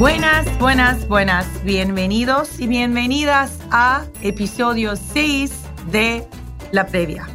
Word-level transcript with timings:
Buenas, 0.00 0.58
buenas, 0.58 1.06
buenas. 1.08 1.62
Bienvenidos 1.62 2.58
y 2.58 2.66
bienvenidas 2.66 3.58
a 3.70 4.06
episodio 4.22 4.96
6 4.96 5.52
de 5.92 6.26
La 6.72 6.86
Previa. 6.86 7.28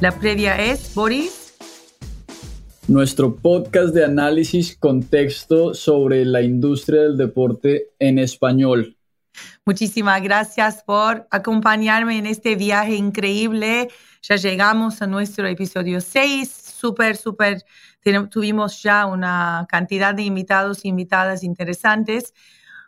La 0.00 0.12
Previa 0.12 0.56
es 0.62 0.94
Boris. 0.94 1.56
Nuestro 2.86 3.34
podcast 3.34 3.92
de 3.92 4.04
análisis 4.04 4.76
contexto 4.76 5.74
sobre 5.74 6.24
la 6.24 6.40
industria 6.40 7.02
del 7.02 7.16
deporte 7.16 7.88
en 7.98 8.20
español. 8.20 8.96
Muchísimas 9.66 10.22
gracias 10.22 10.84
por 10.84 11.26
acompañarme 11.32 12.18
en 12.18 12.26
este 12.26 12.54
viaje 12.54 12.94
increíble. 12.94 13.88
Ya 14.22 14.36
llegamos 14.36 15.02
a 15.02 15.08
nuestro 15.08 15.48
episodio 15.48 16.00
6, 16.00 16.63
súper, 16.84 17.16
súper 17.16 17.64
tuvimos 18.30 18.82
ya 18.82 19.06
una 19.06 19.66
cantidad 19.70 20.14
de 20.14 20.22
invitados 20.22 20.84
e 20.84 20.88
invitadas 20.88 21.42
interesantes, 21.42 22.34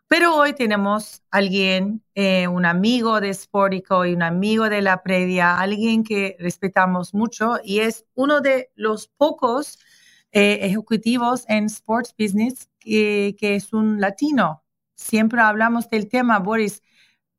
pero 0.07 0.37
hoy 0.37 0.53
tenemos 0.53 1.23
alguien, 1.31 2.03
eh, 2.15 2.47
un 2.47 2.67
amigo 2.67 3.21
de 3.23 3.33
Sportico 3.33 4.05
y 4.05 4.13
un 4.13 4.23
amigo 4.23 4.69
de 4.69 4.83
la 4.83 5.03
previa, 5.03 5.59
alguien 5.59 6.05
que 6.05 6.37
respetamos 6.39 7.15
mucho 7.15 7.59
y 7.65 7.81
es 7.81 8.05
uno 8.15 8.43
de 8.43 8.71
los 8.75 9.09
pocos 9.09 9.79
eh, 10.31 10.59
ejecutivos 10.61 11.47
en 11.49 11.65
sports 11.65 12.15
business 12.19 12.69
que, 12.79 13.35
que, 13.39 13.57
es 13.57 13.73
un 13.73 13.99
latino. 13.99 14.63
Siempre 14.95 15.41
hablamos 15.41 15.89
del 15.89 16.07
tema, 16.09 16.39
Boris. 16.39 16.83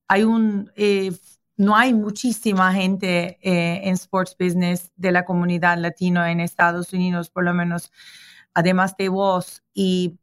Hay 0.07 0.23
un 0.23 0.71
eh, 0.75 1.11
no 1.57 1.75
hay 1.75 1.93
muchísima 1.93 2.71
gente 2.71 3.39
eh, 3.41 3.81
en 3.83 3.95
sports 3.95 4.35
business 4.39 4.91
de 4.95 5.11
la 5.11 5.25
comunidad 5.25 5.77
latino 5.79 6.25
en 6.25 6.39
Estados 6.39 6.93
Unidos, 6.93 7.29
por 7.31 7.43
lo 7.43 7.53
menos, 7.53 7.91
además 8.53 8.95
de 8.95 9.09
vos. 9.09 9.63
Y, 9.73 10.19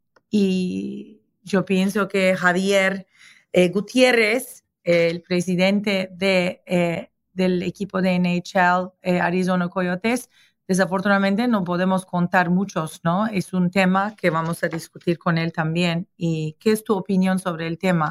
yo 1.47 1.65
pienso 1.65 2.09
que 2.09 2.35
Javier 2.35 3.07
eh, 3.53 3.69
Gutiérrez, 3.69 4.65
el 4.83 5.23
presidente 5.23 6.09
de, 6.11 6.63
eh, 6.67 7.11
del 7.33 7.63
equipo 7.63 8.03
de 8.03 8.19
NHL 8.19 8.91
Arizona 9.21 9.69
Coyotes, 9.69 10.29
desafortunadamente 10.67 11.47
no 11.47 11.63
podemos 11.63 12.05
contar 12.05 12.51
muchos, 12.51 13.01
¿no? 13.05 13.27
Es 13.27 13.53
un 13.53 13.71
tema 13.71 14.17
que 14.17 14.31
vamos 14.31 14.65
a 14.65 14.69
discutir 14.69 15.19
con 15.19 15.39
él 15.39 15.53
también. 15.53 16.09
¿Y 16.17 16.57
qué 16.59 16.73
es 16.73 16.83
tu 16.83 16.97
opinión 16.97 17.39
sobre 17.39 17.69
el 17.69 17.79
tema? 17.79 18.11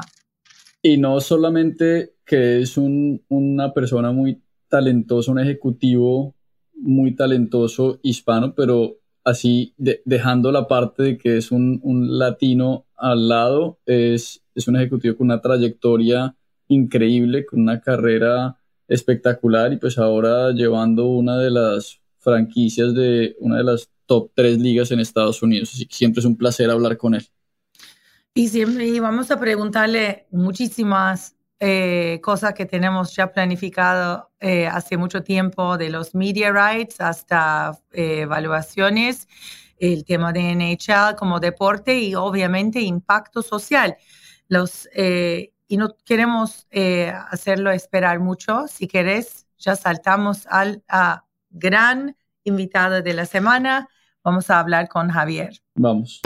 Y 0.80 0.96
no 0.96 1.20
solamente 1.20 2.13
que 2.24 2.60
es 2.60 2.76
una 2.76 3.72
persona 3.72 4.12
muy 4.12 4.42
talentosa, 4.68 5.30
un 5.30 5.40
ejecutivo 5.40 6.34
muy 6.74 7.14
talentoso 7.14 8.00
hispano, 8.02 8.54
pero 8.54 8.96
así 9.24 9.74
dejando 9.76 10.52
la 10.52 10.66
parte 10.68 11.02
de 11.02 11.18
que 11.18 11.36
es 11.36 11.50
un, 11.50 11.80
latino 12.18 12.86
al 12.96 13.28
lado, 13.28 13.78
es, 13.86 14.42
es 14.54 14.68
un 14.68 14.76
ejecutivo 14.76 15.16
con 15.16 15.26
una 15.26 15.40
trayectoria 15.40 16.36
increíble, 16.68 17.44
con 17.46 17.60
una 17.60 17.80
carrera 17.80 18.58
espectacular 18.88 19.72
y 19.72 19.76
pues 19.78 19.98
ahora 19.98 20.52
llevando 20.52 21.06
una 21.06 21.38
de 21.38 21.50
las 21.50 22.00
franquicias 22.18 22.94
de 22.94 23.36
una 23.38 23.58
de 23.58 23.64
las 23.64 23.90
top 24.06 24.30
tres 24.34 24.58
ligas 24.58 24.90
en 24.90 25.00
Estados 25.00 25.42
Unidos. 25.42 25.72
Así 25.72 25.86
que 25.86 25.94
siempre 25.94 26.20
es 26.20 26.26
un 26.26 26.36
placer 26.36 26.70
hablar 26.70 26.96
con 26.96 27.14
él. 27.14 27.26
Y 28.34 28.48
siempre 28.48 28.98
vamos 29.00 29.30
a 29.30 29.38
preguntarle 29.38 30.26
muchísimas 30.30 31.36
eh, 31.60 32.20
cosas 32.22 32.52
que 32.54 32.66
tenemos 32.66 33.14
ya 33.14 33.32
planificado 33.32 34.30
eh, 34.40 34.66
hace 34.66 34.96
mucho 34.96 35.22
tiempo, 35.22 35.78
de 35.78 35.88
los 35.88 36.14
media 36.14 36.52
rights 36.52 37.00
hasta 37.00 37.78
eh, 37.92 38.20
evaluaciones, 38.22 39.28
el 39.78 40.04
tema 40.04 40.32
de 40.32 40.54
NHL 40.54 41.16
como 41.16 41.40
deporte 41.40 41.98
y 41.98 42.14
obviamente 42.14 42.80
impacto 42.80 43.42
social. 43.42 43.96
Los, 44.48 44.88
y 44.94 45.76
no 45.76 45.96
queremos 46.04 46.68
hacerlo 47.30 47.70
esperar 47.70 48.20
mucho. 48.20 48.68
Si 48.68 48.86
querés, 48.86 49.46
ya 49.58 49.74
saltamos 49.74 50.46
al 50.48 50.82
gran 51.50 52.16
invitado 52.44 53.02
de 53.02 53.14
la 53.14 53.26
semana. 53.26 53.88
Vamos 54.22 54.50
a 54.50 54.60
hablar 54.60 54.88
con 54.88 55.08
Javier. 55.08 55.54
Vamos. 55.74 56.20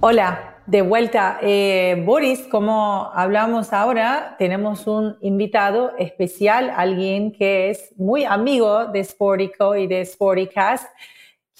Hola, 0.00 0.57
de 0.68 0.82
vuelta. 0.82 1.38
Eh, 1.40 2.02
Boris, 2.04 2.40
como 2.40 3.10
hablamos 3.14 3.72
ahora, 3.72 4.36
tenemos 4.38 4.86
un 4.86 5.16
invitado 5.22 5.96
especial, 5.96 6.70
alguien 6.76 7.32
que 7.32 7.70
es 7.70 7.94
muy 7.96 8.24
amigo 8.24 8.84
de 8.84 9.02
Sportico 9.02 9.74
y 9.76 9.86
de 9.86 10.04
Sporticast, 10.04 10.86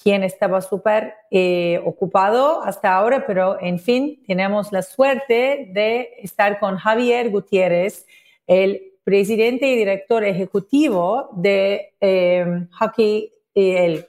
quien 0.01 0.23
estaba 0.23 0.61
súper 0.61 1.15
eh, 1.31 1.81
ocupado 1.83 2.61
hasta 2.61 2.93
ahora, 2.93 3.25
pero 3.25 3.59
en 3.59 3.79
fin, 3.79 4.21
tenemos 4.27 4.71
la 4.71 4.83
suerte 4.83 5.71
de 5.73 6.11
estar 6.21 6.59
con 6.59 6.77
Javier 6.77 7.31
Gutiérrez, 7.31 8.05
el 8.45 8.93
presidente 9.03 9.65
y 9.65 9.75
director 9.75 10.23
ejecutivo 10.23 11.29
de 11.33 11.95
eh, 11.99 12.45
hockey, 12.79 13.33
el 13.55 14.05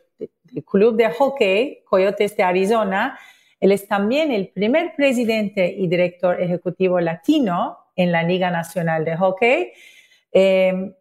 Club 0.67 0.97
de 0.97 1.11
Hockey 1.11 1.84
Coyotes 1.88 2.37
de 2.37 2.43
Arizona 2.43 3.19
él 3.60 3.72
es 3.72 3.87
también 3.87 4.32
el 4.32 4.48
primer 4.48 4.94
presidente 4.97 5.69
y 5.69 5.87
director 5.87 6.41
ejecutivo 6.41 6.98
latino 6.98 7.78
en 7.94 8.10
la 8.10 8.22
Liga 8.22 8.50
Nacional 8.50 9.04
de 9.04 9.16
Hockey. 9.16 9.72
Em, 10.32 10.94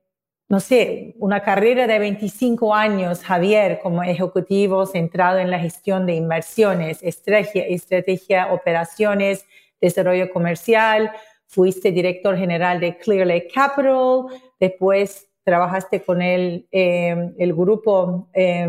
no 0.49 0.59
sé, 0.59 1.15
una 1.19 1.41
carrera 1.41 1.87
de 1.87 1.99
25 1.99 2.75
años, 2.75 3.23
Javier, 3.23 3.79
como 3.81 4.03
ejecutivo 4.03 4.85
centrado 4.85 5.39
en 5.39 5.51
la 5.51 5.59
gestión 5.59 6.05
de 6.05 6.15
inversiones, 6.15 7.01
estrategia, 7.03 7.63
estrategia 7.67 8.51
operaciones, 8.51 9.45
desarrollo 9.79 10.29
comercial. 10.31 11.11
Fuiste 11.45 11.91
director 11.91 12.35
general 12.37 12.79
de 12.79 12.97
Clear 12.97 13.27
Lake 13.27 13.49
Capital. 13.53 14.25
Después 14.59 15.29
trabajaste 15.43 16.01
con 16.01 16.21
el, 16.21 16.67
em, 16.71 17.33
el 17.37 17.53
grupo 17.53 18.29
eh, 18.33 18.67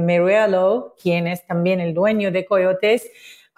quien 1.03 1.27
es 1.27 1.47
también 1.47 1.81
el 1.81 1.93
dueño 1.93 2.31
de 2.31 2.45
Coyotes. 2.45 3.11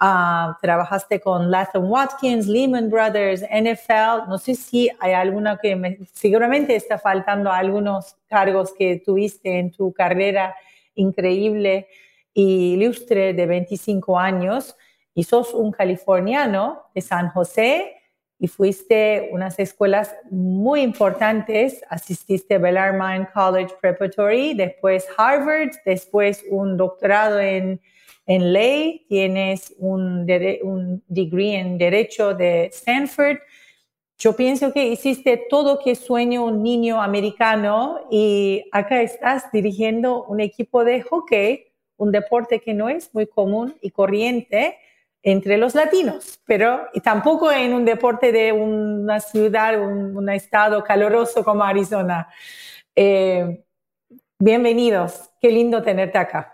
Ah, 0.05 0.57
trabajaste 0.61 1.21
con 1.21 1.49
Latham 1.49 1.89
Watkins, 1.89 2.45
Lehman 2.45 2.89
Brothers, 2.89 3.41
NFL. 3.43 4.27
No 4.27 4.37
sé 4.37 4.53
si 4.53 4.89
hay 4.99 5.13
alguna 5.13 5.57
que 5.57 5.77
me, 5.77 5.97
seguramente 6.11 6.75
está 6.75 6.99
faltando 6.99 7.49
algunos 7.49 8.17
cargos 8.27 8.73
que 8.73 8.97
tuviste 8.97 9.59
en 9.59 9.71
tu 9.71 9.93
carrera 9.93 10.57
increíble 10.95 11.87
y 12.33 12.73
ilustre 12.73 13.33
de 13.33 13.45
25 13.45 14.19
años. 14.19 14.75
Y 15.15 15.23
sos 15.23 15.53
un 15.53 15.71
californiano 15.71 16.83
de 16.93 16.99
San 16.99 17.29
José 17.29 17.95
y 18.37 18.49
fuiste 18.49 19.29
unas 19.31 19.57
escuelas 19.57 20.13
muy 20.29 20.81
importantes. 20.81 21.81
Asististe 21.87 22.55
a 22.55 22.59
Bellarmine 22.59 23.29
College 23.33 23.73
Preparatory, 23.79 24.53
después 24.53 25.07
Harvard, 25.17 25.69
después 25.85 26.43
un 26.49 26.75
doctorado 26.75 27.39
en 27.39 27.79
en 28.25 28.53
ley, 28.53 29.05
tienes 29.09 29.73
un, 29.77 30.25
un 30.63 31.03
degree 31.07 31.55
en 31.55 31.77
derecho 31.77 32.33
de 32.33 32.65
Stanford 32.67 33.37
yo 34.23 34.37
pienso 34.37 34.71
que 34.71 34.87
hiciste 34.87 35.35
todo 35.49 35.79
que 35.79 35.95
sueño 35.95 36.45
un 36.45 36.63
niño 36.63 37.01
americano 37.01 38.07
y 38.09 38.63
acá 38.71 39.01
estás 39.01 39.51
dirigiendo 39.51 40.23
un 40.23 40.39
equipo 40.39 40.85
de 40.85 41.01
hockey, 41.01 41.65
un 41.97 42.11
deporte 42.13 42.61
que 42.61 42.73
no 42.73 42.87
es 42.87 43.13
muy 43.13 43.27
común 43.27 43.75
y 43.81 43.91
corriente 43.91 44.77
entre 45.23 45.57
los 45.57 45.75
latinos, 45.75 46.39
pero 46.45 46.87
tampoco 47.03 47.51
en 47.51 47.73
un 47.73 47.83
deporte 47.83 48.31
de 48.31 48.53
una 48.53 49.19
ciudad, 49.19 49.77
un, 49.81 50.29
estado 50.29 50.83
caluroso 50.83 51.43
como 51.43 51.63
Arizona. 51.63 52.27
Eh, 52.95 53.63
bienvenidos, 54.39 55.31
qué 55.41 55.49
lindo 55.49 55.81
tenerte 55.81 56.17
acá. 56.17 56.52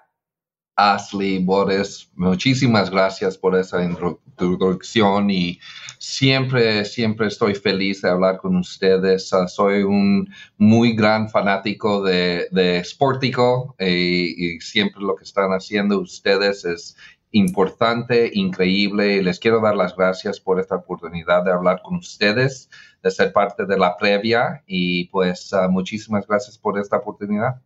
Ashley, 0.80 1.44
Boris, 1.44 2.10
muchísimas 2.16 2.90
gracias 2.90 3.38
por 3.38 3.54
esa 3.58 3.84
introducción 3.84 5.30
y 5.30 5.60
siempre, 5.98 6.86
siempre 6.86 7.28
estoy 7.28 7.54
feliz 7.54 8.02
de 8.02 8.10
hablar 8.10 8.38
con 8.38 8.56
ustedes. 8.56 9.34
Ah, 9.34 9.50
soy 9.50 9.84
un 9.84 10.30
muy 10.58 10.94
gran 10.94 11.30
fanático 11.30 12.02
de, 12.02 12.48
de 12.52 12.82
Sportico 12.86 13.76
y, 13.78 14.56
y, 14.56 14.62
siempre 14.62 15.02
lo 15.02 15.18
que 15.18 15.26
están 15.26 15.52
haciendo 15.52 16.00
ustedes 16.00 16.64
es 16.64 16.96
importante, 17.32 18.32
increíble. 18.34 19.22
Les 19.22 19.38
quiero 19.38 19.60
dar 19.60 19.76
las 19.76 19.96
gracias 19.98 20.40
por 20.40 20.62
esta 20.62 20.76
oportunidad 20.76 21.44
de 21.44 21.52
hablar 21.52 21.82
con 21.84 21.98
ustedes, 21.98 22.70
de 23.04 23.12
ser 23.12 23.34
parte 23.34 23.66
de 23.66 23.78
la 23.78 23.98
previa 23.98 24.64
y 24.66 25.10
pues 25.10 25.52
uh, 25.52 25.70
muchísimas 25.70 26.26
gracias 26.26 26.58
por 26.58 26.80
esta 26.80 26.98
oportunidad. 26.98 27.62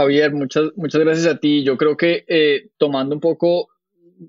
Javier, 0.00 0.32
muchas, 0.32 0.70
muchas 0.76 1.02
gracias 1.02 1.26
a 1.26 1.38
ti. 1.38 1.62
Yo 1.62 1.76
creo 1.76 1.94
que 1.94 2.24
eh, 2.26 2.70
tomando 2.78 3.14
un 3.14 3.20
poco 3.20 3.68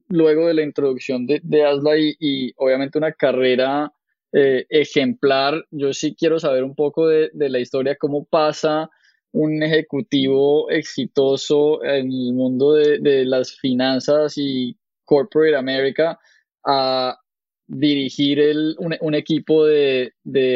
luego 0.09 0.47
de 0.47 0.53
la 0.53 0.63
introducción 0.63 1.25
de, 1.25 1.39
de 1.43 1.63
Asla 1.63 1.97
y, 1.97 2.51
obviamente 2.57 2.97
una 2.97 3.13
carrera 3.13 3.93
eh, 4.33 4.65
ejemplar, 4.69 5.65
yo 5.71 5.93
sí 5.93 6.13
quiero 6.13 6.39
saber 6.39 6.65
un 6.65 6.75
poco 6.75 7.07
de, 7.07 7.31
la 7.33 7.59
historia, 7.59 7.95
cómo 7.95 8.25
pasa 8.25 8.89
un 9.31 9.63
ejecutivo 9.63 10.69
exitoso 10.69 11.81
en 11.85 12.11
el 12.11 12.33
mundo 12.33 12.73
de, 12.73 13.23
las 13.23 13.55
finanzas 13.57 14.33
y 14.35 14.75
corporate 15.05 15.55
America 15.55 16.19
a 16.65 17.17
dirigir 17.65 18.41
el, 18.41 18.75
un, 18.77 19.15
equipo 19.15 19.65
de, 19.65 20.11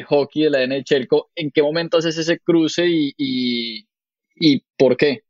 hockey 0.10 0.44
de 0.44 0.50
la 0.50 0.68
NHL. 0.68 1.08
¿En 1.38 1.52
qué 1.52 1.62
momento 1.64 2.00
haces 2.00 2.18
ese 2.18 2.38
cruce 2.40 2.86
y, 2.86 3.85
y 4.36 4.64
por 4.78 4.98
qué? 4.98 5.26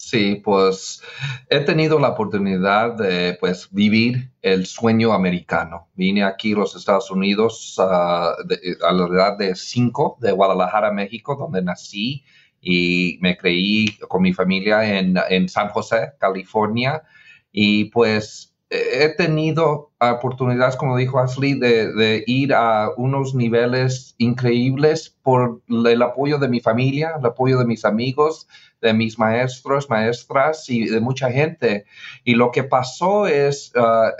Sí, 0.00 0.40
pues 0.44 1.02
he 1.50 1.60
tenido 1.60 1.98
la 1.98 2.10
oportunidad 2.10 2.94
de 2.94 3.36
pues, 3.40 3.68
vivir 3.72 4.30
el 4.42 4.64
sueño 4.66 5.12
americano. 5.12 5.88
Vine 5.94 6.22
aquí 6.22 6.52
a 6.52 6.58
los 6.58 6.76
Estados 6.76 7.10
Unidos 7.10 7.74
uh, 7.78 7.82
a 7.82 8.92
la 8.92 9.06
edad 9.06 9.36
de 9.36 9.56
cinco, 9.56 10.16
de 10.20 10.30
Guadalajara, 10.30 10.92
México, 10.92 11.36
donde 11.36 11.62
nací 11.62 12.24
y 12.60 13.18
me 13.20 13.36
creí 13.36 13.98
con 14.08 14.22
mi 14.22 14.32
familia 14.32 14.98
en, 14.98 15.16
en 15.28 15.48
San 15.48 15.68
José, 15.70 16.12
California. 16.20 17.02
Y 17.50 17.86
pues 17.86 18.54
he 18.70 19.08
tenido 19.16 19.92
oportunidades, 19.98 20.76
como 20.76 20.96
dijo 20.96 21.18
Ashley, 21.18 21.54
de, 21.54 22.22
ir 22.26 22.52
a 22.52 22.90
unos 22.96 23.34
niveles 23.34 24.14
increíbles 24.18 25.16
por 25.22 25.62
el 25.68 26.02
apoyo 26.02 26.38
de 26.38 26.48
mi 26.48 26.60
familia, 26.60 27.14
el 27.18 27.24
apoyo 27.24 27.58
de 27.58 27.64
mis 27.64 27.84
amigos, 27.84 28.46
de 28.82 28.92
mis 28.92 29.18
maestros, 29.18 29.88
maestras 29.88 30.68
y 30.68 30.86
de 30.86 31.00
mucha 31.00 31.30
gente. 31.30 31.86
Y 32.24 32.34
lo 32.34 32.50
que 32.50 32.62
pasó 32.62 33.26
es, 33.26 33.72
uh, 33.74 34.10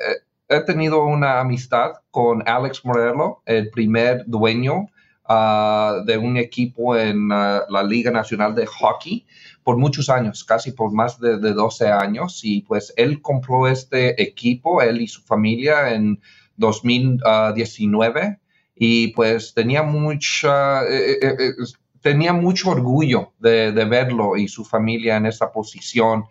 he 0.48 0.60
tenido 0.60 1.04
una 1.04 1.40
amistad 1.40 1.92
con 2.10 2.42
Alex 2.48 2.84
Morello, 2.84 3.42
el 3.44 3.70
primer 3.70 4.24
dueño 4.26 4.88
uh, 5.28 6.04
de 6.06 6.16
un 6.16 6.38
equipo 6.38 6.96
en 6.96 7.30
uh, 7.30 7.60
la 7.68 7.82
Liga 7.82 8.10
Nacional 8.10 8.54
de 8.54 8.66
Hockey 8.66 9.26
por 9.68 9.76
muchos 9.76 10.08
años, 10.08 10.44
casi 10.44 10.72
por 10.72 10.94
más 10.94 11.20
de, 11.20 11.36
de, 11.36 11.52
12 11.52 11.88
años. 11.88 12.40
Y 12.42 12.62
pues 12.62 12.90
él 12.96 13.20
compró 13.20 13.68
este 13.68 14.22
equipo, 14.22 14.80
él 14.80 15.02
y 15.02 15.06
su 15.06 15.20
familia, 15.20 15.92
en 15.92 16.22
2019. 16.56 18.38
Y 18.74 19.08
pues 19.08 19.52
tenía 19.52 19.82
mucha... 19.82 20.84
Eh, 20.84 21.18
eh, 21.20 21.36
eh, 21.38 21.52
tenía 22.00 22.32
mucho 22.32 22.70
orgullo 22.70 23.34
de, 23.40 23.72
de, 23.72 23.84
verlo 23.84 24.38
y 24.38 24.48
su 24.48 24.64
familia 24.64 25.18
en 25.18 25.26
esa 25.26 25.52
posición. 25.52 26.24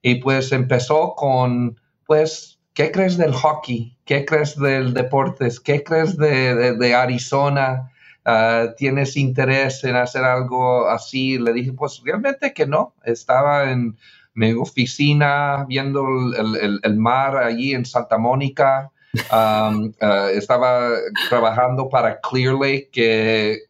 Y 0.00 0.14
pues 0.20 0.52
empezó 0.52 1.16
con, 1.16 1.80
pues, 2.06 2.60
¿qué 2.72 2.92
crees 2.92 3.16
del 3.16 3.32
hockey? 3.32 3.98
¿Qué 4.04 4.24
crees 4.24 4.56
del 4.56 4.94
deportes? 4.94 5.58
¿Qué 5.58 5.82
crees 5.82 6.16
de, 6.16 6.54
de, 6.54 6.74
de 6.74 6.94
Arizona? 6.94 7.90
Uh, 8.26 8.74
¿tienes 8.76 9.16
interés 9.16 9.84
en 9.84 9.94
hacer 9.94 10.24
algo 10.24 10.88
así? 10.88 11.38
Le 11.38 11.52
dije, 11.52 11.72
pues 11.72 12.02
realmente 12.04 12.52
que 12.52 12.66
no. 12.66 12.94
Estaba 13.04 13.70
en 13.70 13.96
mi 14.34 14.52
oficina 14.52 15.64
viendo 15.68 16.04
el, 16.36 16.56
el, 16.56 16.80
el 16.82 16.96
mar 16.96 17.36
allí 17.36 17.72
en 17.72 17.84
Santa 17.84 18.18
Mónica. 18.18 18.90
Um, 19.32 19.92
uh, 20.02 20.28
estaba 20.34 20.90
trabajando 21.28 21.88
para 21.88 22.20
Clear 22.20 22.54
Lake, 22.54 22.90
que 22.92 23.60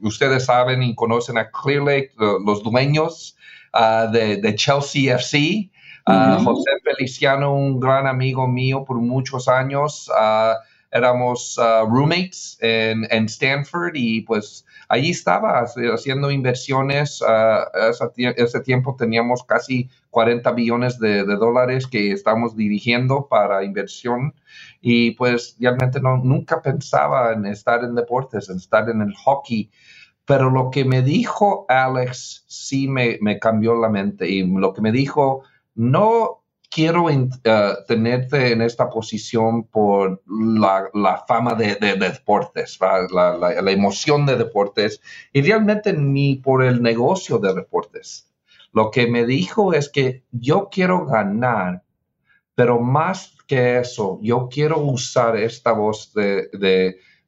ustedes 0.00 0.44
saben 0.44 0.82
y 0.82 0.94
conocen 0.94 1.36
a 1.36 1.50
Clear 1.50 1.82
Lake, 1.82 2.12
los 2.16 2.62
dueños 2.62 3.36
uh, 3.74 4.10
de, 4.10 4.36
de, 4.36 4.54
Chelsea 4.54 5.14
FC. 5.16 5.70
Uh. 6.06 6.44
José 6.44 6.70
Feliciano, 6.84 7.54
un 7.54 7.80
gran 7.80 8.06
amigo 8.06 8.46
mío 8.46 8.84
por 8.84 8.98
muchos 8.98 9.48
años, 9.48 10.08
uh, 10.08 10.54
éramos 10.94 11.58
uh, 11.58 11.84
roommates 11.86 12.56
en, 12.60 13.04
en, 13.10 13.24
Stanford 13.24 13.90
y 13.94 14.20
pues 14.20 14.64
allí 14.88 15.10
estaba 15.10 15.58
haciendo 15.58 16.30
inversiones. 16.30 17.20
Uh, 17.20 17.90
ese, 17.90 18.34
ese, 18.36 18.60
tiempo 18.60 18.94
teníamos 18.96 19.42
casi 19.42 19.90
40 20.10 20.52
billones 20.52 21.00
de, 21.00 21.24
de, 21.24 21.36
dólares 21.36 21.88
que 21.88 22.12
estamos 22.12 22.56
dirigiendo 22.56 23.26
para 23.28 23.64
inversión 23.64 24.34
y 24.80 25.10
pues 25.12 25.56
realmente 25.58 26.00
no, 26.00 26.18
nunca 26.18 26.62
pensaba 26.62 27.32
en 27.32 27.44
estar 27.46 27.82
en 27.82 27.96
deportes, 27.96 28.48
en 28.48 28.58
estar 28.58 28.88
en 28.88 29.02
el 29.02 29.12
hockey. 29.16 29.72
Pero 30.24 30.48
lo 30.48 30.70
que 30.70 30.84
me 30.84 31.02
dijo 31.02 31.66
Alex 31.68 32.44
sí 32.46 32.86
me, 32.86 33.18
me 33.20 33.40
cambió 33.40 33.74
la 33.74 33.88
mente 33.88 34.28
y 34.28 34.46
lo 34.46 34.72
que 34.72 34.80
me 34.80 34.92
dijo, 34.92 35.42
no 35.74 36.43
quiero 36.74 37.04
uh, 37.04 37.28
tenerte 37.86 38.50
en 38.50 38.60
esta 38.60 38.90
posición 38.90 39.62
por 39.68 40.20
la, 40.26 41.24
fama 41.28 41.54
de, 41.54 41.76
de, 41.76 41.94
de 41.94 42.10
deportes, 42.10 42.78
la, 42.80 43.70
emoción 43.70 44.26
de 44.26 44.34
deportes 44.34 45.00
y 45.32 45.42
realmente 45.42 45.92
ni 45.92 46.34
por 46.34 46.64
el 46.64 46.82
negocio 46.82 47.38
de 47.38 47.54
deportes. 47.54 48.28
Lo 48.72 48.90
que 48.90 49.06
me 49.06 49.24
dijo 49.24 49.72
es 49.72 49.88
que 49.88 50.24
yo 50.32 50.68
quiero 50.68 51.06
ganar, 51.06 51.84
pero 52.56 52.80
más 52.80 53.36
que 53.46 53.78
eso, 53.78 54.18
yo 54.20 54.48
quiero 54.50 54.80
usar 54.80 55.36
esta 55.36 55.70
voz 55.70 56.12
de, 56.12 56.48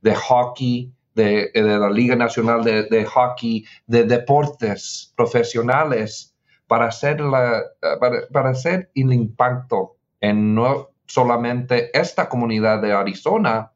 de, 0.02 0.14
hockey, 0.14 0.92
de, 1.14 1.52
la 1.54 1.88
Liga 1.88 2.16
Nacional 2.16 2.64
de, 2.64 3.04
Hockey, 3.04 3.64
de 3.86 4.02
deportes 4.02 5.12
profesionales 5.16 6.35
para 6.66 6.86
hacer, 6.86 7.18
para, 7.18 8.28
para 8.32 8.50
hacer 8.50 8.90
el 8.94 9.12
impacto 9.12 9.96
en 10.20 10.54
no 10.54 10.90
solamente 11.06 11.96
esta 11.98 12.28
comunidad 12.28 12.82
de 12.82 12.92
Arizona, 12.92 13.72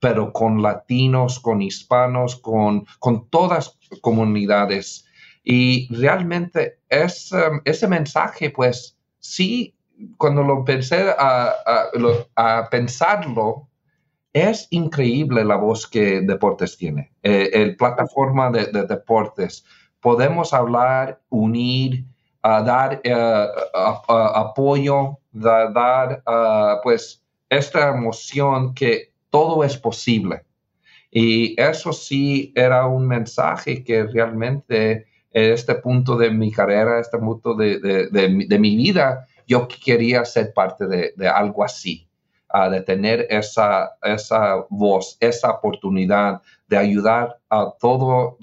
pero 0.00 0.32
con 0.32 0.62
latinos, 0.62 1.40
con 1.40 1.62
hispanos, 1.62 2.36
con, 2.36 2.86
con 2.98 3.28
todas 3.30 3.78
comunidades. 4.02 5.06
Y 5.42 5.94
realmente 5.94 6.80
ese, 6.88 7.38
ese 7.64 7.88
mensaje, 7.88 8.50
pues 8.50 8.98
sí, 9.18 9.74
cuando 10.18 10.42
lo 10.42 10.64
pensé 10.64 11.10
a, 11.18 11.54
a, 11.64 12.58
a, 12.58 12.68
pensarlo, 12.68 13.68
es 14.32 14.66
increíble 14.70 15.44
la 15.44 15.56
voz 15.56 15.86
que 15.86 16.20
Deportes 16.20 16.76
tiene, 16.76 17.12
eh, 17.22 17.50
el 17.52 17.76
plataforma 17.76 18.50
de, 18.50 18.66
deportes. 18.86 19.64
Podemos 20.00 20.52
hablar, 20.52 21.22
unir, 21.30 22.04
a 22.44 22.62
dar 22.62 23.00
uh, 23.06 24.12
apoyo, 24.34 25.18
da, 25.32 25.70
dar 25.70 26.22
uh, 26.26 26.82
pues 26.82 27.22
esta 27.48 27.88
emoción 27.88 28.74
que 28.74 29.12
todo 29.30 29.64
es 29.64 29.78
posible. 29.78 30.44
Y 31.10 31.58
eso 31.58 31.92
sí 31.92 32.52
era 32.54 32.86
un 32.86 33.08
mensaje 33.08 33.82
que 33.82 34.04
realmente 34.04 35.06
en 35.30 35.52
este 35.52 35.74
punto 35.76 36.16
de 36.16 36.30
mi 36.30 36.52
carrera, 36.52 37.00
este 37.00 37.18
punto 37.18 37.54
de, 37.54 37.78
de, 37.80 38.08
de, 38.10 38.58
mi 38.58 38.76
vida, 38.76 39.26
yo 39.46 39.66
quería 39.66 40.24
ser 40.26 40.52
parte 40.52 40.86
de, 40.86 41.28
algo 41.28 41.64
así. 41.64 42.06
de 42.70 42.82
tener 42.82 43.26
esa, 43.30 43.96
esa 44.02 44.64
voz, 44.68 45.16
esa 45.18 45.50
oportunidad 45.50 46.40
de 46.68 46.76
ayudar 46.76 47.38
a 47.48 47.72
todo, 47.80 48.38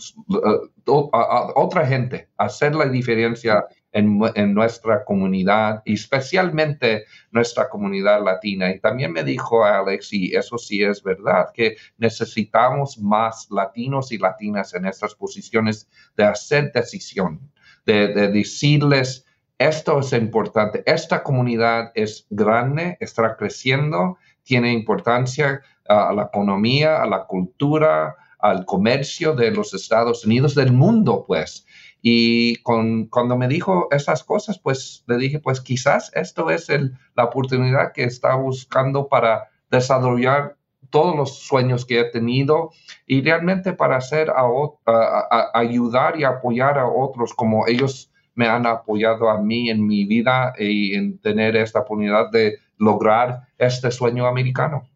a, 1.13 1.53
otra 1.55 1.86
gente, 1.86 2.27
a 2.38 2.46
hacer 2.46 2.75
la 2.75 2.86
diferencia 2.86 3.65
en, 3.91 4.19
en, 4.36 4.53
nuestra 4.53 5.03
comunidad, 5.03 5.81
especialmente 5.86 7.05
nuestra 7.31 7.69
comunidad 7.69 8.24
latina. 8.24 8.71
Y 8.71 8.79
también 8.79 9.12
me 9.12 9.24
dijo 9.24 9.63
Alex, 9.63 10.13
y 10.13 10.36
eso 10.36 10.57
sí 10.57 10.83
es 10.83 11.03
verdad, 11.03 11.48
que 11.53 11.75
necesitamos 11.98 12.98
más 12.98 13.48
latinos 13.51 14.12
y 14.12 14.17
latinas 14.17 14.74
en 14.74 14.86
estas 14.86 15.15
posiciones 15.15 15.89
de 16.15 16.24
hacer 16.24 16.71
decisión, 16.71 17.51
de, 17.86 18.07
de 18.10 18.27
decirles, 18.29 19.25
esto 19.57 20.00
es 20.00 20.12
importante, 20.13 20.81
esta 20.88 21.21
comunidad 21.21 21.91
es 21.93 22.25
grande, 22.31 22.98
está 23.00 23.36
creciendo, 23.36 24.17
tiene 24.43 24.74
importancia 24.74 25.62
a 25.88 26.13
la 26.13 26.24
economía, 26.24 27.01
a 27.01 27.05
la 27.05 27.25
cultura, 27.25 28.15
al 28.39 28.65
comercio 28.65 29.33
de 29.33 29.51
los 29.51 29.74
Estados 29.74 30.25
Unidos, 30.25 30.55
del 30.55 30.74
mundo, 30.74 31.25
pues. 31.27 31.65
Y 32.01 32.58
con, 32.63 33.05
cuando 33.08 33.38
me 33.38 33.48
dijo 33.48 33.88
esas 33.91 34.24
cosas, 34.24 34.58
pues 34.58 35.03
le 35.08 35.17
dije, 35.17 35.39
pues 35.39 35.62
quizás 35.62 36.12
esto 36.15 36.50
es 36.50 36.67
la 37.15 37.25
oportunidad 37.25 37.91
que 37.93 38.03
está 38.03 38.36
buscando 38.36 39.08
para 39.08 39.50
desarrollar 39.70 40.58
todos 40.89 41.15
los 41.15 41.39
sueños 41.39 41.86
que 41.86 42.00
he 42.00 42.03
tenido 42.05 42.72
y 43.05 43.22
realmente 43.22 43.74
para 43.74 43.98
hacer 43.98 44.31
ayudar 45.53 46.20
y 46.20 46.24
apoyar 46.24 46.77
a 46.77 46.88
otros 46.88 47.34
como 47.34 47.67
ellos 47.67 48.12
me 48.36 48.48
han 48.48 48.65
apoyado 48.65 49.29
a 49.29 49.41
mí 49.41 49.70
en 49.70 49.86
mi 49.86 50.05
vida 50.05 50.53
y 50.58 50.96
en 50.96 51.20
tener 51.20 51.55
esta 51.55 51.79
oportunidad 51.79 52.31
de 52.31 52.58
lograr 52.77 53.48
este 53.58 53.91
sueño 53.91 54.25
americano. 54.25 54.90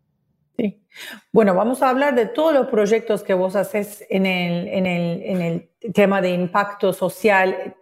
Sí. 0.57 0.81
Bueno, 1.31 1.53
vamos 1.53 1.81
a 1.81 1.89
hablar 1.89 2.15
de 2.15 2.27
todos 2.27 2.53
los 2.53 2.67
proyectos 2.67 3.23
que 3.23 3.33
vos 3.33 3.55
haces 3.55 4.05
en 4.09 4.25
el, 4.25 5.69
tema 5.93 6.21
de 6.21 6.31
impacto 6.31 6.93
social 6.93 7.75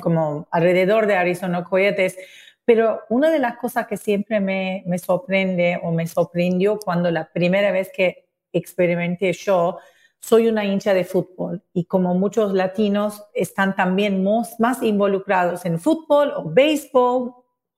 como 0.00 0.48
alrededor 0.50 1.06
de 1.06 1.16
Arizona 1.16 1.62
Coyotes, 1.62 2.16
pero 2.64 3.02
una 3.10 3.30
de 3.30 3.38
las 3.38 3.58
cosas 3.58 3.86
que 3.86 3.96
siempre 3.96 4.40
me, 4.40 4.82
me 4.86 4.98
sorprende 4.98 5.78
o 5.82 5.92
me 5.92 6.06
sorprendió 6.06 6.78
cuando 6.78 7.10
la 7.10 7.30
primera 7.30 7.70
vez 7.70 7.90
que 7.94 8.26
experimenté 8.52 9.32
yo, 9.32 9.78
soy 10.20 10.48
una 10.48 10.64
hincha 10.64 10.92
de 10.92 11.04
fútbol 11.04 11.62
y 11.72 11.84
como 11.84 12.14
muchos 12.14 12.52
latinos 12.52 13.22
están 13.32 13.76
también 13.76 14.24
más, 14.24 14.58
más 14.58 14.82
involucrados 14.82 15.64
en 15.64 15.78
fútbol 15.78 16.32
o 16.34 16.50
béisbol, 16.50 17.32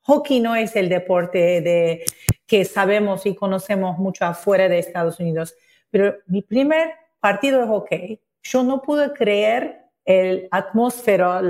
hockey 0.09 0.41
no 0.41 0.57
es 0.57 0.75
el 0.75 0.89
deporte 0.89 1.61
de, 1.61 2.05
que 2.47 2.65
sabemos 2.65 3.27
y 3.27 3.35
conocemos 3.35 3.99
mucho 3.99 4.25
afuera 4.25 4.69
de 4.69 4.79
Estados 4.79 5.21
Unidos. 5.21 5.55
Pero 5.91 6.17
mi 6.27 6.41
primer 6.41 6.93
partido 7.21 7.61
de 7.61 7.67
hockey, 7.67 8.21
yo 8.43 8.63
no 8.63 8.81
pude 8.81 9.13
creer 9.13 9.83
el 10.07 10.49
atmósfero, 10.51 11.41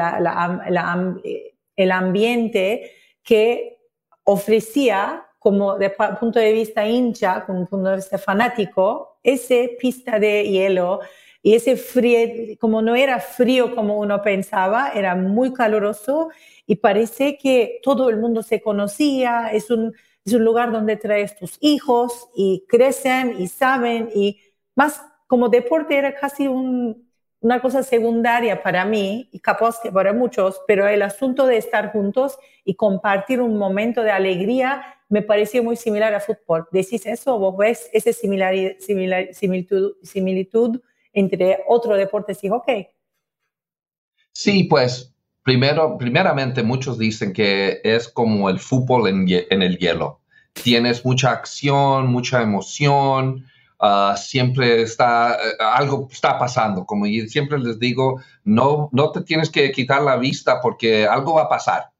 el 1.77 1.93
ambiente 1.93 2.91
que 3.23 3.79
ofrecía 4.25 5.25
como 5.38 5.79
de 5.79 5.91
punto 6.19 6.41
de 6.41 6.53
vista 6.53 6.85
hincha, 6.85 7.45
como 7.47 7.65
punto 7.65 7.91
de 7.91 7.97
vista 7.97 8.19
fanático, 8.19 9.21
ese 9.23 9.77
pista 9.81 10.19
de 10.19 10.43
hielo 10.43 10.99
y 11.41 11.55
ese 11.55 11.77
frío, 11.77 12.57
como 12.59 12.83
no 12.83 12.97
era 12.97 13.21
frío 13.21 13.73
como 13.77 13.99
uno 14.00 14.21
pensaba, 14.21 14.91
era 14.93 15.15
muy 15.15 15.53
caluroso 15.53 16.31
y 16.69 16.77
parece 16.77 17.39
que 17.39 17.81
todo 17.83 18.11
el 18.11 18.19
mundo 18.19 18.43
se 18.43 18.61
conocía, 18.61 19.49
es 19.51 19.71
un, 19.71 19.95
es 20.25 20.35
un 20.35 20.45
lugar 20.45 20.71
donde 20.71 20.99
traes 20.99 21.35
tus 21.35 21.57
hijos 21.61 22.29
y 22.37 22.67
crecen 22.69 23.37
y 23.41 23.49
saben 23.49 24.11
y 24.15 24.39
más 24.77 25.03
como 25.27 25.49
deporte 25.49 25.97
era 25.97 26.15
casi 26.15 26.47
una 26.47 27.63
cosa 27.63 27.83
secundaria 27.83 28.63
para 28.63 28.85
mí 28.85 29.31
y 29.33 29.41
capaz 29.41 29.81
que 29.83 29.91
para 29.91 30.13
muchos, 30.13 30.61
pero 30.67 30.87
el 30.87 31.01
asunto 31.01 31.47
de 31.47 31.57
estar 31.57 31.91
juntos 31.91 32.39
y 32.67 32.75
compartir 32.75 33.41
un 33.41 33.57
momento 33.57 34.03
de 34.03 34.11
alegría 34.11 34.83
me 35.09 35.23
pareció 35.23 35.65
muy 35.65 35.77
similar 35.77 36.13
a 36.13 36.21
fútbol. 36.21 36.69
¿Decís 36.71 37.07
eso? 37.07 37.39
¿Vos 37.39 37.57
ves 37.57 37.89
esa 37.95 38.13
similar, 38.13 38.55
similar, 38.79 39.29
similitud, 39.33 39.97
similitud 40.03 40.83
entre 41.15 41.61
otro 41.67 41.97
deporte 41.97 42.37
y 42.43 42.49
hockey? 42.51 42.89
Sí, 44.33 44.65
pues 44.65 45.15
Primero, 45.49 45.97
primeramente, 45.97 46.62
muchos 46.62 46.99
dicen 46.99 47.33
que 47.33 47.81
es 47.83 48.07
como 48.07 48.50
el 48.50 48.61
fútbol 48.61 49.09
en, 49.09 49.62
el 49.62 49.78
hielo. 49.78 50.21
Tienes 50.52 51.07
mucha 51.07 51.31
acción, 51.31 52.09
mucha 52.09 52.43
emoción, 52.43 53.47
ah, 53.81 54.14
siempre 54.19 54.83
está, 54.83 55.37
eh, 55.37 55.57
algo 55.59 56.07
está 56.12 56.38
pasando. 56.38 56.85
Como 56.85 57.07
siempre 57.28 57.59
les 57.61 57.78
digo, 57.78 58.21
no, 58.45 58.90
no 58.93 59.11
te 59.11 59.23
tienes 59.23 59.49
que 59.49 59.73
quitar 59.73 60.02
la 60.02 60.19
vista 60.19 60.61
porque 60.61 61.07
algo 61.07 61.37
va 61.37 61.45
a 61.45 61.49
pasar. 61.49 61.93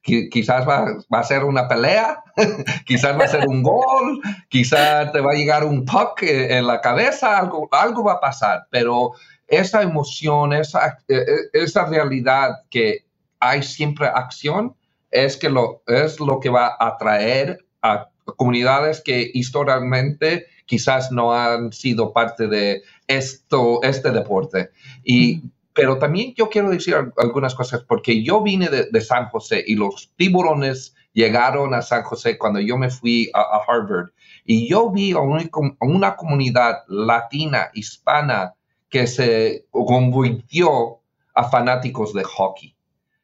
quizás 0.00 0.66
va, 0.66 0.86
a 1.10 1.22
ser 1.24 1.44
una 1.44 1.68
pelea, 1.68 2.22
quizás 2.86 3.20
va 3.20 3.24
a 3.24 3.28
ser 3.28 3.46
un 3.46 3.62
gol, 3.62 4.22
quizás 4.48 5.12
te 5.12 5.20
va 5.20 5.32
a 5.32 5.36
llegar 5.36 5.62
un 5.62 5.84
puck 5.84 6.22
en 6.22 6.66
la 6.66 6.80
cabeza, 6.80 7.38
algo, 7.38 7.68
algo 7.70 8.02
va 8.02 8.14
a 8.14 8.20
pasar, 8.20 8.66
pero 8.70 9.12
esa 9.56 9.82
emoción, 9.82 10.52
esa, 10.52 10.98
e, 11.08 11.16
e, 11.16 11.24
esa 11.52 11.86
realidad 11.86 12.50
que 12.70 13.04
hay 13.40 13.62
siempre 13.62 14.06
acción, 14.06 14.74
es, 15.10 15.36
que 15.36 15.48
lo, 15.48 15.82
es 15.86 16.18
lo 16.18 16.40
que 16.40 16.50
va 16.50 16.76
a 16.78 16.88
atraer 16.88 17.64
a 17.82 18.08
comunidades 18.36 19.02
que 19.02 19.30
históricamente 19.32 20.46
quizás 20.66 21.12
no 21.12 21.32
han 21.32 21.72
sido 21.72 22.12
parte 22.12 22.48
de 22.48 22.82
esto, 23.06 23.80
este 23.82 24.10
deporte. 24.10 24.70
Y, 25.04 25.42
pero 25.72 25.98
también 25.98 26.34
yo 26.34 26.48
quiero 26.48 26.70
decir 26.70 26.96
algunas 27.16 27.54
cosas, 27.54 27.84
porque 27.86 28.22
yo 28.22 28.42
vine 28.42 28.68
de, 28.68 29.00
San 29.00 29.28
José 29.28 29.62
y 29.66 29.74
los 29.74 30.12
tiburones 30.16 30.94
llegaron 31.12 31.74
a 31.74 31.82
San 31.82 32.02
José 32.02 32.38
cuando 32.38 32.60
yo 32.60 32.78
me 32.78 32.90
fui 32.90 33.30
a, 33.34 33.60
Harvard. 33.68 34.10
Y 34.44 34.68
yo 34.68 34.90
vi 34.90 35.12
a 35.12 35.18
una 35.20 36.16
comunidad 36.16 36.84
latina, 36.88 37.70
hispana, 37.72 38.54
que 38.94 39.08
se 39.08 39.66
convirtió 39.72 41.00
a 41.34 41.50
fanáticos 41.50 42.14
de 42.14 42.22
hockey. 42.22 42.76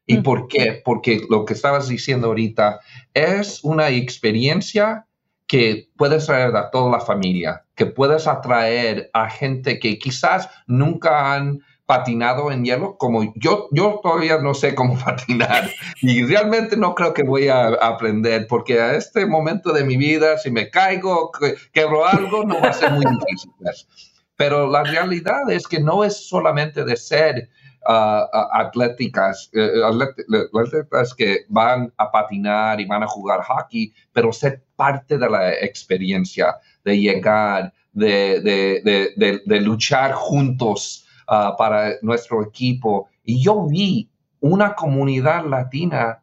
¿Y 0.04 0.16
por 0.16 0.48
qué? 0.48 0.82
Porque 0.84 1.20
lo 1.30 1.44
que 1.44 1.54
estabas 1.54 1.86
diciendo 1.86 2.26
ahorita 2.26 2.80
es 3.14 3.62
una 3.62 3.88
experiencia 3.90 5.06
que 5.46 5.88
puedes 5.96 6.26
traer 6.26 6.56
a 6.56 6.72
toda 6.72 6.90
la 6.90 6.98
familia, 6.98 7.66
que 7.76 7.86
puedes 7.86 8.26
atraer 8.26 9.10
a 9.12 9.30
gente 9.30 9.78
que 9.78 9.96
quizás 10.00 10.50
nunca 10.66 11.34
han 11.34 11.60
patinado 11.86 12.50
en 12.50 12.64
hielo, 12.64 12.96
como 12.98 13.32
yo, 13.36 13.68
yo 13.70 14.00
todavía 14.02 14.38
no 14.38 14.54
sé 14.54 14.74
cómo 14.74 14.98
patinar 15.04 15.70
y 16.02 16.24
realmente 16.24 16.76
no 16.76 16.96
creo 16.96 17.14
que 17.14 17.22
voy 17.22 17.46
a 17.46 17.68
aprender 17.68 18.48
porque 18.48 18.80
a 18.80 18.96
este 18.96 19.24
momento 19.24 19.72
de 19.72 19.84
mi 19.84 19.96
vida, 19.96 20.36
si 20.38 20.50
me 20.50 20.68
caigo, 20.68 21.30
quebro 21.72 22.04
algo, 22.04 22.44
no 22.44 22.60
va 22.60 22.70
a 22.70 22.72
ser 22.72 22.90
muy 22.90 23.04
difícil. 23.04 23.52
Pero 24.40 24.70
la 24.70 24.82
realidad 24.84 25.50
es 25.50 25.68
que 25.68 25.78
no 25.78 26.02
es 26.02 26.26
solamente 26.26 26.82
de 26.82 26.96
ser 26.96 27.50
uh, 27.86 28.24
atléticas, 28.54 29.50
uh, 29.52 29.84
atletas 30.58 31.12
que 31.12 31.40
van 31.50 31.92
a 31.98 32.10
patinar 32.10 32.80
y 32.80 32.86
van 32.86 33.02
a 33.02 33.06
jugar 33.06 33.42
hockey, 33.42 33.92
pero 34.14 34.32
ser 34.32 34.64
parte 34.76 35.18
de 35.18 35.28
la 35.28 35.52
experiencia, 35.52 36.56
de 36.86 36.98
llegar, 36.98 37.74
de, 37.92 39.60
luchar 39.60 40.12
juntos 40.14 41.06
uh, 41.28 41.54
para 41.58 41.96
nuestro 42.00 42.42
equipo. 42.42 43.10
Y 43.22 43.42
yo 43.42 43.66
vi 43.66 44.08
una 44.40 44.74
comunidad 44.74 45.44
latina 45.44 46.19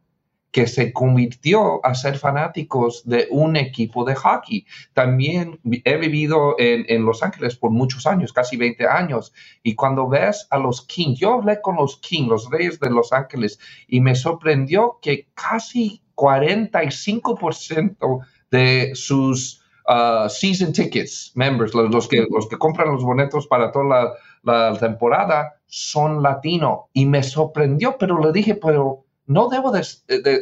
que 0.57 0.65
se 0.65 0.91
convirtió 0.91 1.85
a 1.85 1.93
ser 1.93 2.17
fanáticos 2.17 3.03
de 3.05 3.27
un 3.29 3.57
equipo 3.57 4.03
de 4.03 4.15
hockey. 4.15 4.65
También 4.95 5.59
he 5.63 5.97
vivido 5.97 6.55
en, 6.57 7.05
Los 7.05 7.21
Ángeles 7.21 7.55
por 7.55 7.69
muchos 7.69 8.07
años, 8.07 8.33
casi 8.33 8.57
20 8.57 8.87
años, 8.87 9.31
y 9.61 9.75
cuando 9.75 10.09
ves 10.09 10.47
a 10.49 10.57
los 10.57 10.81
Kings, 10.87 11.19
yo 11.19 11.35
hablé 11.35 11.61
con 11.61 11.75
los 11.75 11.99
Kings, 11.99 12.27
los 12.27 12.49
Reyes 12.49 12.79
de 12.79 12.89
Los 12.89 13.13
Ángeles, 13.13 13.59
y 13.87 14.01
me 14.01 14.15
sorprendió 14.15 14.97
que 14.99 15.27
casi 15.35 16.01
45% 16.15 18.25
de 18.49 18.95
sus 18.95 19.63
uh, 19.87 20.27
season 20.27 20.73
tickets, 20.73 21.33
members, 21.35 21.75
los, 21.75 22.07
que, 22.07 22.25
los 22.31 22.49
que 22.49 22.57
compran 22.57 22.93
los 22.93 23.03
boletos 23.03 23.45
para 23.45 23.71
toda 23.71 23.85
la, 23.85 24.11
la 24.41 24.75
temporada, 24.79 25.59
son 25.67 26.23
latinos. 26.23 26.85
Y 26.93 27.05
me 27.05 27.21
sorprendió, 27.21 27.95
pero 27.99 28.17
le 28.17 28.31
dije, 28.31 28.55
pero 28.55 29.03
no 29.27 29.49
debo 29.49 29.71
de, 29.71 29.85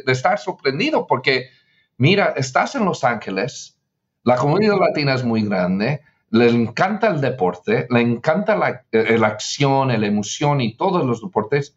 estar 0.06 0.38
sorprendido 0.38 1.06
porque, 1.06 1.50
mira, 1.98 2.32
estás 2.36 2.74
en 2.76 2.84
Los 2.84 3.04
Ángeles, 3.04 3.76
la 4.22 4.36
comunidad 4.36 4.78
latina 4.78 5.14
es 5.14 5.24
muy 5.24 5.42
grande, 5.42 6.00
le 6.30 6.48
encanta 6.48 7.08
el 7.08 7.20
deporte, 7.20 7.86
le 7.90 8.00
encanta 8.00 8.56
la, 8.56 9.26
acción, 9.26 9.88
la 9.88 10.06
emoción 10.06 10.60
y 10.60 10.76
todos 10.76 11.04
los 11.04 11.20
deportes, 11.20 11.76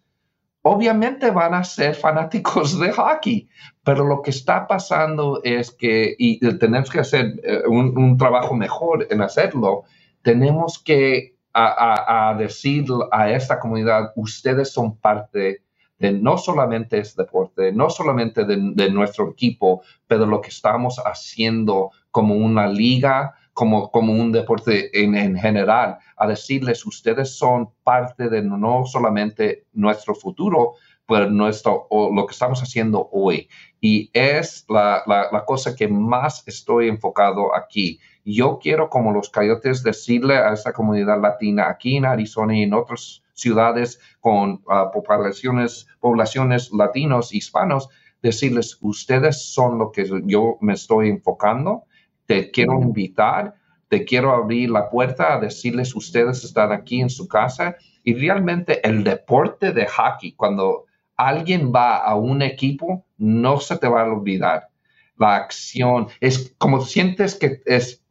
obviamente 0.62 1.32
van 1.32 1.54
a 1.54 1.64
ser 1.64 1.96
fanáticos 1.96 2.80
de 2.80 2.92
hockey, 2.92 3.50
pero 3.84 4.06
lo 4.06 4.22
que 4.22 4.32
está 4.32 4.68
pasando 4.68 5.42
es 5.44 5.72
que, 5.72 6.16
y 6.18 6.40
tenemos 6.58 6.90
que 6.90 7.00
hacer 7.00 7.40
eh, 7.44 7.64
un, 7.68 8.18
trabajo 8.18 8.56
mejor 8.56 9.08
en 9.10 9.22
hacerlo, 9.22 9.84
tenemos 10.22 10.80
que 10.80 11.36
a, 11.54 12.36
decir 12.38 12.86
a 13.12 13.32
esta 13.32 13.60
comunidad, 13.60 14.12
ustedes 14.16 14.72
son 14.72 14.96
parte 14.98 15.64
de 16.00 16.14
no 16.14 16.38
solamente 16.38 16.98
este 16.98 17.24
deporte, 17.24 17.72
no 17.72 17.90
solamente 17.90 18.46
de, 18.46 18.90
nuestro 18.90 19.30
equipo, 19.30 19.82
pero 20.08 20.26
lo 20.26 20.42
que 20.42 20.50
estamos 20.50 21.00
haciendo 21.06 21.92
como 22.10 22.36
una 22.36 22.68
liga, 22.68 23.36
como, 23.54 23.92
un 23.94 24.32
deporte 24.32 25.04
en, 25.04 25.16
en, 25.16 25.38
general, 25.38 25.98
a 26.18 26.28
decirles, 26.28 26.86
ustedes 26.86 27.38
son 27.38 27.70
parte 27.84 28.30
de 28.30 28.42
no 28.42 28.86
solamente 28.86 29.66
nuestro 29.74 30.16
futuro, 30.16 30.76
pero 31.10 31.30
nuestro, 31.30 31.88
lo 31.90 32.26
que 32.28 32.34
estamos 32.34 32.62
haciendo 32.62 33.10
hoy. 33.12 33.50
Y 33.82 34.12
es 34.14 34.66
la, 34.70 35.04
cosa 35.46 35.76
que 35.76 35.88
más 35.88 36.44
estoy 36.46 36.88
enfocado 36.88 37.56
aquí. 37.56 38.00
Yo 38.24 38.60
quiero, 38.62 38.90
como 38.90 39.12
los 39.12 39.30
coyotes, 39.30 39.82
decirle 39.82 40.38
a 40.38 40.54
esta 40.54 40.72
comunidad 40.72 41.20
latina 41.20 41.68
aquí 41.68 41.98
en 41.98 42.06
Arizona 42.06 42.56
y 42.56 42.62
en 42.62 42.76
otras 42.76 43.24
ciudades 43.40 44.00
con 44.20 44.62
ah, 44.70 44.92
poblaciones, 44.92 45.88
poblaciones 46.00 46.72
latinos, 46.72 47.34
hispanos, 47.34 47.90
decirles, 48.22 48.78
ustedes 48.82 49.52
son 49.54 49.78
lo 49.78 49.92
que 49.92 50.10
yo 50.26 50.58
me 50.62 50.74
estoy 50.74 51.10
enfocando, 51.10 51.84
te 52.26 52.52
quiero 52.52 52.82
invitar, 52.82 53.56
te 53.88 54.06
quiero 54.06 54.32
abrir 54.32 54.70
la 54.70 54.90
puerta 54.90 55.34
a 55.34 55.40
decirles, 55.40 55.96
ustedes 55.96 56.44
están 56.44 56.72
aquí 56.72 57.02
en 57.02 57.10
su 57.10 57.28
casa 57.28 57.76
y 58.04 58.14
realmente 58.14 58.88
el 58.88 59.04
deporte 59.04 59.74
de 59.74 59.88
hockey, 59.88 60.34
cuando 60.34 60.86
alguien 61.16 61.74
va 61.74 61.98
a 61.98 62.16
un 62.16 62.42
equipo, 62.42 63.06
no 63.18 63.60
se 63.60 63.78
te 63.78 63.88
va 63.88 64.04
a 64.04 64.14
olvidar. 64.14 64.70
La 65.20 65.36
acción 65.36 66.08
es 66.22 66.56
como 66.58 66.80
sientes 66.80 67.36
que 67.36 67.62
es 67.66 68.02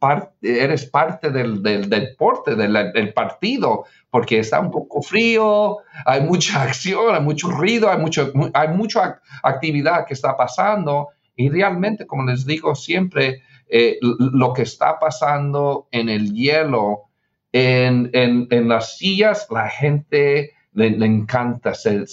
eres 0.43 0.85
parte 0.85 1.31
del, 1.31 1.63
deporte, 1.63 2.55
del, 2.55 3.13
partido, 3.13 3.85
porque 4.11 4.37
está 4.37 4.59
un 4.59 4.69
poco 4.69 5.01
frío, 5.01 5.77
hay 6.05 6.21
mucha 6.21 6.61
acción, 6.69 7.15
hay 7.15 7.21
mucho 7.21 7.49
ruido, 7.49 7.89
hay, 7.89 7.97
mucho, 7.97 8.31
hay 8.53 8.67
mucha 8.67 9.19
actividad 9.41 10.05
que 10.05 10.13
está 10.13 10.37
pasando. 10.37 11.09
Y 11.35 11.49
realmente, 11.49 12.05
como 12.05 12.25
les 12.25 12.45
digo 12.45 12.75
siempre, 12.75 13.41
eh, 13.67 13.97
lo 14.01 14.53
que 14.53 14.61
está 14.61 14.99
pasando 14.99 15.87
en 15.91 16.09
el 16.09 16.31
hielo, 16.31 17.09
en, 17.51 18.47
las 18.67 18.97
sillas, 18.97 19.47
la 19.49 19.67
gente 19.67 20.51
le, 20.73 20.87
encanta, 21.05 21.73
se, 21.73 22.05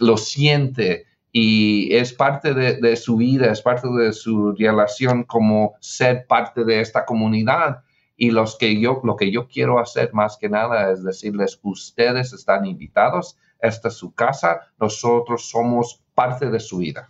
lo 0.00 0.16
siente 0.16 1.07
y 1.40 1.94
es 1.94 2.12
parte 2.12 2.52
de, 2.52 2.96
su 2.96 3.16
vida, 3.16 3.52
es 3.52 3.62
parte 3.62 3.88
de 3.88 4.12
su 4.12 4.52
relación 4.54 5.22
como 5.22 5.76
ser 5.78 6.26
parte 6.26 6.64
de 6.64 6.80
esta 6.80 7.04
comunidad. 7.04 7.82
Y 8.16 8.32
los 8.32 8.58
que 8.58 8.80
yo, 8.80 9.00
lo 9.04 9.14
que 9.14 9.30
yo 9.30 9.46
quiero 9.46 9.78
hacer 9.78 10.12
más 10.12 10.36
que 10.36 10.48
nada 10.48 10.90
es 10.90 11.04
decirles, 11.04 11.60
ustedes 11.62 12.32
están 12.32 12.66
invitados, 12.66 13.38
esta 13.60 13.86
es 13.86 13.94
su 13.94 14.12
casa, 14.14 14.62
nosotros 14.80 15.48
somos 15.48 16.02
parte 16.12 16.50
de 16.50 16.58
su 16.58 16.78
vida. 16.78 17.08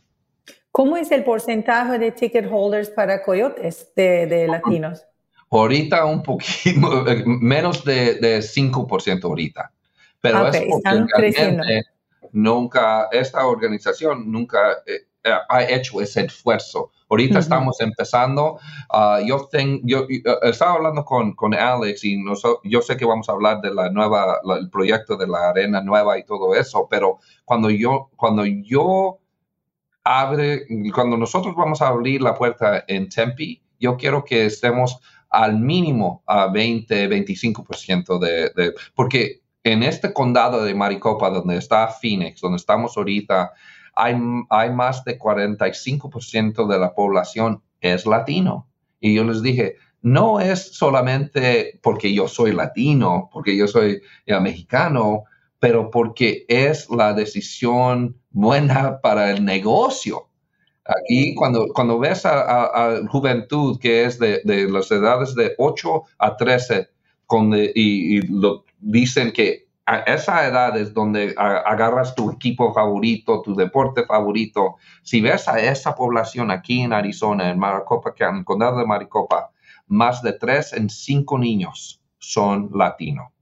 ¿Cómo 0.73 0.99
es 0.99 1.11
el 1.11 1.25
porcentaje 1.25 1.99
de 1.99 2.12
ticket 2.12 2.50
holders 2.52 2.90
para 2.90 3.23
coyotes 3.23 3.90
de, 3.97 4.47
latinos? 4.47 5.06
Ahorita 5.50 6.04
un 6.04 6.23
poquito, 6.23 7.06
menos 7.25 7.82
de, 7.82 8.16
de 8.16 8.40
5% 8.40 9.25
ahorita. 9.25 9.73
Pero 10.20 10.49
es 10.49 10.58
porque 10.58 10.68
están 10.68 11.06
creciendo 11.06 11.62
nunca, 12.32 13.08
esta 13.12 13.47
organización 13.47 14.30
nunca 14.30 14.78
eh, 14.87 15.06
ha 15.49 15.64
hecho 15.64 16.00
ese 16.00 16.23
esfuerzo. 16.23 16.90
Ahorita 17.11 17.38
estamos 17.38 17.80
empezando. 17.80 18.58
Ah, 18.90 19.20
yo, 19.25 19.49
yo 19.82 20.06
eh, 20.08 20.23
estaba 20.42 20.75
hablando 20.75 21.04
con, 21.04 21.35
con 21.35 21.54
Alex 21.54 22.04
y 22.04 22.23
yo 22.64 22.82
sé 22.82 22.97
que 22.97 23.04
vamos 23.04 23.28
a 23.28 23.32
hablar 23.32 23.61
de 23.61 23.73
la 23.75 23.90
nueva, 23.90 24.40
el 24.58 24.70
proyecto 24.70 25.16
de 25.16 25.26
la 25.26 25.50
arena 25.50 25.80
nueva 25.82 26.18
y 26.18 26.25
todo 26.25 26.54
eso, 26.54 26.87
pero 26.90 27.18
cuando 27.44 27.70
yo, 27.70 28.11
cuando 28.16 28.44
yo 28.44 29.18
abre, 30.04 30.66
cuando 30.94 31.16
nosotros 31.16 31.54
vamos 31.56 31.82
a 31.82 31.88
abrir 31.88 32.23
la 32.23 32.35
puerta 32.35 32.85
en 32.87 33.08
Tempe, 33.08 33.62
yo 33.80 33.97
quiero 33.97 34.25
que 34.25 34.47
estemos 34.47 35.00
al 35.30 35.58
mínimo 35.58 36.23
a 36.26 36.49
20, 36.49 37.08
25% 37.08 38.18
de, 38.18 38.50
de, 38.54 38.75
porque 38.94 39.42
en 39.65 39.83
este 39.83 40.12
condado 40.12 40.65
de 40.65 40.75
Maricopa, 40.75 41.31
donde 41.31 41.57
está 41.57 41.88
Phoenix, 41.88 42.40
donde 42.40 42.57
estamos 42.57 42.97
ahorita, 42.97 43.53
hay, 43.94 44.16
hay 44.51 44.71
más 44.71 45.05
de 45.05 45.18
45% 45.18 46.66
de 46.66 46.79
la 46.79 46.94
población 46.94 47.62
es 47.81 48.07
latino. 48.07 48.68
Y 49.01 49.14
yo 49.14 49.25
les 49.25 49.42
dije, 49.42 49.77
no 50.03 50.40
es 50.40 50.75
solamente 50.77 51.79
porque 51.83 52.12
yo 52.12 52.29
soy 52.29 52.53
latino, 52.53 53.29
porque 53.33 53.57
yo 53.57 53.66
soy 53.66 54.01
mexicano, 54.40 55.25
pero 55.59 55.90
porque 55.90 56.44
es 56.49 56.88
la 56.90 57.12
decisión 57.12 58.16
buena 58.31 59.01
para 59.03 59.31
el 59.31 59.44
negocio. 59.44 60.29
Aquí, 60.85 61.35
cuando, 61.35 61.68
cuando 61.75 61.99
ves 61.99 62.25
a, 62.25 63.01
juventud 63.11 63.79
que 63.79 64.05
es 64.05 64.18
de, 64.18 64.40
las 64.71 64.90
edades 64.90 65.35
de 65.35 65.55
8 65.59 66.03
a 66.18 66.37
13, 66.37 66.88
con 67.27 67.53
y, 67.55 68.23
lo, 68.23 68.64
dicen 68.79 69.33
que 69.33 69.69
a 69.87 70.01
esa 70.01 70.47
edad 70.47 70.77
es 70.77 70.93
donde 70.93 71.35
agarras 71.38 72.14
tu 72.14 72.31
equipo 72.31 72.75
favorito, 72.75 73.41
tu 73.41 73.55
deporte 73.55 74.05
favorito. 74.05 74.77
Si 75.03 75.23
ves 75.23 75.49
a 75.49 75.61
esa 75.61 75.95
población 75.95 76.51
aquí 76.51 76.81
en 76.83 76.93
Arizona, 76.93 77.51
en 77.51 77.59
Maricopa, 77.59 78.14
que 78.14 78.25
en 78.25 78.37
el 78.37 78.45
condado 78.45 78.79
de 78.79 78.87
Maricopa, 78.87 79.51
más 79.87 80.23
de 80.23 80.35
tres 80.35 80.75
en 80.75 80.91
cinco 80.91 81.38
niños 81.38 82.03
son 82.19 82.71
latinos. 82.75 83.33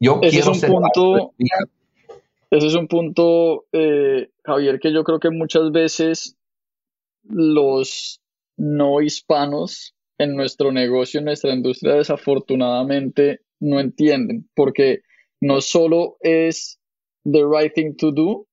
yo 0.00 0.20
quiero 0.20 0.52
es 0.52 0.62
un 0.62 0.68
punto, 0.68 1.34
ese 2.50 2.66
es 2.66 2.74
un 2.74 2.88
punto, 2.88 3.66
eh, 3.70 4.30
Javier, 4.42 4.80
que 4.80 4.92
yo 4.92 5.04
creo 5.04 5.20
que 5.20 5.30
muchas 5.30 5.70
veces 5.70 6.36
los 7.22 8.20
no 8.56 9.00
hispanos 9.00 9.94
en 10.18 10.34
nuestro 10.34 10.72
negocio, 10.72 11.18
en 11.18 11.26
nuestra 11.26 11.52
industria, 11.52 11.94
desafortunadamente 11.94 13.43
no 13.64 13.80
entienden, 13.80 14.48
porque 14.54 15.00
no 15.40 15.60
solo 15.60 16.16
es 16.20 16.78
the 17.24 17.44
right 17.44 17.72
thing 17.74 17.96
to 17.96 18.12
do 18.12 18.46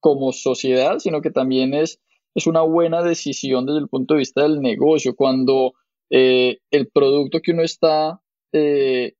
como 0.00 0.32
sociedad, 0.32 0.98
sino 0.98 1.20
que 1.20 1.30
también 1.30 1.74
es, 1.74 2.00
es 2.34 2.46
una 2.46 2.62
buena 2.62 3.02
decisión 3.02 3.66
desde 3.66 3.80
el 3.80 3.88
punto 3.88 4.14
de 4.14 4.18
vista 4.18 4.42
del 4.42 4.60
negocio, 4.60 5.16
cuando 5.16 5.72
eh, 6.10 6.58
el 6.70 6.88
producto 6.88 7.40
que 7.40 7.52
uno 7.52 7.62
está 7.62 8.20
eh, 8.52 9.14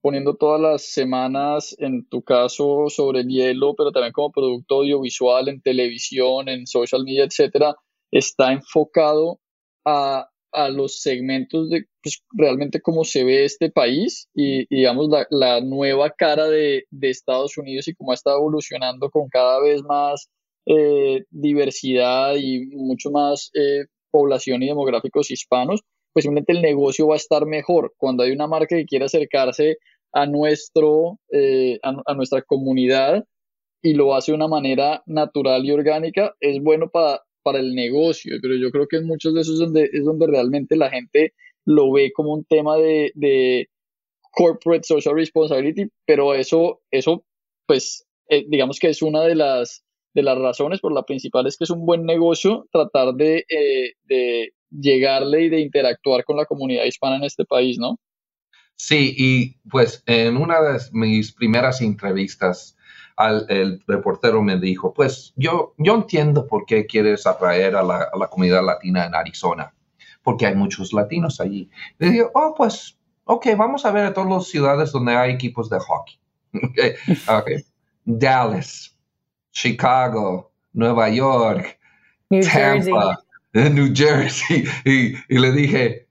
poniendo 0.00 0.36
todas 0.36 0.60
las 0.60 0.82
semanas, 0.84 1.74
en 1.78 2.08
tu 2.08 2.22
caso, 2.22 2.88
sobre 2.88 3.20
el 3.20 3.28
hielo, 3.28 3.74
pero 3.76 3.90
también 3.90 4.12
como 4.12 4.32
producto 4.32 4.76
audiovisual, 4.76 5.48
en 5.48 5.60
televisión, 5.60 6.48
en 6.48 6.66
social 6.66 7.04
media, 7.04 7.24
etcétera, 7.24 7.74
está 8.10 8.52
enfocado 8.52 9.40
a 9.84 10.28
a 10.52 10.68
los 10.68 11.00
segmentos 11.00 11.68
de 11.70 11.84
pues, 12.02 12.22
realmente 12.32 12.80
cómo 12.80 13.04
se 13.04 13.24
ve 13.24 13.44
este 13.44 13.70
país 13.70 14.28
y, 14.34 14.66
digamos 14.74 15.08
la, 15.30 15.60
nueva 15.60 16.10
cara 16.10 16.48
de, 16.48 16.84
Estados 17.02 17.58
Unidos 17.58 17.88
y 17.88 17.94
cómo 17.94 18.12
ha 18.12 18.14
estado 18.14 18.38
evolucionando 18.38 19.10
con 19.10 19.28
cada 19.28 19.60
vez 19.60 19.82
más 19.82 20.28
eh, 20.66 21.24
diversidad 21.30 22.36
y 22.36 22.66
mucho 22.76 23.10
más 23.10 23.50
eh, 23.54 23.86
población 24.10 24.62
y 24.62 24.68
demográficos 24.68 25.30
hispanos, 25.30 25.80
pues 26.12 26.24
simplemente 26.24 26.52
el 26.52 26.62
negocio 26.62 27.08
va 27.08 27.14
a 27.14 27.18
estar 27.18 27.46
mejor. 27.46 27.94
Cuando 27.96 28.22
hay 28.22 28.32
una 28.32 28.46
marca 28.46 28.76
que 28.76 28.86
quiere 28.86 29.06
acercarse 29.06 29.78
a, 30.12 30.26
nuestro, 30.26 31.18
eh, 31.32 31.78
a 31.82 32.14
nuestra 32.14 32.42
comunidad 32.42 33.24
y 33.82 33.94
lo 33.94 34.14
hace 34.14 34.32
de 34.32 34.36
una 34.36 34.48
manera 34.48 35.02
natural 35.06 35.64
y 35.64 35.72
orgánica, 35.72 36.34
es 36.40 36.62
bueno 36.62 36.88
para 36.90 37.22
para 37.42 37.60
el 37.60 37.74
negocio, 37.74 38.36
pero 38.42 38.54
yo 38.56 38.70
creo 38.70 38.86
que 38.86 38.96
en 38.96 39.06
muchos 39.06 39.34
de 39.34 39.40
esos 39.42 39.58
donde, 39.58 39.88
es 39.92 40.04
donde 40.04 40.26
realmente 40.26 40.76
la 40.76 40.90
gente 40.90 41.34
lo 41.64 41.92
ve 41.92 42.12
como 42.12 42.32
un 42.32 42.44
tema 42.44 42.76
de, 42.76 43.12
de 43.14 43.68
corporate 44.30 44.84
social 44.84 45.14
responsibility, 45.14 45.90
pero 46.06 46.34
eso, 46.34 46.80
eso 46.90 47.24
pues, 47.66 48.06
eh, 48.28 48.44
digamos 48.48 48.78
que 48.78 48.88
es 48.88 49.02
una 49.02 49.22
de 49.22 49.34
las, 49.34 49.84
de 50.14 50.22
las 50.22 50.38
razones, 50.38 50.80
por 50.80 50.92
la 50.92 51.04
principal 51.04 51.46
es 51.46 51.56
que 51.56 51.64
es 51.64 51.70
un 51.70 51.84
buen 51.84 52.04
negocio 52.04 52.66
tratar 52.72 53.14
de, 53.14 53.44
eh, 53.48 53.94
de 54.04 54.52
llegarle 54.70 55.42
y 55.42 55.48
de 55.48 55.60
interactuar 55.60 56.24
con 56.24 56.36
la 56.36 56.46
comunidad 56.46 56.84
hispana 56.84 57.16
en 57.16 57.24
este 57.24 57.44
país, 57.44 57.78
¿no? 57.78 57.98
Sí, 58.76 59.14
y 59.16 59.58
pues 59.68 60.04
en 60.06 60.36
una 60.36 60.62
de 60.62 60.78
mis 60.92 61.32
primeras 61.32 61.82
entrevistas 61.82 62.76
el 63.48 63.82
reportero 63.86 64.42
me 64.42 64.58
dijo, 64.58 64.92
pues 64.92 65.32
yo, 65.36 65.74
yo 65.78 65.94
entiendo 65.96 66.46
por 66.46 66.66
qué 66.66 66.86
quieres 66.86 67.26
atraer 67.26 67.74
a 67.74 67.82
la, 67.82 68.28
comunidad 68.30 68.64
latina 68.64 69.06
en 69.06 69.14
Arizona, 69.14 69.74
porque 70.22 70.46
hay 70.46 70.54
muchos 70.54 70.92
latinos 70.92 71.40
allí. 71.40 71.68
Le 71.98 72.10
dije, 72.10 72.26
oh, 72.32 72.54
pues, 72.56 72.98
ok, 73.24 73.48
vamos 73.56 73.84
a 73.84 73.90
ver 73.90 74.06
a 74.06 74.14
todas 74.14 74.30
las 74.30 74.46
ciudades 74.46 74.92
donde 74.92 75.16
hay 75.16 75.32
equipos 75.32 75.68
de 75.68 75.78
hockey. 75.80 76.18
okay, 77.28 77.64
Dallas, 78.04 78.96
Chicago, 79.50 80.52
Nueva 80.72 81.08
York, 81.08 81.78
Tampa, 82.52 83.18
New 83.52 83.92
Jersey. 83.92 84.64
Y, 84.84 85.38
le 85.38 85.52
dije, 85.52 86.06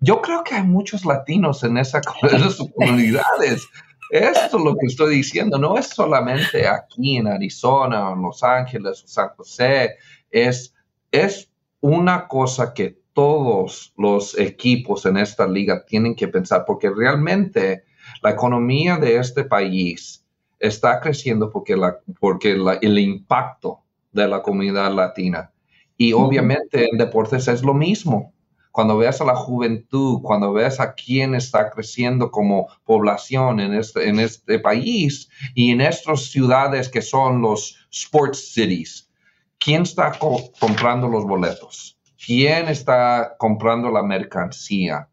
yo 0.00 0.22
creo 0.22 0.42
que 0.42 0.54
hay 0.54 0.62
muchos 0.62 1.04
latinos 1.04 1.62
en, 1.64 1.76
esa, 1.76 2.00
esas 2.22 2.56
comunidades. 2.74 3.68
Esto 4.10 4.58
es 4.58 4.64
lo 4.64 4.76
que 4.76 4.86
estoy 4.86 5.16
diciendo, 5.16 5.58
no 5.58 5.76
es 5.76 5.88
solamente 5.88 6.66
aquí 6.66 7.16
en 7.16 7.26
Arizona, 7.26 8.12
en 8.12 8.22
Los 8.22 8.42
Ángeles 8.42 9.02
o 9.04 9.08
San 9.08 9.30
José, 9.36 9.96
es, 10.30 10.74
es 11.10 11.50
una 11.80 12.28
cosa 12.28 12.72
que 12.72 12.98
todos 13.12 13.92
los 13.96 14.38
equipos 14.38 15.06
en 15.06 15.16
esta 15.16 15.46
liga 15.46 15.84
tienen 15.86 16.14
que 16.14 16.28
pensar, 16.28 16.64
porque 16.66 16.90
realmente 16.90 17.84
la 18.22 18.30
economía 18.30 18.98
de 18.98 19.16
este 19.16 19.44
país 19.44 20.24
está 20.58 21.00
creciendo 21.00 21.50
porque, 21.50 21.76
la, 21.76 21.98
porque 22.20 22.56
el 22.82 22.98
impacto 22.98 23.80
de 24.12 24.28
la 24.28 24.42
comunidad 24.42 24.92
latina. 24.92 25.50
Y 25.96 26.12
obviamente 26.12 26.88
en 26.90 26.98
deportes 26.98 27.48
es 27.48 27.62
lo 27.62 27.72
mismo. 27.72 28.32
Cuando 28.76 28.98
veas 28.98 29.22
a 29.22 29.24
la 29.24 29.34
juventud, 29.34 30.20
cuando 30.22 30.52
veas 30.52 30.80
a 30.80 30.92
quién 30.92 31.34
está 31.34 31.70
creciendo 31.70 32.30
como 32.30 32.68
población 32.84 33.58
en 33.58 33.72
este, 33.72 34.06
en 34.06 34.20
este 34.20 34.58
país 34.58 35.30
y 35.54 35.70
en 35.70 35.80
estas 35.80 36.26
ciudades 36.26 36.90
que 36.90 37.00
son 37.00 37.40
los 37.40 37.88
sports 37.90 38.52
cities, 38.52 39.10
¿quién 39.58 39.84
está 39.84 40.12
comprando 40.60 41.08
los 41.08 41.24
boletos? 41.24 41.98
¿Quién 42.22 42.68
está 42.68 43.34
comprando 43.38 43.90
la 43.90 44.02
mercancía? 44.02 45.08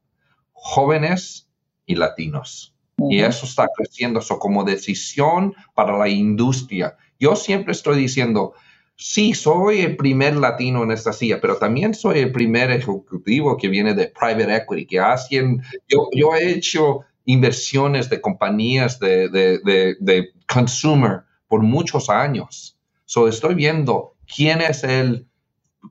Jóvenes 0.52 1.47
y 1.86 1.95
latinos. 1.95 2.76
Y 3.10 3.21
eso 3.21 3.45
está 3.45 3.69
creciendo, 3.73 4.19
eso 4.19 4.39
como 4.39 4.65
decisión 4.65 5.54
para 5.73 5.97
la 5.97 6.10
industria. 6.10 6.97
Yo 7.17 7.38
siempre 7.38 7.71
estoy 7.71 7.97
diciendo, 7.97 8.56
sí, 8.95 9.34
soy 9.34 9.82
el 9.82 9.95
primer 9.95 10.36
latino 10.36 10.84
en 10.84 10.91
esta 10.91 11.13
silla, 11.13 11.39
pero 11.41 11.58
también 11.58 11.93
soy 11.93 12.19
el 12.19 12.32
primer 12.32 12.71
ejecutivo 12.71 13.58
que 13.58 13.67
viene 13.67 13.93
de 13.93 14.08
private 14.08 14.56
equity, 14.56 14.86
que 14.86 14.99
hacen, 14.99 15.62
yo, 15.88 16.36
he 16.36 16.51
hecho 16.51 17.01
inversiones 17.25 18.10
de 18.10 18.21
compañías 18.21 18.99
de, 18.99 19.29
de, 19.29 19.95
de, 19.99 20.29
consumer 20.47 21.21
por 21.47 21.62
muchos 21.62 22.10
años. 22.10 22.77
So 23.06 23.27
estoy 23.27 23.56
viendo 23.56 24.15
quién 24.36 24.62
es 24.62 24.84
el 24.84 25.25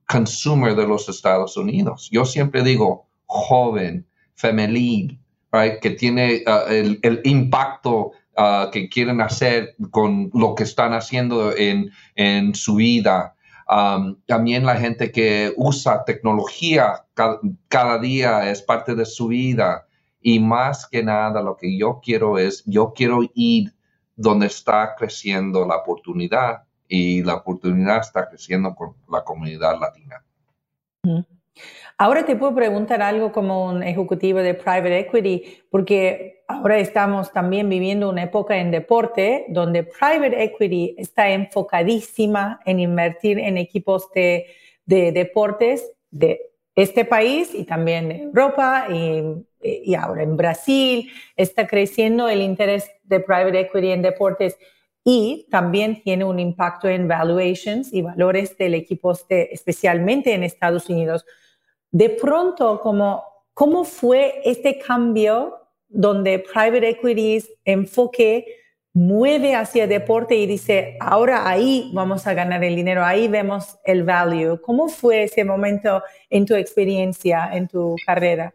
consumer 0.07 0.75
de 0.75 0.87
los 0.87 1.09
Estados 1.09 1.57
Unidos. 1.57 2.09
Yo 2.13 2.25
siempre 2.25 2.63
digo 2.63 3.07
joven, 3.27 4.07
femenil, 4.35 5.19
que 5.81 5.91
tiene 5.91 6.43
uh, 6.47 6.71
el, 6.71 7.21
impacto 7.25 8.13
uh, 8.37 8.71
que 8.71 8.89
quieren 8.89 9.21
hacer 9.21 9.75
con 9.91 10.31
lo 10.35 10.55
que 10.55 10.65
están 10.65 10.93
haciendo 10.93 11.57
en, 11.57 11.91
en 12.15 12.55
su 12.55 12.77
vida. 12.77 13.35
También 14.27 14.67
la 14.67 14.77
gente 14.77 15.11
que 15.11 15.53
usa 15.57 16.05
tecnología 16.05 17.05
cada, 17.15 17.99
día 17.99 18.51
es 18.51 18.61
parte 18.63 18.95
de 18.95 19.07
su 19.07 19.29
vida. 19.29 19.87
Y 20.21 20.39
más 20.39 20.87
que 20.87 21.03
nada 21.03 21.43
lo 21.43 21.57
que 21.57 21.77
yo 21.77 22.01
quiero 22.03 22.39
es, 22.39 22.63
yo 22.67 22.93
quiero 22.95 23.21
ir 23.35 23.73
donde 24.15 24.47
está 24.47 24.95
creciendo 24.97 25.67
la 25.67 25.77
oportunidad 25.77 26.65
y 26.87 27.23
la 27.23 27.37
oportunidad 27.37 28.01
está 28.01 28.29
creciendo 28.29 28.75
con 28.75 28.95
la 29.11 29.25
comunidad 29.25 29.81
latina. 29.81 30.23
Ahora 31.99 32.25
te 32.25 32.37
puedo 32.37 32.55
preguntar 32.55 33.03
algo 33.03 33.33
como 33.33 33.67
un 33.67 33.83
ejecutivo 33.83 34.41
de 34.41 34.55
private 34.55 34.99
equity, 35.01 35.63
porque 35.71 36.45
ahora 36.49 36.79
estamos 36.79 37.33
también 37.33 37.69
viviendo 37.69 38.09
una 38.09 38.25
época 38.25 38.57
en 38.57 38.71
deporte 38.71 39.47
donde 39.49 39.85
private 39.85 40.43
equity 40.43 40.95
está 40.99 41.31
enfocadísima 41.31 42.61
en 42.65 42.81
invertir 42.81 43.39
en 43.39 43.59
equipos 43.59 44.11
de, 44.13 44.47
deportes 44.87 45.93
de 46.11 46.41
este 46.75 47.05
país 47.05 47.55
y 47.55 47.65
también 47.65 48.11
en 48.11 48.21
Europa 48.23 48.87
y, 48.91 49.23
y, 49.61 49.95
ahora 49.95 50.23
en 50.23 50.37
Brasil. 50.37 51.11
Está 51.37 51.67
creciendo 51.67 52.29
el 52.29 52.41
interés 52.43 52.91
de 53.05 53.21
private 53.21 53.61
equity 53.61 53.93
en 53.93 54.03
deportes 54.03 54.57
y 55.05 55.47
también 55.51 56.03
tiene 56.03 56.25
un 56.25 56.39
impacto 56.39 56.89
en 56.89 57.09
valuations 57.09 57.93
y 57.93 58.03
valores 58.03 58.57
del 58.57 58.75
equipo, 58.75 59.13
especialmente 59.29 60.33
en 60.33 60.45
Estados 60.45 60.89
Unidos 60.89 61.25
de 61.93 62.11
pronto, 62.11 62.81
como, 62.81 63.23
¿cómo 63.55 63.85
fue 63.85 64.41
este 64.45 64.79
cambio 64.79 65.59
donde 65.89 66.39
private 66.39 66.89
equities 66.89 67.49
enfoque 67.65 68.47
mueve 68.95 69.55
hacia 69.55 69.87
deporte 69.87 70.35
y 70.35 70.47
dice, 70.47 70.97
ahora 71.01 71.49
ahí 71.49 71.91
vamos 71.95 72.27
a 72.27 72.35
ganar 72.35 72.63
el 72.65 72.77
dinero, 72.77 73.05
ahí 73.05 73.29
vemos 73.29 73.79
el 73.85 74.05
value. 74.05 74.61
¿Cómo 74.61 74.89
fue 74.89 75.25
ese 75.25 75.45
momento 75.45 76.03
en 76.29 76.47
tu 76.47 76.55
experiencia, 76.55 77.51
en 77.53 77.69
tu 77.69 77.97
carrera? 78.05 78.55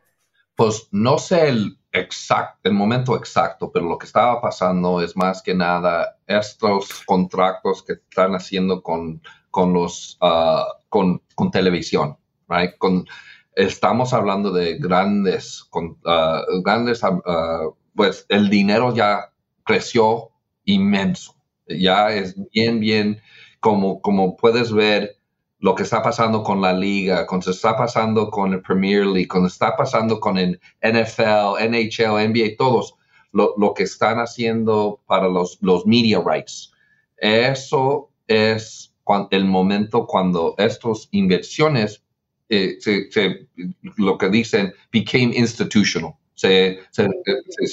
Pues 0.56 0.88
no 0.92 1.18
sé 1.18 1.50
el, 1.50 1.78
exacto, 1.92 2.60
el 2.64 2.74
momento 2.74 3.16
exacto, 3.16 3.72
pero 3.72 3.86
lo 3.86 3.98
que 3.98 4.06
estaba 4.06 4.42
pasando 4.42 5.02
es 5.02 5.16
más 5.16 5.42
que 5.42 5.54
nada 5.54 6.18
estos 6.26 7.04
contratos 7.06 7.84
que 7.84 7.94
están 7.94 8.34
haciendo 8.34 8.82
con, 8.82 9.22
con 9.50 9.74
los, 9.74 10.18
ah, 10.22 10.68
con, 10.90 11.22
con 11.36 11.52
televisión, 11.52 12.18
right? 12.48 12.78
Con, 12.78 13.06
estamos 13.56 14.14
hablando 14.14 14.52
de 14.52 14.78
grandes, 14.78 15.66
con, 15.70 15.98
ah, 16.06 16.44
grandes, 16.64 17.04
ah, 17.04 17.70
pues 17.96 18.26
el 18.30 18.50
dinero 18.50 18.94
ya 18.96 19.32
creció 19.64 20.30
inmenso. 20.66 21.36
Ya 21.68 22.12
es 22.12 22.36
bien, 22.52 22.80
bien, 22.80 23.22
como, 23.60 24.02
como 24.02 24.38
puedes 24.38 24.72
ver 24.72 25.18
lo 25.60 25.74
que 25.76 25.84
está 25.84 26.04
pasando 26.04 26.44
con 26.44 26.62
la 26.62 26.74
liga, 26.74 27.26
con 27.26 27.42
se 27.42 27.52
está 27.52 27.76
pasando 27.76 28.30
con 28.30 28.54
el 28.54 28.62
Premier 28.62 29.06
League, 29.06 29.28
con 29.28 29.46
está 29.46 29.76
pasando 29.76 30.20
con 30.20 30.38
el 30.38 30.60
NFL, 30.82 31.58
NHL, 31.68 32.30
NBA, 32.30 32.56
todos, 32.58 32.94
lo, 33.32 33.56
lo 33.58 33.74
que 33.74 33.84
están 33.84 34.20
haciendo 34.20 35.02
para 35.08 35.28
los, 35.28 35.58
los 35.62 35.86
media 35.86 36.22
rights. 36.24 36.72
Eso 37.18 38.12
es 38.28 38.94
el 39.32 39.46
momento 39.46 40.06
cuando 40.06 40.54
estas 40.58 41.08
inversiones 41.12 42.04
eh, 42.50 42.78
lo 43.98 44.18
que 44.18 44.30
dicen, 44.30 44.74
became 44.92 45.36
institutional. 45.36 46.14
Se, 46.34 46.80
se, 46.92 47.10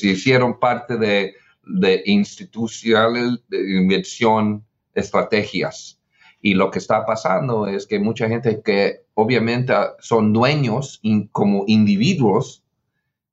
hicieron 0.03 0.59
parte 0.59 0.97
de, 0.97 1.35
de 1.67 2.03
institucionales 2.07 3.41
de 3.49 3.81
inversión, 3.81 4.65
estrategias. 4.95 6.01
Y 6.41 6.55
lo 6.55 6.71
que 6.71 6.79
está 6.79 7.05
pasando 7.05 7.67
es 7.67 7.87
que 7.87 7.99
mucha 7.99 8.29
gente 8.29 8.61
que 8.63 9.05
obviamente 9.15 9.73
son 10.01 10.33
dueños 10.33 11.01
como 11.33 11.65
individuos, 11.67 12.63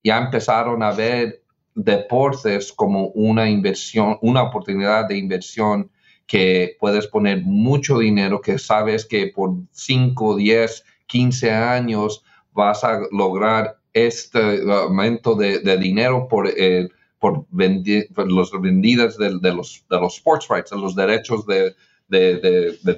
ya 0.04 0.18
empezaron 0.18 0.82
a 0.84 0.92
ver 0.92 1.44
deportes 1.76 2.72
como 2.72 3.08
una 3.10 3.50
inversión, 3.50 4.18
una 4.22 4.44
oportunidad 4.44 5.08
de 5.08 5.18
inversión 5.18 5.90
que 6.28 6.78
puedes 6.80 7.08
poner 7.08 7.42
mucho 7.44 8.00
dinero, 8.00 8.40
que 8.40 8.58
sabes 8.58 9.06
que 9.06 9.28
por 9.28 9.54
5, 9.72 10.38
10, 10.38 10.86
15 11.12 11.52
años 11.52 12.24
vas 12.54 12.84
a 12.84 13.02
lograr 13.12 13.78
este 13.94 14.62
aumento 14.72 15.36
de, 15.36 15.78
dinero 15.78 16.28
por, 16.30 16.48
eh, 16.48 16.88
por, 17.20 17.46
los 17.52 18.52
vendidas 18.62 19.18
de, 19.18 19.32
los, 19.54 19.86
de 19.90 20.00
los 20.00 20.16
sports 20.16 20.48
rights, 20.50 20.70
de 20.72 20.78
los 20.78 20.96
derechos 20.96 21.46
de, 21.46 21.76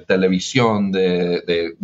televisión, 0.06 0.92
de, 0.92 1.74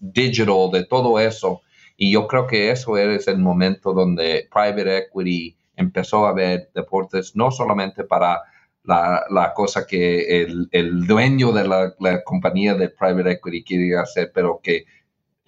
digital, 0.00 0.70
de 0.72 0.84
todo 0.88 1.18
eso. 1.18 1.62
Y 1.96 2.12
yo 2.12 2.26
creo 2.28 2.46
que 2.46 2.70
eso 2.70 2.96
es 2.96 3.26
el 3.26 3.38
momento 3.38 3.92
donde 3.92 4.48
private 4.52 4.98
equity 4.98 5.56
empezó 5.76 6.26
a 6.26 6.32
ver 6.32 6.70
deportes 6.72 7.34
no 7.34 7.50
solamente 7.50 8.04
para 8.04 8.42
la, 8.84 9.52
cosa 9.54 9.86
que 9.86 10.42
el, 10.70 11.06
dueño 11.06 11.52
de 11.52 11.66
la, 11.66 11.94
la, 11.98 12.22
compañía 12.22 12.74
de 12.74 12.88
private 12.88 13.32
equity 13.32 13.64
quiere 13.64 13.96
hacer, 13.98 14.30
pero 14.32 14.60
que 14.62 14.84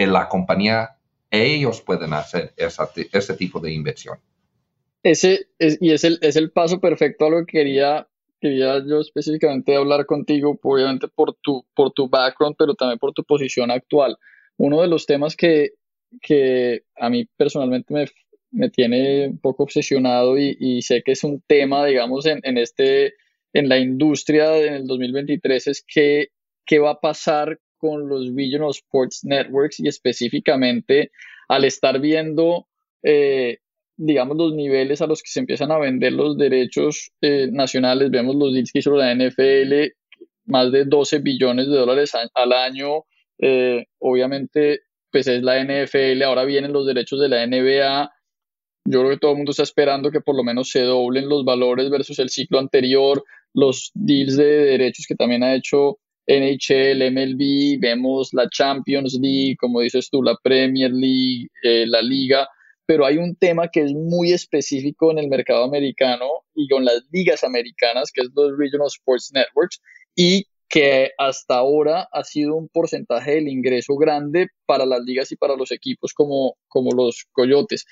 en 0.02 0.12
la 0.12 0.28
compañía 0.28 0.96
ellos 1.30 1.80
pueden 1.80 2.12
hacer 2.12 2.52
ese 2.56 3.34
tipo 3.34 3.58
de 3.58 3.72
inversión. 3.72 4.18
Ese 5.02 5.48
es, 5.58 5.78
y 5.80 5.90
es 5.90 6.04
el, 6.04 6.18
es 6.20 6.36
el 6.36 6.52
paso 6.52 6.78
perfecto 6.80 7.24
a 7.24 7.30
lo 7.30 7.38
que 7.46 7.58
quería, 7.58 8.06
quería 8.40 8.84
yo 8.86 9.00
específicamente 9.00 9.74
hablar 9.74 10.06
contigo, 10.06 10.58
obviamente 10.62 11.08
por 11.08 11.34
tu, 11.34 11.64
por 11.74 11.92
tu 11.92 12.08
background, 12.08 12.54
pero 12.58 12.74
también 12.74 12.98
por 12.98 13.12
tu 13.12 13.24
posición 13.24 13.70
actual. 13.70 14.16
Uno 14.58 14.82
de 14.82 14.88
los 14.88 15.06
temas 15.06 15.34
que, 15.34 15.70
que 16.20 16.82
a 16.96 17.08
mí 17.08 17.26
personalmente 17.36 17.92
me, 17.92 18.06
me 18.50 18.68
tiene 18.68 19.28
un 19.28 19.38
poco 19.38 19.64
obsesionado 19.64 20.38
y, 20.38 20.56
y, 20.60 20.82
sé 20.82 21.02
que 21.02 21.12
es 21.12 21.24
un 21.24 21.42
tema, 21.46 21.86
digamos, 21.86 22.26
en, 22.26 22.40
en, 22.44 22.58
este, 22.58 23.14
en 23.54 23.68
la 23.68 23.78
industria 23.78 24.56
en 24.58 24.74
el 24.74 24.86
2023 24.86 25.66
es 25.66 25.84
que, 25.86 26.28
qué 26.66 26.78
va 26.78 26.90
a 26.90 27.00
pasar 27.00 27.58
con 27.82 28.08
los 28.08 28.32
Regional 28.32 28.70
Sports 28.70 29.24
Networks 29.24 29.80
y 29.80 29.88
específicamente 29.88 31.10
al 31.48 31.64
estar 31.64 31.98
viendo, 32.00 32.68
eh, 33.02 33.58
digamos, 33.96 34.36
los 34.36 34.54
niveles 34.54 35.02
a 35.02 35.08
los 35.08 35.20
que 35.20 35.30
se 35.30 35.40
empiezan 35.40 35.72
a 35.72 35.78
vender 35.78 36.12
los 36.12 36.38
derechos 36.38 37.10
eh, 37.20 37.48
nacionales, 37.50 38.08
vemos 38.12 38.36
los 38.36 38.54
deals 38.54 38.70
que 38.70 38.78
hizo 38.78 38.94
la 38.94 39.12
NFL 39.12 39.94
más 40.44 40.70
de 40.70 40.84
12 40.84 41.18
billones 41.18 41.66
de 41.66 41.76
dólares 41.76 42.12
al 42.34 42.52
año. 42.52 43.04
Eh, 43.40 43.84
obviamente, 43.98 44.82
pues 45.10 45.26
es 45.26 45.42
la 45.42 45.60
NFL, 45.60 46.22
ahora 46.22 46.44
vienen 46.44 46.72
los 46.72 46.86
derechos 46.86 47.20
de 47.20 47.28
la 47.28 47.44
NBA. 47.44 48.12
Yo 48.84 49.00
creo 49.00 49.10
que 49.10 49.18
todo 49.18 49.32
el 49.32 49.38
mundo 49.38 49.50
está 49.50 49.64
esperando 49.64 50.12
que 50.12 50.20
por 50.20 50.36
lo 50.36 50.44
menos 50.44 50.70
se 50.70 50.82
doblen 50.82 51.28
los 51.28 51.44
valores 51.44 51.90
versus 51.90 52.20
el 52.20 52.30
ciclo 52.30 52.60
anterior, 52.60 53.24
los 53.54 53.90
deals 53.94 54.36
de 54.36 54.44
derechos 54.44 55.04
que 55.08 55.16
también 55.16 55.42
ha 55.42 55.56
hecho 55.56 55.98
NHL, 56.26 57.10
MLB, 57.10 57.80
vemos 57.80 58.30
la 58.32 58.48
Champions 58.48 59.18
League, 59.20 59.56
como 59.58 59.80
dices 59.80 60.08
tú, 60.10 60.22
la 60.22 60.36
Premier 60.42 60.92
League, 60.92 61.48
eh, 61.62 61.86
la 61.86 62.02
Liga, 62.02 62.48
pero 62.86 63.06
hay 63.06 63.16
un 63.16 63.36
tema 63.36 63.68
que 63.68 63.82
es 63.82 63.92
muy 63.92 64.32
específico 64.32 65.10
en 65.10 65.18
el 65.18 65.28
mercado 65.28 65.64
americano 65.64 66.26
y 66.54 66.68
con 66.68 66.84
las 66.84 67.02
ligas 67.10 67.44
americanas, 67.44 68.10
que 68.12 68.22
es 68.22 68.28
los 68.34 68.56
Regional 68.58 68.88
Sports 68.88 69.30
Networks, 69.32 69.80
y 70.14 70.46
que 70.68 71.10
hasta 71.18 71.56
ahora 71.56 72.08
ha 72.12 72.24
sido 72.24 72.54
un 72.56 72.68
porcentaje 72.68 73.32
del 73.32 73.48
ingreso 73.48 73.94
grande 73.96 74.48
para 74.64 74.86
las 74.86 75.02
ligas 75.02 75.30
y 75.30 75.36
para 75.36 75.54
los 75.54 75.70
equipos 75.70 76.14
como, 76.14 76.56
como 76.68 76.92
los 76.92 77.26
Coyotes. 77.32 77.84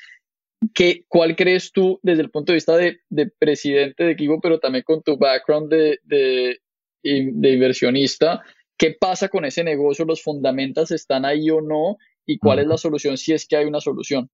¿Qué, 0.75 1.05
¿Cuál 1.09 1.37
crees 1.37 1.73
tú 1.73 2.01
desde 2.03 2.23
el 2.23 2.31
punto 2.31 2.53
de 2.53 2.57
vista 2.57 2.77
de, 2.77 2.99
presidente 3.39 4.05
de 4.05 4.13
equipo, 4.13 4.41
pero 4.41 4.61
también 4.61 4.85
con 4.85 5.03
tu 5.03 5.17
background 5.17 5.71
de, 5.71 5.99
de, 6.05 6.59
de 7.03 7.53
inversionista? 7.53 8.43
¿Qué 8.77 8.97
pasa 8.99 9.29
con 9.29 9.45
ese 9.45 9.63
negocio? 9.63 10.05
¿Los 10.05 10.23
fundamentos 10.23 10.91
están 10.91 11.25
ahí 11.25 11.51
o 11.51 11.61
no? 11.61 11.99
¿Y 12.27 12.39
cuál 12.39 12.61
es 12.61 12.67
la 12.67 12.79
solución 12.79 13.19
si 13.19 13.33
es 13.33 13.47
que 13.47 13.57
hay 13.57 13.67
una 13.67 13.81
solución? 13.81 14.31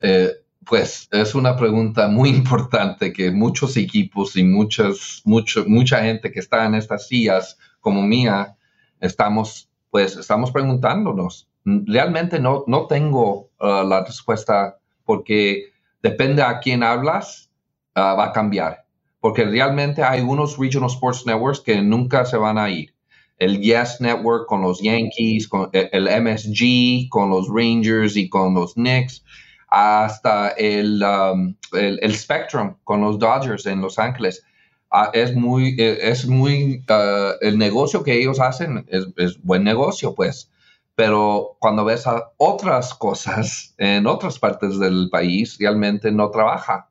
Eh, 0.00 0.30
pues 0.64 1.08
es 1.10 1.34
una 1.34 1.56
pregunta 1.56 2.08
muy 2.08 2.28
importante 2.40 3.12
que 3.12 3.30
muchos 3.30 3.76
equipos 3.76 4.36
y 4.36 4.44
muchas, 4.44 5.22
mucho, 5.24 5.64
mucha 5.66 6.02
gente 6.02 6.30
que 6.30 6.40
está 6.40 6.66
en 6.66 6.74
estas 6.74 7.08
sillas 7.08 7.58
como 7.80 8.02
mía, 8.02 8.56
estamos, 9.00 9.70
pues, 9.90 10.16
estamos 10.16 10.50
preguntándonos. 10.52 11.48
Realmente 11.64 12.38
no, 12.38 12.64
no 12.66 12.86
tengo 12.86 13.50
uh, 13.60 13.84
la 13.86 14.04
respuesta 14.04 14.78
porque 15.04 15.72
depende 16.02 16.42
a 16.42 16.60
quién 16.60 16.82
hablas, 16.82 17.50
uh, 17.96 18.16
va 18.16 18.26
a 18.26 18.32
cambiar. 18.32 18.84
Porque 19.20 19.44
realmente 19.44 20.02
hay 20.02 20.20
unos 20.20 20.58
Regional 20.58 20.90
Sports 20.90 21.26
Networks 21.26 21.60
que 21.60 21.80
nunca 21.82 22.24
se 22.24 22.36
van 22.36 22.58
a 22.58 22.70
ir. 22.70 22.94
El 23.38 23.60
Yes 23.60 24.00
Network 24.00 24.46
con 24.46 24.62
los 24.62 24.82
Yankees, 24.82 25.48
con 25.48 25.70
el 25.72 26.04
MSG, 26.22 27.08
con 27.08 27.30
los 27.30 27.48
Rangers 27.48 28.16
y 28.16 28.28
con 28.28 28.54
los 28.54 28.74
Knicks 28.74 29.22
hasta 29.70 30.54
um, 30.58 31.54
el, 31.72 31.98
el, 32.02 32.14
Spectrum 32.16 32.74
con 32.84 33.00
los 33.00 33.18
Dodgers 33.18 33.66
en 33.66 33.80
Los 33.80 33.98
Ángeles. 33.98 34.44
Ah, 34.90 35.10
es 35.12 35.34
muy, 35.34 35.76
e, 35.78 36.10
es 36.10 36.26
muy, 36.26 36.84
uh, 36.90 37.36
el 37.40 37.56
negocio 37.56 38.02
que 38.02 38.20
ellos 38.20 38.40
hacen 38.40 38.84
es, 38.88 39.06
es, 39.16 39.40
buen 39.42 39.62
negocio, 39.62 40.14
pues. 40.14 40.50
Pero 40.96 41.56
cuando 41.60 41.84
ves 41.84 42.06
a 42.06 42.32
otras 42.36 42.92
cosas 42.94 43.74
en 43.78 44.06
otras 44.06 44.38
partes 44.38 44.78
del 44.78 45.08
país, 45.10 45.56
realmente 45.58 46.10
no 46.10 46.30
trabaja. 46.30 46.89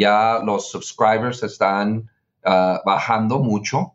Ya 0.00 0.40
los 0.42 0.70
subscribers 0.70 1.42
están 1.42 2.08
uh, 2.46 2.78
bajando 2.86 3.38
mucho. 3.38 3.92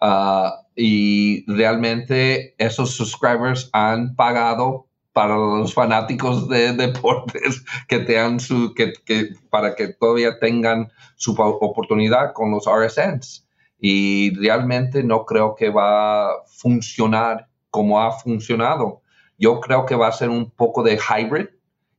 Uh, 0.00 0.50
y 0.74 1.44
realmente 1.46 2.56
esos 2.58 2.96
subscribers 2.96 3.70
han 3.72 4.16
pagado 4.16 4.88
para 5.12 5.36
los 5.36 5.72
fanáticos 5.72 6.48
de 6.48 6.72
deportes 6.84 7.64
que 7.86 8.00
tengan 8.00 8.40
su, 8.40 8.74
que, 8.74 8.92
que, 9.04 9.28
para 9.50 9.76
que 9.76 9.94
todavía 9.94 10.40
tengan 10.40 10.90
su 11.14 11.32
oportunidad 11.38 12.32
con 12.32 12.50
los 12.50 12.64
RSNs. 12.66 13.46
Y 13.78 14.34
realmente 14.34 15.04
no 15.04 15.24
creo 15.24 15.54
que 15.54 15.70
va 15.70 16.26
a 16.26 16.32
funcionar 16.48 17.46
como 17.70 18.00
ha 18.00 18.10
funcionado. 18.10 19.02
Yo 19.38 19.60
creo 19.60 19.86
que 19.86 19.94
va 19.94 20.08
a 20.08 20.12
ser 20.12 20.28
un 20.28 20.50
poco 20.50 20.82
de 20.82 20.98
hybrid. 20.98 21.46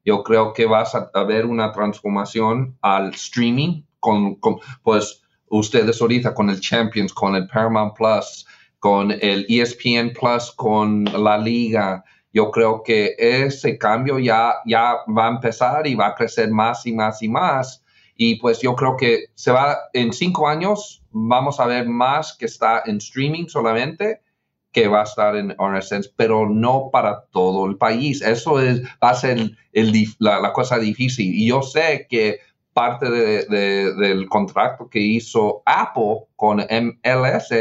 Yo 0.03 0.23
creo 0.23 0.53
que 0.53 0.65
va 0.65 0.81
a 0.81 1.19
haber 1.19 1.45
una 1.45 1.71
transformación 1.71 2.77
al 2.81 3.13
streaming 3.13 3.83
con, 3.99 4.35
con 4.35 4.57
pues 4.83 5.21
ustedes 5.49 6.01
ahorita 6.01 6.33
con 6.33 6.49
el 6.49 6.59
Champions, 6.59 7.13
con 7.13 7.35
el 7.35 7.47
Paramount 7.47 7.95
Plus, 7.95 8.45
con 8.79 9.11
el 9.11 9.45
ESPN 9.47 10.13
Plus, 10.13 10.51
con 10.51 11.05
la 11.05 11.37
liga, 11.37 12.03
yo 12.33 12.49
creo 12.49 12.81
que 12.83 13.15
ese 13.17 13.77
cambio 13.77 14.17
ya, 14.17 14.55
ya 14.65 14.97
va 15.07 15.27
a 15.27 15.31
empezar 15.31 15.85
y 15.85 15.95
va 15.95 16.07
a 16.07 16.15
crecer 16.15 16.49
más 16.49 16.85
y 16.85 16.93
más 16.93 17.21
y 17.21 17.27
más. 17.27 17.83
Y 18.15 18.35
pues 18.39 18.61
yo 18.61 18.75
creo 18.75 18.95
que 18.95 19.25
se 19.35 19.51
va, 19.51 19.77
en 19.93 20.13
cinco 20.13 20.47
años 20.47 21.03
vamos 21.11 21.59
a 21.59 21.65
ver 21.65 21.87
más 21.87 22.35
que 22.37 22.45
está 22.45 22.83
en 22.85 22.97
streaming 22.97 23.47
solamente 23.47 24.21
que 24.71 24.87
va 24.87 25.01
a 25.01 25.03
estar 25.03 25.35
en 25.35 25.55
RSS, 25.57 26.13
pero 26.15 26.49
no 26.49 26.89
para 26.91 27.25
todo 27.31 27.65
el 27.65 27.77
país. 27.77 28.21
Eso 28.21 28.59
es, 28.61 28.81
va 29.03 29.09
a 29.09 29.15
ser 29.15 29.51
el, 29.73 30.07
la, 30.19 30.53
cosa 30.53 30.79
difícil. 30.79 31.33
Y 31.33 31.47
yo 31.47 31.61
sé 31.61 32.07
que 32.09 32.39
parte 32.73 33.09
del 33.09 34.29
contrato 34.29 34.89
que 34.89 34.99
hizo 34.99 35.61
Apple 35.65 36.25
con 36.35 36.59
MLS 36.59 37.51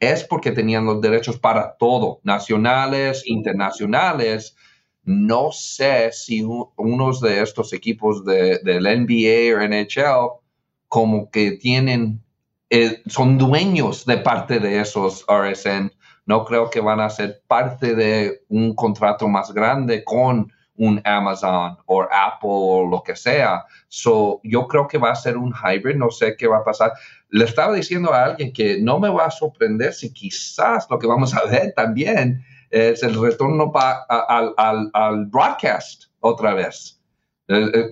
es 0.00 0.24
porque 0.24 0.52
tenían 0.52 0.86
los 0.86 1.00
derechos 1.00 1.38
para 1.38 1.76
todo, 1.76 2.20
nacionales, 2.24 3.22
internacionales. 3.26 4.56
No 5.02 5.52
sé 5.52 6.10
si 6.12 6.42
unos 6.42 7.20
de 7.20 7.42
estos 7.42 7.72
equipos 7.72 8.24
de, 8.24 8.58
del 8.58 8.84
NBA 8.84 9.56
o 9.56 9.66
NHL 9.66 10.40
como 10.88 11.30
que 11.30 11.52
tienen, 11.52 12.22
eh, 12.70 13.02
son 13.06 13.38
dueños 13.38 14.04
de 14.06 14.18
parte 14.18 14.58
de 14.58 14.80
esos 14.80 15.24
RSN. 15.28 15.92
No 16.30 16.44
creo 16.44 16.70
que 16.70 16.80
van 16.80 17.00
a 17.00 17.10
ser 17.10 17.42
parte 17.48 17.96
de 17.96 18.44
un 18.50 18.76
contrato 18.76 19.26
más 19.26 19.52
grande 19.52 20.04
con 20.04 20.52
un 20.76 21.02
Amazon 21.04 21.76
o 21.86 22.02
Apple 22.02 22.48
o 22.52 22.86
lo 22.86 23.02
que 23.02 23.16
sea. 23.16 23.66
So, 23.88 24.40
yo 24.44 24.68
creo 24.68 24.86
que 24.86 24.96
va 24.96 25.10
a 25.10 25.16
ser 25.16 25.36
un 25.36 25.52
hybrid, 25.52 25.96
no 25.96 26.08
sé 26.12 26.36
qué 26.36 26.46
va 26.46 26.58
a 26.58 26.64
pasar. 26.64 26.92
Le 27.30 27.46
estaba 27.46 27.72
diciendo 27.72 28.14
a 28.14 28.26
alguien 28.26 28.52
que 28.52 28.80
no 28.80 29.00
me 29.00 29.08
va 29.08 29.24
a 29.24 29.30
sorprender 29.32 29.92
si 29.92 30.12
quizás 30.12 30.86
lo 30.88 31.00
que 31.00 31.08
vamos 31.08 31.34
a 31.34 31.44
ver 31.46 31.72
también 31.74 32.44
es 32.70 33.02
el 33.02 33.20
retorno 33.20 33.72
al, 33.74 35.26
broadcast 35.26 36.04
otra 36.20 36.54
vez. 36.54 36.99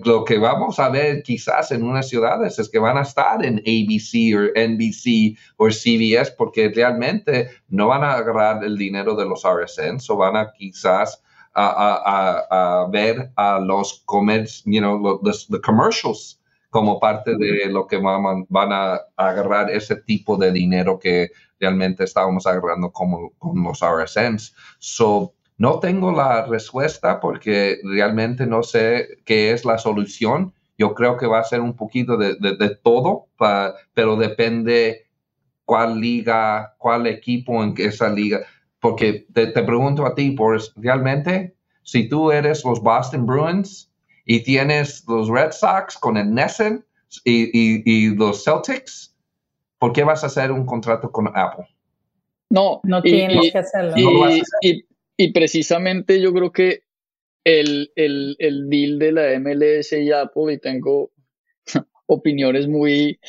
Lo 0.05 0.23
que 0.23 0.37
vamos 0.37 0.79
a 0.79 0.87
ver 0.87 1.21
quizás 1.21 1.71
en 1.71 1.83
unas 1.83 2.07
ciudades 2.07 2.57
es 2.59 2.69
que 2.69 2.79
van 2.79 2.97
a 2.97 3.01
estar 3.01 3.43
en 3.43 3.59
ABC 3.59 4.33
o 4.33 4.47
NBC 4.55 5.37
o 5.57 5.67
CBS 5.67 6.31
porque 6.37 6.71
realmente 6.73 7.49
no 7.67 7.87
van 7.87 8.05
a 8.05 8.13
agarrar 8.13 8.63
el 8.63 8.77
dinero 8.77 9.15
de 9.15 9.25
los 9.25 9.43
RSNs 9.43 10.09
o 10.09 10.15
van 10.15 10.37
a 10.37 10.53
quizás 10.53 11.21
a, 11.53 12.87
ver 12.89 13.31
a 13.35 13.59
los 13.59 14.01
comercios, 14.05 14.63
you 14.65 14.79
know, 14.79 15.19
los 15.21 15.49
commercials 15.61 16.39
como 16.69 16.97
parte 16.97 17.35
de 17.35 17.65
lo 17.65 17.85
que 17.85 17.97
van, 17.97 18.45
van 18.47 18.71
a 18.71 19.01
agarrar 19.17 19.69
ese 19.71 19.97
tipo 19.97 20.37
de 20.37 20.53
dinero 20.53 20.97
que 20.99 21.31
realmente 21.59 22.05
estábamos 22.05 22.47
agarrando 22.47 22.91
como, 22.91 23.31
con 23.37 23.61
los 23.61 23.81
RSNs. 23.81 24.55
So, 24.77 25.33
no 25.59 25.79
tengo 25.79 26.13
la 26.13 26.45
respuesta 26.45 27.19
porque 27.19 27.79
realmente 27.83 28.47
no 28.47 28.63
sé 28.63 29.19
qué 29.25 29.51
es 29.51 29.65
la 29.65 29.77
solución. 29.77 30.53
Yo 30.77 30.95
creo 30.95 31.17
que 31.17 31.27
va 31.27 31.39
a 31.39 31.43
ser 31.43 31.59
un 31.59 31.75
poquito 31.75 32.15
de, 32.15 32.35
de, 32.35 32.75
todo, 32.77 33.27
pero 33.93 34.15
depende 34.15 35.05
cuál 35.65 35.99
liga, 35.99 36.75
cuál 36.77 37.07
equipo 37.07 37.61
en 37.61 37.73
esa 37.77 38.09
liga. 38.09 38.39
Porque 38.79 39.27
te, 39.33 39.47
pregunto 39.47 40.05
a 40.05 40.15
ti, 40.15 40.29
Boris, 40.33 40.71
realmente, 40.77 41.53
si 41.83 42.07
tú 42.07 42.31
eres 42.31 42.63
los 42.63 42.81
Boston 42.81 43.25
Bruins 43.25 43.91
y 44.23 44.41
tienes 44.41 45.03
los 45.09 45.27
Red 45.27 45.51
Sox 45.51 45.97
con 45.97 46.15
el 46.15 46.33
Nessen 46.33 46.85
y, 47.25 48.15
los 48.15 48.45
Celtics, 48.45 49.13
¿por 49.77 49.91
qué 49.91 50.05
vas 50.05 50.23
a 50.23 50.27
hacer 50.27 50.53
un 50.53 50.65
contrato 50.65 51.11
con 51.11 51.27
Apple? 51.35 51.67
No, 52.49 52.79
no 52.83 53.01
tienes 53.01 53.51
que 53.51 53.57
hacerlo. 53.57 53.93
Y, 54.61 54.85
precisamente 55.27 56.21
yo 56.21 56.33
creo 56.33 56.51
que 56.51 56.83
el, 57.43 57.91
el, 57.95 58.35
el, 58.39 58.69
deal 58.69 58.99
de 58.99 59.11
la 59.11 59.39
MLS 59.39 59.91
y 59.93 60.11
Apple, 60.11 60.53
y 60.53 60.59
tengo 60.59 61.11
opiniones 62.07 62.67
muy 62.67 63.19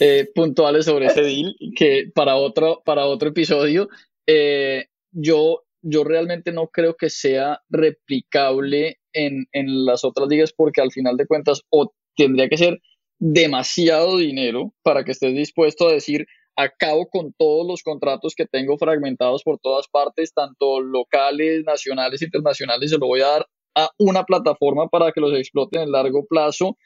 eh, 0.00 0.28
puntuales 0.34 0.84
sobre 0.84 1.06
ese 1.06 1.22
deal, 1.22 1.56
que 1.74 2.10
para 2.14 2.36
otro, 2.36 2.82
para 2.84 3.06
otro 3.06 3.30
episodio, 3.30 3.88
eh, 4.26 4.86
yo, 5.12 5.64
yo 5.82 6.04
realmente 6.04 6.52
no 6.52 6.68
creo 6.68 6.96
que 6.96 7.10
sea 7.10 7.60
replicable 7.70 8.98
en, 9.12 9.46
en 9.52 9.84
las 9.84 10.04
otras 10.04 10.28
ligas 10.28 10.52
porque 10.52 10.80
al 10.80 10.92
final 10.92 11.16
de 11.16 11.26
cuentas 11.26 11.62
o 11.70 11.92
tendría 12.16 12.48
que 12.48 12.58
ser 12.58 12.80
demasiado 13.18 14.18
dinero 14.18 14.74
para 14.82 15.04
que 15.04 15.12
estés 15.12 15.34
dispuesto 15.34 15.88
a 15.88 15.92
decir 15.92 16.26
acabo 16.56 17.08
con 17.08 17.32
todos 17.32 17.66
los 17.66 17.82
contratos 17.82 18.34
que 18.34 18.46
tengo 18.46 18.76
fragmentados 18.78 19.42
por 19.42 19.58
todas 19.58 19.88
partes, 19.88 20.32
tanto 20.34 20.80
locales, 20.80 21.64
nacionales, 21.64 22.22
internacionales, 22.22 22.90
se 22.90 22.98
lo 22.98 23.06
voy 23.06 23.20
a 23.20 23.28
dar 23.28 23.46
a 23.74 23.90
una 23.98 24.24
plataforma 24.24 24.88
para 24.88 25.12
que 25.12 25.20
los 25.20 25.32
exploten 25.32 25.82
en 25.82 25.92
largo 25.92 26.26
plazo. 26.26 26.76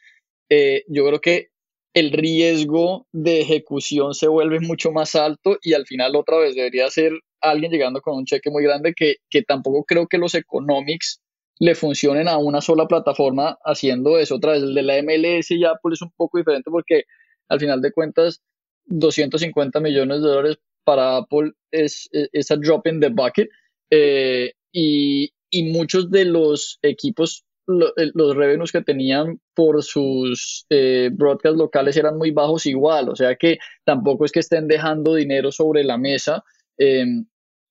Eh, 0.51 0.85
yo 0.89 1.07
creo 1.07 1.21
que 1.21 1.49
el 1.95 2.13
riesgo 2.13 3.07
de 3.13 3.41
ejecución 3.41 4.15
se 4.15 4.29
vuelve 4.29 4.61
mucho 4.61 4.91
más 4.91 5.15
alto 5.15 5.59
y 5.63 5.75
al 5.75 5.87
final 5.87 6.17
otra 6.17 6.39
vez 6.39 6.55
debería 6.55 6.91
ser 6.91 7.13
alguien 7.41 7.71
llegando 7.71 8.01
con 8.01 8.17
un 8.17 8.25
cheque 8.25 8.51
muy 8.51 8.65
grande 8.65 8.95
que, 8.95 9.17
que 9.31 9.43
tampoco 9.43 9.85
creo 9.85 10.07
que 10.09 10.19
los 10.19 10.35
economics 10.35 11.21
le 11.61 11.75
funcionen 11.75 12.29
a 12.29 12.37
una 12.39 12.61
sola 12.61 12.87
plataforma 12.87 13.59
haciendo 13.65 14.19
eso. 14.19 14.37
Otra 14.37 14.53
vez, 14.53 14.63
el 14.63 14.75
de 14.75 14.83
la 14.83 15.01
MLS 15.03 15.49
ya 15.51 15.75
pues, 15.81 15.95
es 15.95 16.03
un 16.03 16.11
poco 16.17 16.39
diferente 16.39 16.71
porque 16.71 17.05
al 17.49 17.61
final 17.61 17.81
de 17.81 17.93
cuentas 17.93 18.43
250 18.87 19.81
millones 19.81 20.23
de 20.23 20.29
dólares 20.29 20.59
para 20.85 21.17
Apple 21.17 21.53
es, 21.71 22.09
es, 22.13 22.49
drop 22.61 22.87
in 22.87 23.01
the 23.01 23.09
bucket 23.09 23.49
eh, 23.91 24.53
y, 24.73 25.31
y, 25.51 25.73
muchos 25.73 26.11
de 26.11 26.27
los 26.27 26.79
equipos, 26.83 27.45
eh, 27.69 28.11
los 28.15 28.37
revenues 28.37 28.73
que 28.73 28.83
tenían 28.83 29.41
por 29.55 29.83
sus 29.83 30.67
eh, 30.69 31.11
broadcasts 31.13 31.59
locales 31.59 31.97
eran 31.97 32.19
muy 32.19 32.31
bajos 32.31 32.67
igual, 32.67 33.09
o 33.09 33.17
sea 33.17 33.37
que 33.37 33.59
tampoco 33.85 34.25
es 34.25 34.33
que 34.33 34.41
estén 34.41 34.69
dejando 34.69 35.15
dinero 35.15 35.51
sobre 35.51 35.85
la 35.85 35.97
mesa 35.97 36.45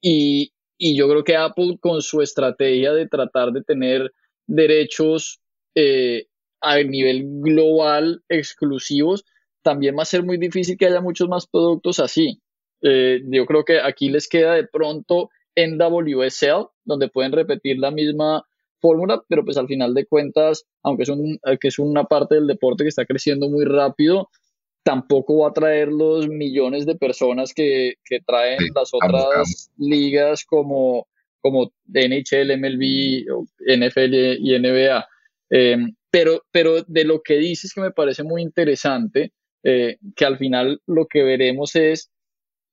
y, 0.02 0.54
y 0.78 0.98
yo 0.98 1.08
creo 1.08 1.24
que 1.24 1.36
Apple 1.36 1.78
con 1.80 2.02
su 2.02 2.22
estrategia 2.22 2.94
de 2.94 3.08
tratar 3.08 3.52
de 3.52 3.64
tener 3.64 4.12
derechos 4.48 5.40
eh, 5.76 6.28
a 6.62 6.78
nivel 6.78 7.24
global 7.42 8.24
exclusivos, 8.30 9.26
también 9.64 9.98
va 9.98 10.04
a 10.04 10.06
ser 10.06 10.24
muy 10.24 10.38
difícil 10.38 10.78
que 10.78 10.86
haya 10.86 11.02
muchos 11.02 11.28
más 11.28 11.48
productos 11.48 12.00
así. 12.00 12.42
Eh, 12.82 13.22
yo 13.26 13.46
creo 13.46 13.64
que 13.64 13.80
aquí 13.80 14.10
les 14.10 14.28
queda 14.28 14.54
de 14.56 14.68
pronto 14.68 15.30
NWSL, 15.56 16.68
donde 16.84 17.10
pueden 17.10 17.32
repetir 17.32 17.80
la 17.80 17.92
misma 17.92 18.44
fórmula, 18.80 19.24
pero 19.30 19.46
pues 19.46 19.58
al 19.58 19.68
final 19.68 19.94
de 19.94 20.06
cuentas, 20.06 20.66
aunque 20.84 21.04
es, 21.04 21.10
un, 21.10 21.40
que 21.60 21.70
es 21.70 21.80
una 21.80 22.04
parte 22.04 22.36
del 22.36 22.48
deporte 22.48 22.84
que 22.84 22.90
está 22.90 23.06
creciendo 23.06 23.50
muy 23.50 23.64
rápido, 23.64 24.30
tampoco 24.84 25.40
va 25.40 25.50
a 25.50 25.54
traer 25.54 25.88
los 25.88 26.28
millones 26.28 26.86
de 26.86 26.96
personas 26.96 27.54
que, 27.54 27.94
traen 28.26 28.60
las 28.76 28.92
otras 28.94 29.72
ligas 29.78 30.44
como, 30.44 31.08
como 31.40 31.72
NHL, 31.88 32.58
MLB, 32.58 33.26
NFL 33.66 34.14
y 34.40 34.60
NBA. 34.60 35.08
Em, 35.50 35.96
pero, 36.12 36.44
pero 36.52 36.84
de 36.84 37.06
lo 37.06 37.22
que 37.22 37.38
dices 37.38 37.74
que 37.74 37.82
me 37.82 37.92
parece 37.92 38.24
muy 38.24 38.42
interesante, 38.42 39.32
eh, 39.64 39.98
que 40.16 40.26
al 40.26 40.38
final 40.38 40.82
lo 40.86 41.08
que 41.08 41.24
veremos 41.24 41.76
es 41.76 42.12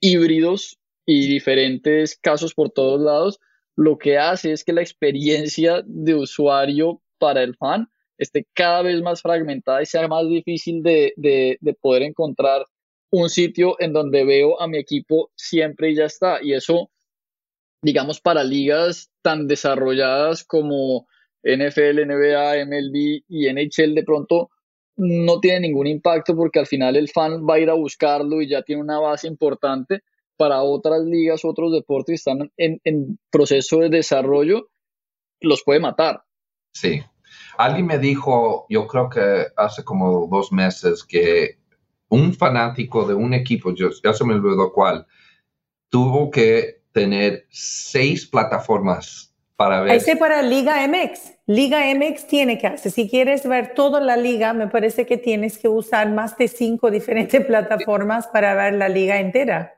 híbridos 0.00 0.78
y 1.06 1.28
diferentes 1.28 2.18
casos 2.20 2.54
por 2.54 2.70
todos 2.70 3.00
lados, 3.00 3.38
lo 3.76 3.98
que 3.98 4.18
hace 4.18 4.52
es 4.52 4.64
que 4.64 4.72
la 4.72 4.82
experiencia 4.82 5.82
de 5.86 6.14
usuario 6.14 7.00
para 7.18 7.42
el 7.42 7.56
fan 7.56 7.88
esté 8.18 8.46
cada 8.52 8.82
vez 8.82 9.00
más 9.02 9.22
fragmentada 9.22 9.82
y 9.82 9.86
sea 9.86 10.06
más 10.06 10.28
difícil 10.28 10.82
de, 10.82 11.58
poder 11.80 12.02
encontrar 12.02 12.66
un 13.10 13.30
sitio 13.30 13.76
en 13.80 13.92
donde 13.92 14.24
veo 14.24 14.60
a 14.60 14.68
mi 14.68 14.78
equipo 14.78 15.30
siempre 15.34 15.90
y 15.90 15.96
ya 15.96 16.04
está. 16.04 16.42
Y 16.42 16.52
eso, 16.52 16.90
digamos, 17.82 18.20
para 18.20 18.44
ligas 18.44 19.10
tan 19.22 19.46
desarrolladas 19.48 20.44
como 20.44 21.06
NFL, 21.42 22.06
NBA, 22.06 22.66
MLB 22.66 23.22
y 23.26 23.48
NHL, 23.48 23.94
de 23.94 24.04
pronto 24.04 24.50
no 25.00 25.40
tiene 25.40 25.60
ningún 25.60 25.86
impacto 25.86 26.36
porque 26.36 26.58
al 26.58 26.66
final 26.66 26.96
el 26.96 27.08
fan 27.08 27.46
va 27.48 27.54
a 27.54 27.58
ir 27.58 27.70
a 27.70 27.74
buscarlo 27.74 28.42
y 28.42 28.48
ya 28.48 28.62
tiene 28.62 28.82
una 28.82 28.98
base 28.98 29.26
importante. 29.26 30.02
Para 30.36 30.62
otras 30.62 31.02
ligas, 31.02 31.44
otros 31.44 31.72
deportes 31.72 32.06
que 32.06 32.14
están 32.14 32.50
en, 32.56 32.80
en 32.84 33.18
proceso 33.30 33.78
de 33.80 33.90
desarrollo, 33.90 34.70
los 35.40 35.62
puede 35.64 35.80
matar. 35.80 36.22
Sí, 36.72 37.02
Alguien 37.58 37.86
me 37.86 37.98
dijo, 37.98 38.66
yo 38.68 38.86
creo 38.86 39.10
que 39.10 39.46
hace 39.56 39.84
como 39.84 40.26
dos 40.28 40.52
meses, 40.52 41.04
que 41.04 41.58
un 42.08 42.32
fanático 42.34 43.06
de 43.06 43.14
un 43.14 43.34
equipo, 43.34 43.74
yo, 43.74 43.90
ya 44.02 44.12
se 44.12 44.24
me 44.24 44.34
olvidó 44.34 44.72
cuál, 44.72 45.06
tuvo 45.88 46.30
que 46.30 46.82
tener 46.92 47.46
seis 47.50 48.26
plataformas 48.26 49.29
para 49.60 49.82
ver. 49.82 49.96
Ese 49.96 50.16
para 50.16 50.40
Liga 50.40 50.88
MX. 50.88 51.34
Liga 51.46 51.80
MX 51.94 52.26
tiene 52.26 52.56
que 52.56 52.66
hacer. 52.66 52.90
Si 52.90 53.10
quieres 53.10 53.46
ver 53.46 53.74
toda 53.74 54.00
la 54.00 54.16
liga, 54.16 54.54
me 54.54 54.68
parece 54.68 55.04
que 55.04 55.18
tienes 55.18 55.58
que 55.58 55.68
usar 55.68 56.08
más 56.08 56.38
de 56.38 56.48
cinco 56.48 56.90
diferentes 56.90 57.44
plataformas 57.46 58.26
para 58.28 58.54
ver 58.54 58.72
la 58.72 58.88
liga 58.88 59.20
entera. 59.20 59.74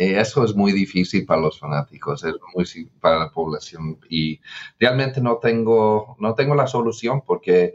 Eh, 0.00 0.18
eso 0.18 0.42
es 0.44 0.54
muy 0.54 0.72
difícil 0.72 1.26
para 1.26 1.42
los 1.42 1.58
fanáticos, 1.58 2.24
es 2.24 2.32
muy 2.54 2.64
para 3.00 3.18
la 3.18 3.30
población. 3.30 3.98
Y 4.08 4.40
realmente 4.78 5.20
no 5.20 5.36
tengo, 5.36 6.16
no 6.18 6.34
tengo 6.34 6.54
la 6.54 6.66
solución 6.66 7.20
porque, 7.20 7.74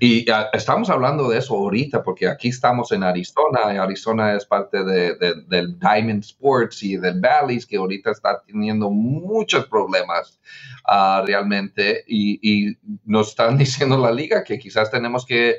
y 0.00 0.24
estamos 0.54 0.88
hablando 0.88 1.28
de 1.28 1.36
eso 1.36 1.54
ahorita 1.54 2.02
porque 2.02 2.26
aquí 2.26 2.48
estamos 2.48 2.90
en 2.92 3.02
Arizona 3.02 3.74
y 3.74 3.76
Arizona 3.76 4.34
es 4.34 4.46
parte 4.46 4.82
de, 4.82 5.14
del 5.46 5.78
Diamond 5.78 6.24
Sports 6.24 6.82
y 6.84 6.96
del 6.96 7.20
Valleys 7.20 7.66
que 7.66 7.76
ahorita 7.76 8.12
está 8.12 8.42
teniendo 8.46 8.88
muchos 8.88 9.66
problemas 9.66 10.40
uh, 10.86 11.22
realmente. 11.26 12.02
Y, 12.06 12.40
y, 12.40 12.78
nos 13.04 13.28
están 13.28 13.58
diciendo 13.58 13.98
la 13.98 14.10
liga 14.10 14.42
que 14.42 14.58
quizás 14.58 14.90
tenemos 14.90 15.26
que, 15.26 15.56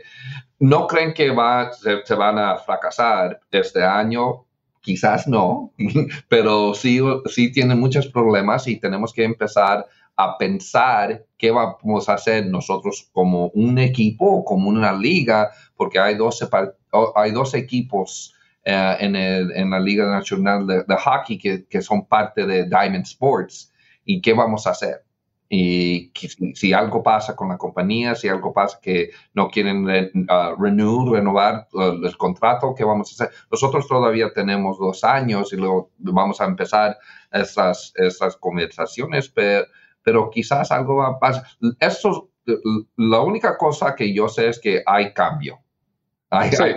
no 0.58 0.88
creen 0.88 1.14
que 1.14 1.30
va, 1.30 1.72
se, 1.72 2.04
se 2.04 2.16
van 2.16 2.40
a 2.40 2.58
fracasar 2.58 3.40
este 3.52 3.84
año, 3.84 4.48
quizás 4.82 5.28
no, 5.28 5.74
pero 6.28 6.74
sí, 6.74 7.00
sí 7.26 7.52
tiene 7.52 7.76
muchos 7.76 8.08
problemas 8.08 8.68
y 8.68 8.80
tenemos 8.80 9.14
que 9.14 9.24
empezar 9.24 9.86
a 10.16 10.38
pensar 10.38 11.26
qué 11.38 11.50
vamos 11.52 12.10
a 12.10 12.14
hacer 12.16 12.46
nosotros 12.48 13.10
como 13.14 13.48
un 13.50 13.78
equipo, 13.80 14.44
como 14.44 14.70
una 14.70 14.92
liga, 14.92 15.50
porque 15.78 15.98
hay 15.98 16.16
dos, 16.16 16.46
hay 17.16 17.32
dos 17.32 17.54
equipos 17.54 18.36
eh, 18.66 18.98
en, 19.00 19.16
el, 19.16 19.52
en, 19.54 19.70
la 19.70 19.80
Liga 19.80 20.06
Nacional 20.10 20.68
de, 20.68 20.84
de 20.84 20.98
Hockey 20.98 21.38
que, 21.38 21.66
que, 21.66 21.82
son 21.82 22.06
parte 22.06 22.46
de 22.46 22.66
Diamond 22.66 23.06
Sports. 23.06 23.72
¿Y 24.04 24.20
qué 24.22 24.34
vamos 24.34 24.68
a 24.68 24.72
hacer? 24.72 25.06
Y 25.52 26.12
si, 26.54 26.74
algo 26.74 27.02
pasa 27.02 27.36
con 27.36 27.50
la 27.50 27.58
compañía, 27.58 28.14
si 28.14 28.28
algo 28.28 28.54
pasa 28.54 28.80
que 28.80 29.10
no 29.34 29.50
quieren 29.50 29.84
uh, 29.86 30.56
renew, 30.62 31.12
renovar 31.12 31.68
uh, 31.74 32.06
el 32.06 32.18
contrato, 32.18 32.76
¿qué 32.78 32.84
vamos 32.84 33.10
a 33.10 33.26
hacer? 33.26 33.36
Nosotros 33.52 33.88
todavía 33.88 34.32
tenemos 34.32 34.78
dos 34.78 35.04
años 35.04 35.52
y 35.52 35.56
luego 35.56 35.92
vamos 35.98 36.40
a 36.40 36.46
empezar 36.46 36.98
esas, 37.32 37.92
esas 37.96 38.38
conversaciones, 38.38 39.30
pero, 39.30 39.66
pero 40.04 40.30
quizás 40.30 40.72
algo 40.72 40.98
va 40.98 41.08
a 41.08 41.20
pasar. 41.20 41.44
Eso, 41.80 42.30
la 42.96 43.22
única 43.22 43.58
cosa 43.58 43.96
que 43.96 44.14
yo 44.14 44.30
sé 44.30 44.50
es 44.50 44.60
que 44.60 44.84
hay 44.86 45.14
cambio 45.14 45.60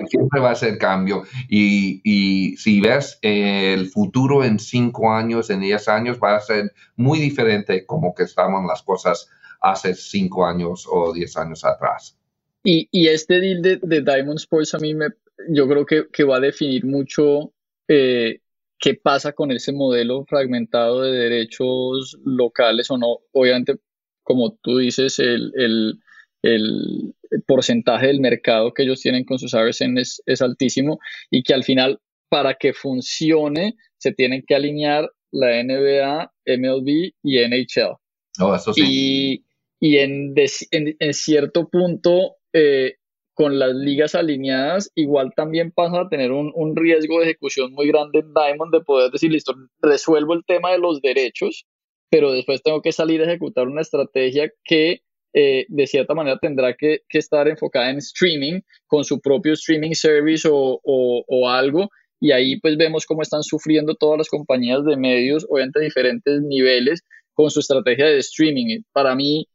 siempre 0.08 0.40
va 0.40 0.50
a 0.50 0.54
ser 0.54 0.78
cambio. 0.78 1.24
Y, 1.48 2.00
y, 2.04 2.56
si 2.56 2.80
ves 2.80 3.18
el 3.22 3.88
futuro 3.88 4.44
en 4.44 4.58
cinco 4.58 5.12
años, 5.12 5.50
en 5.50 5.60
diez 5.60 5.88
años, 5.88 6.18
va 6.22 6.36
a 6.36 6.40
ser 6.40 6.72
muy 6.96 7.18
diferente 7.18 7.84
como 7.86 8.14
que 8.14 8.24
estaban 8.24 8.66
las 8.66 8.82
cosas 8.82 9.28
hace 9.60 9.94
cinco 9.94 10.46
años 10.46 10.86
o 10.90 11.12
diez 11.12 11.36
años 11.36 11.64
atrás. 11.64 12.16
Y, 12.64 12.88
y 12.90 13.08
este 13.08 13.40
deal 13.40 13.62
de, 13.62 13.78
de, 13.82 14.00
Diamond 14.02 14.38
Sports 14.38 14.74
a 14.74 14.78
mí 14.78 14.94
me, 14.94 15.08
yo 15.48 15.68
creo 15.68 15.84
que, 15.84 16.08
que 16.12 16.24
va 16.24 16.36
a 16.36 16.40
definir 16.40 16.84
mucho 16.84 17.52
eh, 17.88 18.40
qué 18.78 18.94
pasa 18.94 19.32
con 19.32 19.50
ese 19.50 19.72
modelo 19.72 20.24
fragmentado 20.26 21.02
de 21.02 21.12
derechos 21.12 22.18
locales 22.24 22.90
o 22.90 22.98
no. 22.98 23.18
Obviamente, 23.32 23.76
como 24.22 24.54
tú 24.62 24.78
dices, 24.78 25.18
el, 25.18 25.52
el, 25.56 26.01
el, 26.42 27.14
porcentaje 27.46 28.08
del 28.08 28.20
mercado 28.20 28.74
que 28.74 28.82
ellos 28.82 29.00
tienen 29.00 29.24
con 29.24 29.38
sus 29.38 29.56
RSN 29.56 29.96
es, 29.96 30.22
es 30.26 30.42
altísimo 30.42 30.98
y 31.30 31.42
que 31.42 31.54
al 31.54 31.64
final, 31.64 31.98
para 32.28 32.54
que 32.54 32.74
funcione, 32.74 33.76
se 33.96 34.12
tienen 34.12 34.44
que 34.46 34.54
alinear 34.54 35.10
la 35.30 35.62
NBA, 35.62 36.30
MLB 36.46 37.12
y 37.22 37.38
NHL. 37.38 37.96
Oh, 38.40 38.54
eso 38.54 38.74
sí. 38.74 38.82
Y, 38.84 39.44
y 39.80 39.98
en, 39.98 40.34
en, 40.36 41.14
cierto 41.14 41.68
punto, 41.68 42.36
eh, 42.52 42.96
con 43.34 43.58
las 43.58 43.74
ligas 43.74 44.14
alineadas, 44.14 44.90
igual 44.94 45.32
también 45.34 45.72
pasa 45.72 46.02
a 46.02 46.08
tener 46.08 46.32
un, 46.32 46.52
un, 46.54 46.76
riesgo 46.76 47.18
de 47.18 47.24
ejecución 47.24 47.72
muy 47.72 47.88
grande 47.88 48.18
en 48.18 48.34
Diamond 48.34 48.72
de 48.74 48.82
poder 48.82 49.10
decir, 49.10 49.32
listo, 49.32 49.54
resuelvo 49.80 50.34
el 50.34 50.44
tema 50.44 50.70
de 50.70 50.78
los 50.78 51.00
derechos, 51.00 51.64
pero 52.10 52.30
después 52.30 52.62
tengo 52.62 52.82
que 52.82 52.92
salir 52.92 53.22
a 53.22 53.24
ejecutar 53.24 53.68
una 53.68 53.80
estrategia 53.80 54.52
que 54.64 55.00
eh, 55.34 55.64
de 55.68 55.86
cierta 55.86 56.14
manera 56.14 56.38
tendrá 56.40 56.74
que, 56.74 57.00
estar 57.08 57.48
enfocada 57.48 57.90
en 57.90 57.98
streaming 57.98 58.60
con 58.86 59.04
su 59.04 59.20
propio 59.20 59.54
streaming 59.54 59.92
service 59.92 60.46
o, 60.50 61.48
algo. 61.48 61.88
Y 62.20 62.32
ahí 62.32 62.60
pues 62.60 62.76
vemos 62.76 63.06
cómo 63.06 63.22
están 63.22 63.42
sufriendo 63.42 63.94
todas 63.94 64.18
las 64.18 64.28
compañías 64.28 64.84
de 64.84 64.96
medios, 64.96 65.46
obviamente 65.48 65.80
a 65.80 65.82
diferentes 65.82 66.40
niveles, 66.42 67.02
con 67.32 67.50
su 67.50 67.60
estrategia 67.60 68.06
de 68.06 68.18
streaming. 68.18 68.82
Para 68.92 69.14
mí 69.14 69.48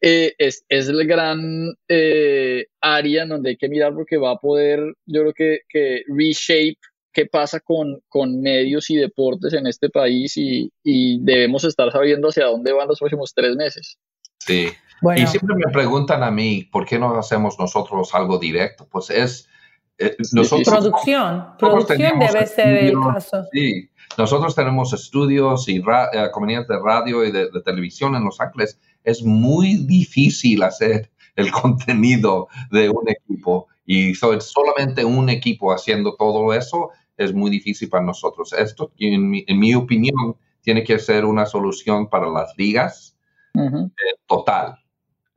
eh, 0.00 0.34
es, 0.38 0.64
es 0.68 0.88
el 0.88 1.06
gran 1.06 1.74
eh, 1.88 2.66
área 2.80 3.22
en 3.22 3.28
donde 3.28 3.50
hay 3.50 3.56
que 3.56 3.68
mirar 3.68 3.94
porque 3.94 4.16
va 4.16 4.32
a 4.32 4.38
poder, 4.38 4.80
yo 5.06 5.20
creo 5.22 5.32
que, 5.34 5.60
que 5.68 6.02
reshape 6.08 6.78
qué 7.12 7.26
pasa 7.26 7.60
con, 7.60 8.00
con, 8.08 8.40
medios 8.40 8.90
y 8.90 8.96
deportes 8.96 9.52
en 9.52 9.66
este 9.66 9.90
país 9.90 10.36
y, 10.36 10.70
y 10.82 11.18
debemos 11.22 11.64
estar 11.64 11.90
sabiendo 11.92 12.28
hacia 12.28 12.46
dónde 12.46 12.72
van 12.72 12.88
los 12.88 12.98
próximos 12.98 13.32
tres 13.34 13.56
meses. 13.56 13.98
Sí, 14.38 14.68
y 15.16 15.26
siempre 15.26 15.54
me 15.56 15.72
preguntan 15.72 16.22
a 16.22 16.30
mí, 16.30 16.68
¿por 16.70 16.84
qué 16.86 16.98
no 16.98 17.16
hacemos 17.18 17.58
nosotros 17.58 18.14
algo 18.14 18.38
directo? 18.38 18.86
Pues 18.90 19.10
es, 19.10 19.48
producción, 19.96 21.46
producción 21.58 22.18
debe 22.18 22.46
ser 22.46 22.84
el 22.84 22.94
caso. 22.94 23.44
Sí, 23.52 23.90
nosotros 24.16 24.54
tenemos 24.54 24.92
estudios 24.92 25.68
y 25.68 25.80
uh, 25.80 25.84
comunidades 26.32 26.68
de 26.68 26.78
radio 26.80 27.24
y 27.24 27.32
de, 27.32 27.48
televisión 27.64 28.14
en 28.14 28.24
Los 28.24 28.40
Ángeles. 28.40 28.78
Es 29.04 29.22
muy 29.22 29.76
difícil 29.86 30.62
hacer 30.62 31.10
el 31.36 31.50
contenido 31.52 32.48
de 32.70 32.88
un 32.88 33.08
equipo 33.08 33.68
y 33.86 34.14
solamente 34.14 35.04
un 35.04 35.28
equipo 35.30 35.72
haciendo 35.72 36.14
todo 36.16 36.52
eso 36.52 36.90
es 37.16 37.32
muy 37.32 37.50
difícil 37.50 37.88
para 37.88 38.04
nosotros. 38.04 38.52
Esto, 38.52 38.92
en 38.98 39.30
mi, 39.30 39.74
opinión, 39.74 40.36
tiene 40.60 40.84
que 40.84 40.98
ser 40.98 41.24
una 41.24 41.46
solución 41.46 42.08
para 42.08 42.28
las 42.28 42.52
ligas 42.56 43.16
eh, 43.54 43.90
total. 44.26 44.78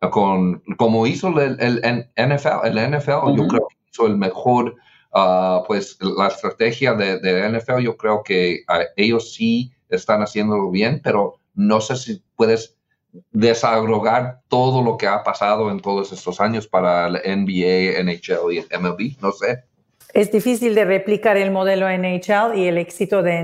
Con, 0.10 0.64
como 0.78 1.06
hizo 1.06 1.28
el, 1.40 1.58
NFL, 2.18 2.66
el 2.66 2.92
NFL 2.92 3.36
yo 3.38 3.48
creo 3.48 3.68
que 3.68 3.76
hizo 3.92 4.08
el 4.08 4.18
mejor, 4.18 4.76
uh, 5.14 5.64
pues 5.68 5.98
la 6.02 6.28
estrategia 6.28 6.96
de, 6.96 7.20
de, 7.20 7.48
NFL, 7.50 7.82
yo 7.82 7.96
creo 7.96 8.24
que 8.24 8.64
uh, 8.68 8.84
ellos 8.96 9.36
sí 9.36 9.72
están 9.90 10.22
haciéndolo 10.24 10.72
bien, 10.72 11.02
pero 11.04 11.36
no 11.54 11.82
sé 11.82 11.96
si 11.98 12.24
puedes 12.36 12.78
desagregar 13.32 14.40
todo 14.48 14.82
lo 14.82 14.98
que 14.98 15.08
ha 15.08 15.24
pasado 15.24 15.70
en 15.70 15.80
todos 15.80 16.12
estos 16.12 16.40
años 16.40 16.68
para 16.68 17.08
el 17.08 17.14
NBA, 17.14 18.02
NHL 18.04 18.54
y 18.54 18.60
MLB, 18.76 19.22
no 19.22 19.32
sé. 19.32 19.64
Es 20.14 20.32
difícil 20.32 20.76
de 20.76 20.84
replicar 20.84 21.38
el 21.38 21.52
modelo 21.52 21.88
NHL 21.88 22.58
y 22.58 22.68
el 22.68 22.78
éxito 22.78 23.24
de 23.24 23.44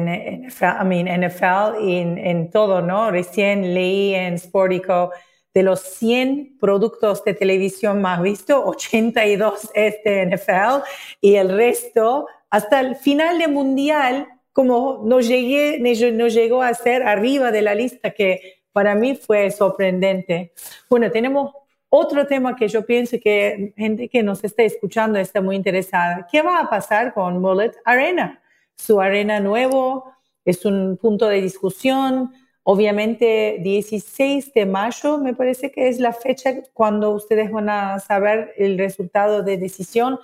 NFL, 0.50 0.92
I 0.92 1.04
NFL 1.04 1.78
en, 1.80 2.18
en, 2.18 2.50
todo, 2.50 2.82
¿no? 2.82 3.10
Recién 3.10 3.74
leí 3.74 4.14
en 4.14 4.38
Sportico 4.38 5.12
de 5.58 5.64
los 5.64 5.80
100 5.80 6.60
productos 6.60 7.24
de 7.24 7.34
televisión 7.34 8.00
más 8.00 8.22
vistos, 8.22 8.62
82 8.64 9.72
es 9.74 9.96
de 10.04 10.28
NFL 10.28 10.84
y 11.20 11.34
el 11.34 11.50
resto, 11.50 12.28
hasta 12.52 12.80
el 12.80 12.96
final 12.96 13.40
de 13.40 13.48
Mundial, 13.48 14.28
como 14.54 15.02
no, 15.04 15.20
llegué, 15.20 15.80
no 16.14 16.28
llegó 16.28 16.62
a 16.62 16.76
ser 16.76 17.02
arriba 17.02 17.52
de 17.52 17.64
la 17.64 17.74
lista, 17.74 18.12
que 18.12 18.62
para 18.72 18.94
mí 18.94 19.16
fue 19.16 19.50
sorprendente. 19.50 20.54
Bueno, 20.92 21.10
tenemos 21.10 21.54
otro 21.90 22.28
tema 22.28 22.56
que 22.56 22.68
yo 22.68 22.86
pienso 22.86 23.18
que 23.20 23.74
gente 23.76 24.10
que 24.10 24.22
nos 24.22 24.44
está 24.44 24.62
escuchando 24.62 25.18
está 25.18 25.42
muy 25.42 25.56
interesada. 25.56 26.28
¿Qué 26.32 26.44
va 26.44 26.60
a 26.60 26.70
pasar 26.70 27.16
con 27.16 27.42
Mullet 27.42 27.72
Arena? 27.84 28.44
Su 28.76 29.02
arena 29.02 29.40
nuevo 29.40 30.14
es 30.46 30.66
un 30.66 30.98
punto 31.02 31.28
de 31.28 31.42
discusión. 31.42 32.32
Obviamente, 32.70 33.60
16 33.62 34.54
de 34.54 34.66
mayo 34.66 35.18
me 35.20 35.34
parece 35.34 35.72
que 35.72 35.88
es 35.88 36.00
la 36.00 36.12
fecha 36.12 36.54
cuando 36.74 37.12
ustedes 37.12 37.50
van 37.50 37.70
a 37.70 37.98
saber 38.02 38.54
el 38.58 38.78
resultado 38.78 39.42
de 39.42 39.58
decisión 39.58 40.20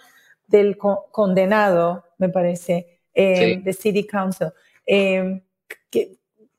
del 0.48 0.78
condenado, 0.78 2.04
me 2.18 2.28
parece, 2.28 3.00
eh, 3.14 3.62
de 3.64 3.72
City 3.72 4.06
Council. 4.06 4.50
Eh, 4.86 5.42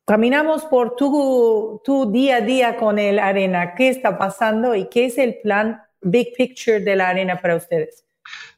Caminamos 0.07 0.65
por 0.65 0.97
tu, 0.97 1.83
tu 1.85 2.11
día 2.11 2.37
a 2.37 2.41
día 2.41 2.77
con 2.77 2.99
el 2.99 3.19
arena. 3.19 3.75
¿Qué 3.75 3.91
está 3.91 4.17
pasando 4.17 4.75
y 4.75 4.89
qué 4.89 5.05
es 5.05 5.19
el 5.19 5.35
plan 5.43 5.83
big 6.01 6.33
picture 6.35 6.81
de 6.81 6.97
la 6.97 7.11
arena 7.11 7.43
para 7.43 7.57
ustedes? 7.57 8.07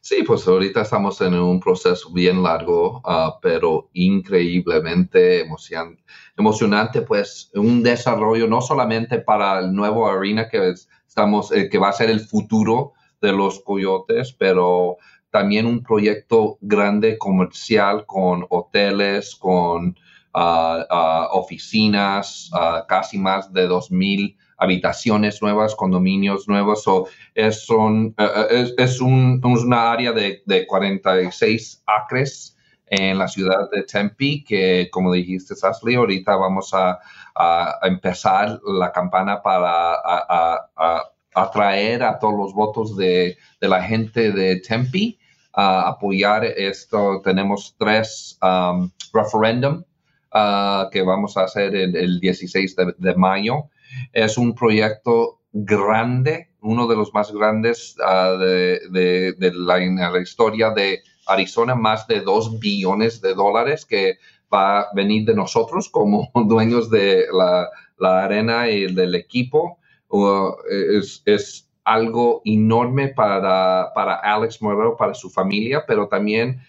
Sí, 0.01 0.23
pues 0.23 0.47
ahorita 0.47 0.81
estamos 0.81 1.19
en 1.21 1.33
un 1.33 1.59
proceso 1.59 2.11
bien 2.11 2.41
largo, 2.41 3.01
ah, 3.03 3.37
pero 3.41 3.89
increíblemente 3.93 5.41
emocionante, 6.37 7.01
pues 7.01 7.51
un 7.55 7.83
desarrollo 7.83 8.47
no 8.47 8.61
solamente 8.61 9.19
para 9.19 9.59
el 9.59 9.73
nuevo 9.73 10.07
arena 10.07 10.47
que 10.47 10.73
estamos, 11.07 11.51
eh, 11.51 11.67
que 11.69 11.77
va 11.77 11.89
a 11.89 11.93
ser 11.93 12.09
el 12.09 12.21
futuro 12.21 12.93
de 13.21 13.33
los 13.33 13.59
coyotes, 13.61 14.31
pero 14.31 14.97
también 15.29 15.65
un 15.65 15.83
proyecto 15.83 16.57
grande 16.61 17.17
comercial 17.17 18.05
con 18.05 18.45
hoteles, 18.49 19.35
con 19.35 19.97
oficinas, 21.31 22.51
casi 22.87 23.17
más 23.17 23.51
de 23.51 23.67
2.000 23.67 24.37
habitaciones 24.57 25.41
nuevas, 25.41 25.75
condominios 25.75 26.47
nuevos. 26.47 26.83
es, 27.33 27.65
son, 27.65 28.13
eh, 28.17 28.27
eh, 28.49 28.73
es, 28.77 28.99
un, 29.01 29.41
una 29.43 29.91
área 29.91 30.11
de, 30.11 30.43
de, 30.45 30.65
46 30.65 31.83
acres 31.85 32.55
en 32.87 33.17
la 33.17 33.27
ciudad 33.27 33.69
de 33.71 33.83
Tempe, 33.83 34.43
que 34.47 34.89
como 34.91 35.13
dijiste, 35.13 35.53
Ashley, 35.61 35.95
ahorita 35.95 36.35
vamos 36.35 36.73
a, 36.73 36.99
empezar 37.83 38.59
la 38.65 38.91
campana 38.91 39.43
para 39.43 39.93
atraer 41.35 42.01
a 42.01 42.17
todos 42.17 42.33
los 42.33 42.53
votos 42.53 42.97
de, 42.97 43.37
de 43.61 43.67
la 43.67 43.83
gente 43.83 44.31
de 44.31 44.55
Tempe. 44.61 45.19
a 45.53 45.87
apoyar 45.89 46.45
esto, 46.45 47.21
tenemos 47.23 47.75
tres 47.77 48.37
um, 48.41 48.91
Ah, 50.31 50.89
que 50.91 51.01
vamos 51.01 51.37
a 51.37 51.43
hacer 51.45 51.75
el, 51.75 52.19
16 52.19 52.75
de, 52.97 53.15
mayo. 53.15 53.69
Es 54.13 54.37
un 54.37 54.53
proyecto 54.55 55.39
grande, 55.51 56.49
uno 56.61 56.87
de 56.87 56.95
los 56.95 57.13
más 57.13 57.31
grandes 57.31 57.95
ah, 58.05 58.35
de, 58.39 58.81
la, 59.53 60.21
historia 60.21 60.71
de 60.71 61.01
Arizona, 61.25 61.75
más 61.75 62.07
de 62.07 62.21
2 62.21 62.59
billones 62.59 63.21
de 63.21 63.33
dólares 63.33 63.85
que 63.85 64.17
va 64.53 64.81
a 64.81 64.87
venir 64.93 65.25
de 65.25 65.33
nosotros 65.33 65.89
como 65.89 66.29
dueños 66.47 66.89
de 66.89 67.25
la, 67.31 67.69
arena 68.23 68.69
y 68.69 68.93
del 68.93 69.15
equipo. 69.15 69.79
es, 71.25 71.63
algo 71.83 72.41
enorme 72.43 73.07
para, 73.07 73.83
Alex 74.21 74.61
Moreno, 74.61 74.97
para 74.97 75.13
su 75.13 75.29
familia, 75.29 75.85
pero 75.87 76.09
también 76.09 76.59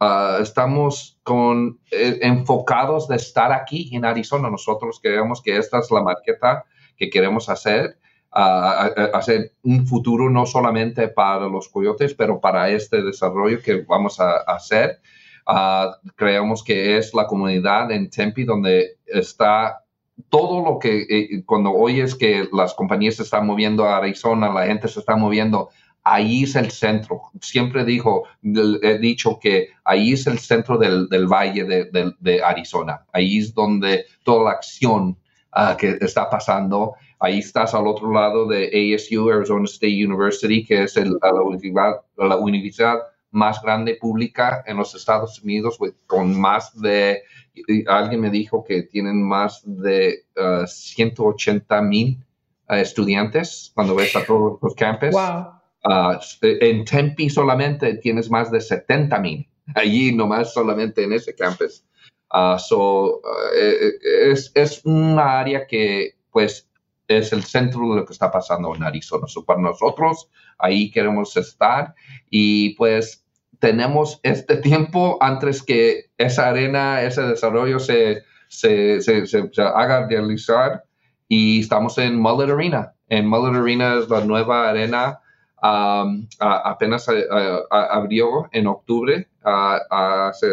Ah, 0.00 0.38
estamos 0.40 1.18
con, 1.24 1.80
eh, 1.90 2.18
enfocados 2.22 3.08
de 3.08 3.16
estar 3.16 3.52
aquí 3.52 3.90
en 3.92 4.04
Arizona. 4.04 4.48
Nosotros 4.48 5.00
creemos 5.02 5.42
que 5.42 5.56
esta 5.56 5.80
es 5.80 5.90
la 5.90 6.02
marqueta 6.02 6.64
que 6.96 7.10
queremos 7.10 7.48
hacer, 7.48 7.98
ah, 8.30 8.90
hacer 9.12 9.52
un 9.62 9.86
futuro 9.86 10.30
no 10.30 10.46
solamente 10.46 11.08
para 11.08 11.48
los 11.48 11.68
coyotes, 11.68 12.14
pero 12.14 12.40
para 12.40 12.70
este 12.70 13.02
desarrollo 13.02 13.60
que 13.62 13.82
vamos 13.82 14.20
a, 14.20 14.38
hacer. 14.46 15.00
Uh, 15.46 15.96
creemos 16.14 16.62
que 16.62 16.98
es 16.98 17.14
la 17.14 17.26
comunidad 17.26 17.90
en 17.90 18.10
Tempe 18.10 18.44
donde 18.44 18.98
está 19.06 19.82
todo 20.28 20.62
lo 20.62 20.78
que 20.78 21.06
eh, 21.08 21.42
cuando 21.46 21.70
oyes 21.72 22.14
que 22.14 22.46
las 22.52 22.74
compañías 22.74 23.16
se 23.16 23.22
están 23.22 23.46
moviendo 23.46 23.84
a 23.84 23.96
Arizona, 23.96 24.52
la 24.52 24.66
gente 24.66 24.88
se 24.88 25.00
está 25.00 25.16
moviendo 25.16 25.70
ahí 26.04 26.44
es 26.44 26.56
el 26.56 26.70
centro. 26.70 27.22
Siempre 27.40 27.84
dijo, 27.84 28.24
he 28.42 28.98
dicho 28.98 29.38
que 29.40 29.68
ahí 29.84 30.12
es 30.12 30.26
el 30.26 30.38
centro 30.38 30.78
del, 30.78 31.26
valle 31.26 31.64
de, 31.64 32.42
Arizona. 32.42 33.04
Ahí 33.12 33.38
es 33.38 33.54
donde 33.54 34.06
toda 34.24 34.44
la 34.44 34.50
acción 34.52 35.16
ah, 35.52 35.76
que 35.78 35.98
está 36.00 36.28
pasando. 36.30 36.94
Ahí 37.20 37.38
estás 37.38 37.74
al 37.74 37.86
otro 37.86 38.12
lado 38.12 38.46
de 38.46 38.94
ASU, 38.94 39.30
Arizona 39.30 39.64
State 39.64 40.04
University, 40.04 40.64
que 40.64 40.84
es 40.84 40.96
la, 40.96 42.36
universidad, 42.36 42.98
más 43.30 43.60
grande 43.60 43.96
pública 44.00 44.62
en 44.66 44.78
los 44.78 44.94
Estados 44.94 45.42
Unidos, 45.42 45.78
con 46.06 46.40
más 46.40 46.80
de, 46.80 47.22
alguien 47.86 48.22
me 48.22 48.30
dijo 48.30 48.64
que 48.64 48.84
tienen 48.84 49.22
más 49.22 49.62
de 49.66 50.24
180 50.66 51.76
ah, 51.76 51.82
mil 51.82 52.24
ah, 52.68 52.80
estudiantes 52.80 53.72
cuando 53.74 53.94
ves 53.94 54.16
a 54.16 54.24
todos 54.24 54.58
los 54.62 54.74
campus. 54.74 55.14
Ah, 55.84 56.18
en 56.42 56.84
Tempe 56.84 57.30
solamente 57.30 57.94
tienes 57.94 58.30
más 58.30 58.50
de 58.50 58.60
70 58.60 59.18
mil, 59.20 59.48
allí 59.74 60.12
nomás 60.12 60.52
solamente 60.52 61.04
en 61.04 61.12
ese 61.12 61.34
campus. 61.34 61.84
Uh, 62.32 62.58
so, 62.58 63.22
eh, 63.56 63.76
eh, 63.80 64.32
es, 64.32 64.52
es 64.54 64.84
una 64.84 65.40
área 65.40 65.66
que 65.66 66.16
pues 66.30 66.68
es 67.06 67.32
el 67.32 67.42
centro 67.42 67.88
de 67.88 67.96
lo 67.96 68.04
que 68.04 68.12
está 68.12 68.30
pasando 68.30 68.74
en 68.74 68.82
Arizona. 68.82 69.26
So, 69.26 69.44
para 69.44 69.60
nosotros 69.60 70.28
ahí 70.58 70.90
queremos 70.90 71.36
estar 71.36 71.94
y 72.28 72.74
pues 72.74 73.24
tenemos 73.60 74.20
este 74.24 74.56
tiempo 74.58 75.16
antes 75.20 75.62
que 75.62 76.10
esa 76.18 76.48
arena, 76.48 77.02
ese 77.02 77.22
desarrollo 77.22 77.78
se, 77.78 78.24
se, 78.48 79.00
se, 79.00 79.26
se, 79.26 79.48
se 79.50 79.62
haga 79.62 80.06
realizar 80.06 80.84
y 81.28 81.60
estamos 81.60 81.96
en 81.98 82.20
Mullet 82.20 82.52
Arena. 82.52 82.92
En 83.08 83.26
Mullet 83.26 83.58
Arena 83.58 84.00
es 84.00 84.08
la 84.10 84.22
nueva 84.24 84.68
arena 84.68 85.20
apenas 85.60 87.06
abrió 87.70 88.48
en 88.52 88.66
octubre 88.66 89.28
este, 90.42 90.48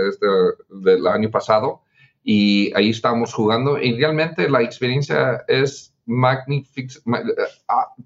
del 0.69 1.07
año 1.07 1.29
pasado 1.29 1.81
y 2.23 2.75
ahí 2.75 2.89
estamos 2.89 3.33
jugando 3.33 3.79
y 3.79 3.95
realmente 3.97 4.49
la 4.49 4.63
experiencia 4.63 5.43
es 5.47 5.93
magnífica. 6.05 6.99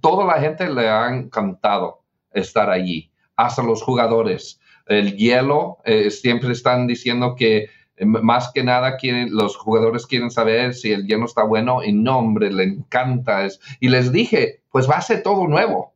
Toda 0.01 0.25
la 0.25 0.41
gente 0.41 0.69
le 0.69 0.89
ha 0.89 1.07
encantado 1.15 2.03
estar 2.31 2.69
allí, 2.69 3.11
hasta 3.35 3.63
los 3.63 3.81
jugadores. 3.81 4.59
El 4.85 5.15
hielo, 5.15 5.77
eh, 5.85 6.09
siempre 6.09 6.51
están 6.51 6.87
diciendo 6.87 7.35
que 7.35 7.69
eh, 7.95 8.05
más 8.05 8.51
que 8.53 8.63
nada 8.63 8.97
quieren, 8.97 9.29
los 9.31 9.55
jugadores 9.55 10.05
quieren 10.05 10.31
saber 10.31 10.73
si 10.73 10.91
el 10.91 11.05
hielo 11.05 11.25
está 11.25 11.43
bueno 11.43 11.83
y 11.83 11.93
no, 11.93 12.19
hombre, 12.19 12.51
le 12.51 12.63
encanta. 12.63 13.47
y 13.79 13.89
les 13.89 14.11
dije, 14.11 14.61
pues 14.71 14.89
va 14.89 14.95
a 14.95 15.01
ser 15.01 15.23
todo 15.23 15.47
nuevo 15.47 15.93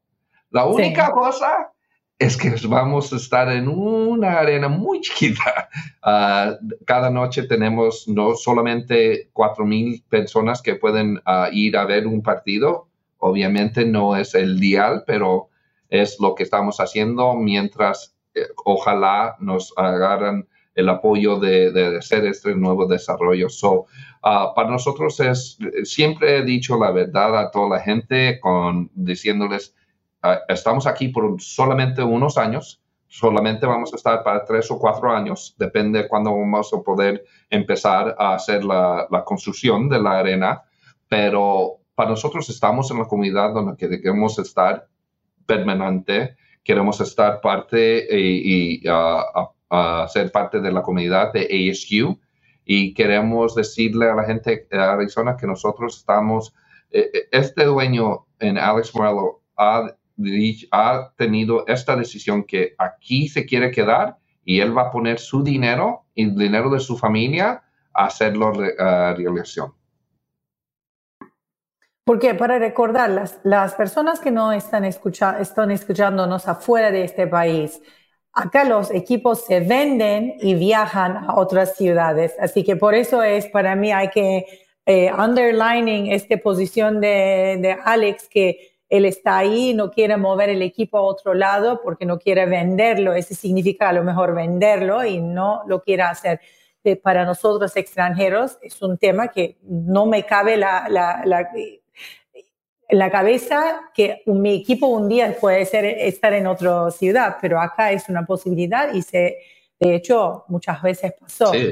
la 0.53 0.65
única 0.65 1.11
cosa 1.11 1.73
es 2.19 2.37
que 2.37 2.53
vamos 2.67 3.11
a 3.11 3.17
estar 3.17 3.51
en 3.51 3.67
una 3.67 4.39
arena 4.39 4.69
muy 4.69 5.01
chiquita. 5.01 5.69
Ah, 6.05 6.57
cada 6.85 7.09
noche 7.09 7.43
tenemos 7.43 8.09
no 8.09 8.35
solamente 8.35 9.29
4.000 9.31 10.03
personas 10.09 10.61
que 10.61 10.75
pueden 10.75 11.21
ah, 11.25 11.47
ir 11.49 11.77
a 11.77 11.85
ver 11.85 12.07
un 12.07 12.21
partido. 12.21 12.89
Obviamente 13.19 13.85
no 13.85 14.17
es 14.17 14.35
el 14.35 14.59
dial, 14.59 15.05
pero 15.07 15.47
es 15.87 16.19
lo 16.19 16.35
que 16.35 16.43
estamos 16.43 16.81
haciendo 16.81 17.35
mientras 17.35 18.17
eh, 18.35 18.47
ojalá 18.65 19.37
nos 19.39 19.73
agarran 19.77 20.45
el 20.75 20.89
apoyo 20.89 21.39
de, 21.39 21.97
hacer 21.97 22.25
este 22.25 22.53
nuevo 22.53 22.85
desarrollo. 22.85 23.47
So, 23.47 23.85
ah, 24.21 24.51
para 24.53 24.69
nosotros 24.69 25.21
es, 25.21 25.57
siempre 25.85 26.39
he 26.39 26.43
dicho 26.43 26.77
la 26.77 26.91
verdad 26.91 27.39
a 27.39 27.49
toda 27.49 27.77
la 27.77 27.79
gente 27.79 28.41
con 28.41 28.91
diciéndoles, 28.93 29.73
estamos 30.47 30.87
aquí 30.87 31.09
por 31.09 31.41
solamente 31.41 32.03
unos 32.03 32.37
años, 32.37 32.81
solamente 33.07 33.65
vamos 33.65 33.93
a 33.93 33.97
estar 33.97 34.23
para 34.23 34.43
tres 34.43 34.71
o 34.71 34.79
cuatro 34.79 35.11
años, 35.11 35.55
depende 35.57 36.01
de 36.01 36.07
cuándo 36.07 36.31
vamos 36.31 36.73
a 36.73 36.81
poder 36.81 37.23
empezar 37.49 38.15
a 38.17 38.35
hacer 38.35 38.63
la, 38.63 39.07
construcción 39.25 39.89
de 39.89 40.01
la 40.01 40.19
arena, 40.19 40.63
pero 41.07 41.79
para 41.93 42.09
nosotros 42.09 42.49
estamos 42.49 42.89
en 42.89 42.99
la 42.99 43.05
comunidad 43.05 43.53
donde 43.53 43.77
queremos 43.77 44.39
estar 44.39 44.87
permanente, 45.45 46.35
queremos 46.63 46.99
estar 47.01 47.41
parte 47.41 48.07
y, 48.09 48.81
ser 50.07 50.31
parte 50.31 50.59
de 50.59 50.71
la 50.71 50.81
comunidad 50.81 51.33
de 51.33 51.69
ASU 51.69 52.19
y 52.65 52.93
queremos 52.93 53.55
decirle 53.55 54.09
a 54.09 54.15
la 54.15 54.23
gente 54.23 54.67
de 54.69 54.77
Arizona 54.79 55.35
que 55.35 55.47
nosotros 55.47 55.97
estamos, 55.97 56.53
eh, 56.91 57.09
eh, 57.13 57.27
este 57.31 57.65
dueño 57.65 58.25
en 58.39 58.57
Alex 58.57 58.95
Morello 58.95 59.41
ha 59.57 59.93
ha 60.71 61.11
tenido 61.17 61.65
esta 61.67 61.95
decisión 61.95 62.43
que 62.43 62.75
aquí 62.77 63.27
se 63.27 63.45
quiere 63.45 63.71
quedar 63.71 64.17
y 64.45 64.59
él 64.59 64.77
va 64.77 64.83
a 64.83 64.91
poner 64.91 65.19
su 65.19 65.43
dinero 65.43 66.05
y 66.13 66.23
el 66.23 66.35
dinero 66.35 66.69
de 66.69 66.79
su 66.79 66.97
familia 66.97 67.63
a 67.93 68.05
hacerlo 68.05 68.49
uh, 68.49 69.15
realización. 69.15 69.73
Porque 72.05 72.35
para 72.35 72.59
recordar, 72.59 73.09
las, 73.09 73.39
las 73.43 73.75
personas 73.75 74.19
que 74.19 74.29
no 74.29 74.51
están, 74.51 74.83
escuchando 74.83 75.39
están 75.39 75.71
escuchándonos 75.71 76.47
afuera 76.47 76.91
de 76.91 77.05
este 77.05 77.27
país, 77.27 77.81
acá 78.33 78.65
los 78.65 78.91
equipos 78.91 79.45
se 79.45 79.61
venden 79.61 80.35
y 80.41 80.55
viajan 80.55 81.17
a 81.17 81.35
otras 81.35 81.77
ciudades. 81.77 82.35
Así 82.39 82.63
que 82.63 82.75
por 82.75 82.93
eso 82.93 83.23
es 83.23 83.47
para 83.47 83.75
mí 83.75 83.93
hay 83.93 84.09
que 84.09 84.45
eh, 84.85 85.13
underlining 85.13 86.11
esta 86.11 86.35
posición 86.37 86.99
de, 86.99 87.57
de 87.61 87.77
Alex 87.85 88.27
que 88.27 88.72
él 88.93 89.05
está 89.05 89.39
ahí, 89.39 89.73
no 89.73 89.89
quiere 89.89 90.17
mover 90.17 90.49
el 90.49 90.61
equipo 90.61 90.99
a 90.99 91.01
otro 91.01 91.33
lado 91.33 91.81
porque 91.83 92.05
no 92.05 92.19
quiere 92.19 92.45
venderlo. 92.45 93.15
Ese 93.15 93.33
significa 93.33 93.89
a 93.89 93.93
lo 93.93 94.03
mejor 94.03 94.35
venderlo 94.35 95.03
y 95.03 95.19
no 95.19 95.63
lo 95.65 95.81
quiere 95.81 96.03
hacer. 96.03 96.39
para 97.01 97.25
nosotros 97.25 97.75
extranjeros 97.75 98.59
es 98.61 98.79
un 98.83 98.99
tema 98.99 99.29
que 99.29 99.57
no 99.63 100.05
me 100.05 100.27
cabe 100.27 100.57
la, 100.57 100.85
la, 100.89 101.23
la, 101.25 101.49
la 102.89 103.09
cabeza 103.09 103.89
que 103.95 104.21
mi 104.27 104.57
equipo 104.57 104.85
un 104.85 105.09
día 105.09 105.35
puede 105.41 105.65
ser 105.65 105.85
estar 105.85 106.31
en 106.33 106.45
otra 106.45 106.91
ciudad, 106.91 107.37
pero 107.41 107.59
acá 107.59 107.91
es 107.91 108.07
una 108.09 108.27
posibilidad 108.27 108.93
y 108.93 109.01
se, 109.01 109.39
de 109.79 109.95
hecho 109.95 110.45
muchas 110.49 110.79
veces 110.83 111.13
pasó. 111.19 111.51
Sí. 111.51 111.71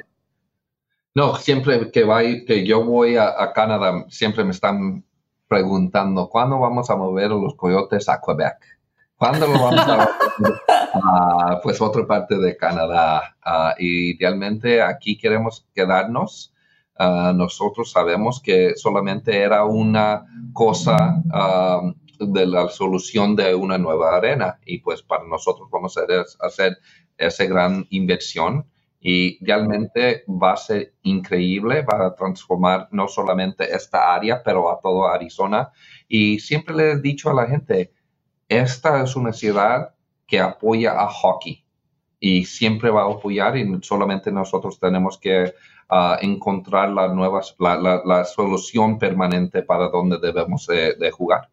No, 1.14 1.36
siempre 1.36 1.92
que, 1.92 2.04
va, 2.04 2.22
que 2.24 2.66
yo 2.66 2.84
voy 2.84 3.16
a 3.16 3.52
Canadá, 3.54 4.06
siempre 4.10 4.44
me 4.44 4.52
están 4.52 5.04
preguntando, 5.52 6.30
¿cuándo 6.30 6.58
vamos 6.60 6.90
a 6.90 6.96
mover 6.96 7.32
los 7.32 7.56
coyotes 7.56 8.08
a 8.08 8.22
Quebec? 8.26 8.56
¿Cuándo 9.18 9.48
lo 9.48 9.60
vamos 9.60 9.82
a 9.82 10.10
mover 10.38 10.62
a 10.94 11.60
pues 11.62 11.82
otra 11.82 12.08
parte 12.08 12.38
de 12.38 12.56
Canadá? 12.56 13.36
Uh, 13.46 13.74
y 13.78 14.18
realmente 14.18 14.82
aquí 14.82 15.18
queremos 15.18 15.68
quedarnos. 15.76 16.54
Uh, 16.98 17.34
nosotros 17.34 17.92
sabemos 17.92 18.42
que 18.42 18.78
solamente 18.78 19.40
era 19.40 19.66
una 19.66 20.26
cosa 20.54 21.22
de 22.18 22.46
la 22.46 22.70
solución 22.70 23.36
de 23.36 23.54
una 23.54 23.78
nueva 23.78 24.16
arena 24.16 24.58
y 24.66 24.78
pues 24.78 25.02
para 25.04 25.26
nosotros 25.26 25.68
vamos 25.70 25.98
a 25.98 26.04
hacer 26.48 26.78
esa 27.18 27.44
gran 27.44 27.86
inversión 27.90 28.71
y 29.02 29.44
realmente 29.44 30.24
va 30.28 30.54
a 30.54 30.58
ser 30.58 30.94
increíble, 31.02 31.82
va 31.82 32.06
a 32.06 32.16
transformar 32.16 32.88
no 32.92 33.08
solamente 33.08 33.76
esta 33.76 34.14
área, 34.14 34.44
pero 34.44 34.72
a 34.72 34.80
todo 34.80 35.08
Arizona. 35.08 35.72
Y 36.08 36.40
siempre 36.40 36.76
le 36.76 36.92
he 36.92 37.00
dicho 37.00 37.32
a 37.32 37.34
la 37.34 37.48
gente, 37.48 37.92
esta 38.48 39.04
es 39.04 39.16
una 39.16 39.34
ciudad 39.34 39.96
que 40.28 40.40
apoya 40.40 41.02
a 41.02 41.08
hockey 41.08 41.66
y 42.20 42.46
siempre 42.46 42.92
va 42.92 43.02
a 43.04 43.12
apoyar 43.12 43.58
y 43.58 43.68
solamente 43.82 44.32
nosotros 44.32 44.80
tenemos 44.80 45.18
que 45.18 45.54
ah, 45.90 46.18
encontrar 46.22 46.90
la, 46.92 47.08
nuevas, 47.08 47.56
la, 47.60 48.24
solución 48.26 49.00
permanente 49.00 49.64
para 49.64 49.90
donde 49.90 50.20
debemos 50.20 50.68
de 50.68 51.12
jugar. 51.12 51.51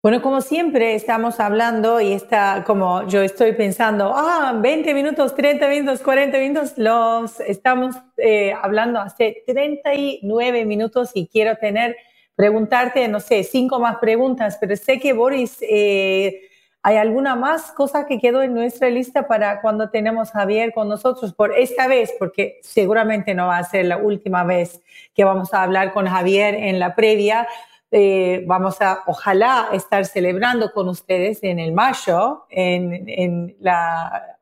Bueno, 0.00 0.22
como 0.22 0.40
siempre 0.42 0.94
estamos 0.94 1.40
hablando 1.40 2.00
y 2.00 2.12
está 2.12 2.62
como 2.64 3.08
yo 3.08 3.20
estoy 3.20 3.54
pensando, 3.54 4.12
ah, 4.14 4.56
20 4.56 4.94
minutos, 4.94 5.34
30 5.34 5.68
minutos, 5.68 6.02
40 6.02 6.38
minutos, 6.38 6.74
los 6.78 7.40
estamos 7.40 7.96
eh, 8.16 8.52
hablando 8.62 9.00
hace 9.00 9.42
39 9.44 10.64
minutos 10.66 11.10
y 11.14 11.26
quiero 11.26 11.56
tener, 11.56 11.96
preguntarte, 12.36 13.08
no 13.08 13.18
sé, 13.18 13.42
cinco 13.42 13.80
más 13.80 13.96
preguntas, 13.96 14.56
pero 14.60 14.76
sé 14.76 15.00
que 15.00 15.12
Boris, 15.12 15.58
eh, 15.62 16.42
¿hay 16.84 16.96
alguna 16.96 17.34
más 17.34 17.72
cosa 17.72 18.06
que 18.06 18.20
quedó 18.20 18.42
en 18.44 18.54
nuestra 18.54 18.90
lista 18.90 19.26
para 19.26 19.60
cuando 19.60 19.90
tenemos 19.90 20.28
a 20.28 20.40
Javier 20.40 20.72
con 20.72 20.88
nosotros 20.88 21.34
por 21.34 21.58
esta 21.58 21.88
vez? 21.88 22.14
Porque 22.20 22.60
seguramente 22.62 23.34
no 23.34 23.48
va 23.48 23.58
a 23.58 23.64
ser 23.64 23.86
la 23.86 23.96
última 23.96 24.44
vez 24.44 24.80
que 25.12 25.24
vamos 25.24 25.52
a 25.52 25.64
hablar 25.64 25.92
con 25.92 26.06
Javier 26.06 26.54
en 26.54 26.78
la 26.78 26.94
previa 26.94 27.48
eh, 27.90 28.44
vamos 28.46 28.80
a, 28.80 29.02
ojalá, 29.06 29.68
estar 29.72 30.04
celebrando 30.04 30.72
con 30.72 30.88
ustedes 30.88 31.42
en 31.42 31.58
el 31.58 31.72
mayo, 31.72 32.44
en, 32.50 33.56
la 33.60 34.36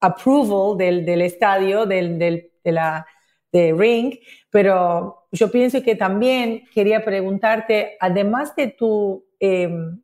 approval 0.00 0.78
del, 0.78 1.04
del 1.04 1.22
estadio, 1.22 1.86
del, 1.86 2.18
del, 2.18 2.50
de 2.64 2.72
la 2.72 3.06
de 3.52 3.74
Ring, 3.76 4.14
pero 4.50 5.26
yo 5.32 5.50
pienso 5.50 5.82
que 5.82 5.96
también 5.96 6.64
quería 6.72 7.04
preguntarte, 7.04 7.96
además 8.00 8.54
de 8.56 8.68
tu 8.68 9.24
em, 9.38 10.00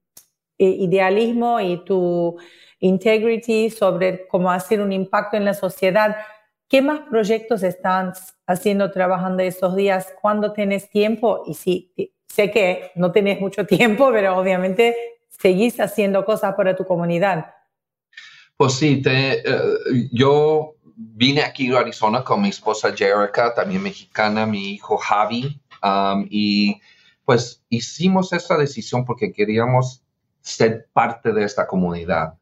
eh, 0.59 0.65
idealismo 0.69 1.61
y 1.61 1.85
tu 1.85 2.37
integrity 2.81 3.71
sobre 3.71 4.27
cómo 4.29 4.51
hacer 4.51 4.81
un 4.81 4.93
impacto 4.93 5.37
en 5.37 5.45
la 5.45 5.55
sociedad, 5.55 6.17
¿qué 6.69 6.83
más 6.83 7.01
proyectos 7.09 7.63
están 7.63 8.13
haciendo, 8.47 8.91
trabajando 8.91 9.43
estos 9.43 9.77
días? 9.77 10.13
¿Cuándo 10.21 10.53
tienes 10.53 10.91
tiempo? 10.91 11.43
Y 11.47 11.55
si 11.55 11.93
sé 12.29 12.51
que 12.51 12.91
no 12.95 13.13
tenés 13.13 13.41
mucho 13.41 13.67
tiempo, 13.67 14.11
pero 14.13 14.37
obviamente 14.37 14.97
seguís 15.29 15.79
haciendo 15.81 16.25
cosas 16.25 16.55
para 16.55 16.75
tu 16.77 16.85
comunidad. 16.85 17.47
Pues 18.57 18.75
sí, 18.75 19.03
te, 19.03 19.41
eh, 19.41 20.09
yo 20.13 20.77
vine 20.97 21.43
aquí 21.43 21.75
a 21.75 21.81
Arizona 21.81 22.25
con 22.25 22.41
mi 22.41 22.49
esposa 22.49 22.95
Jerica, 22.97 23.55
también 23.55 23.83
mexicana, 23.83 24.47
mi 24.47 24.75
hijo 24.75 24.97
Javi, 24.97 25.61
um, 25.83 26.27
y 26.31 26.81
pues 27.25 27.63
hicimos 27.69 28.33
esta 28.33 28.57
decisión 28.57 29.05
porque 29.05 29.33
queríamos 29.33 30.03
ser 30.41 30.87
parte 30.93 31.33
de 31.33 31.45
esta 31.45 31.67
comunidad 31.67 32.35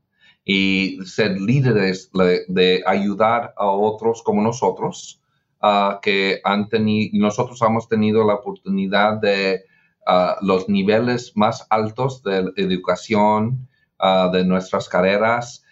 y 0.45 0.99
ser 1.07 1.41
líderes 1.41 2.11
de, 2.12 2.82
ayudar 2.87 3.55
a 3.57 3.66
otros 3.66 4.22
como 4.22 4.43
nosotros, 4.43 5.20
uh, 5.62 5.99
que 6.03 6.41
han 6.45 6.68
tenido, 6.68 7.11
nosotros 7.14 7.61
hemos 7.62 7.89
tenido 7.89 8.24
la 8.24 8.35
oportunidad 8.35 9.14
de 9.14 9.64
los 10.43 10.69
niveles 10.69 11.33
más 11.35 11.67
altos 11.71 12.23
de 12.23 12.53
educación 12.57 13.69
de 14.33 14.45
nuestras 14.45 14.89
carreras 14.89 15.65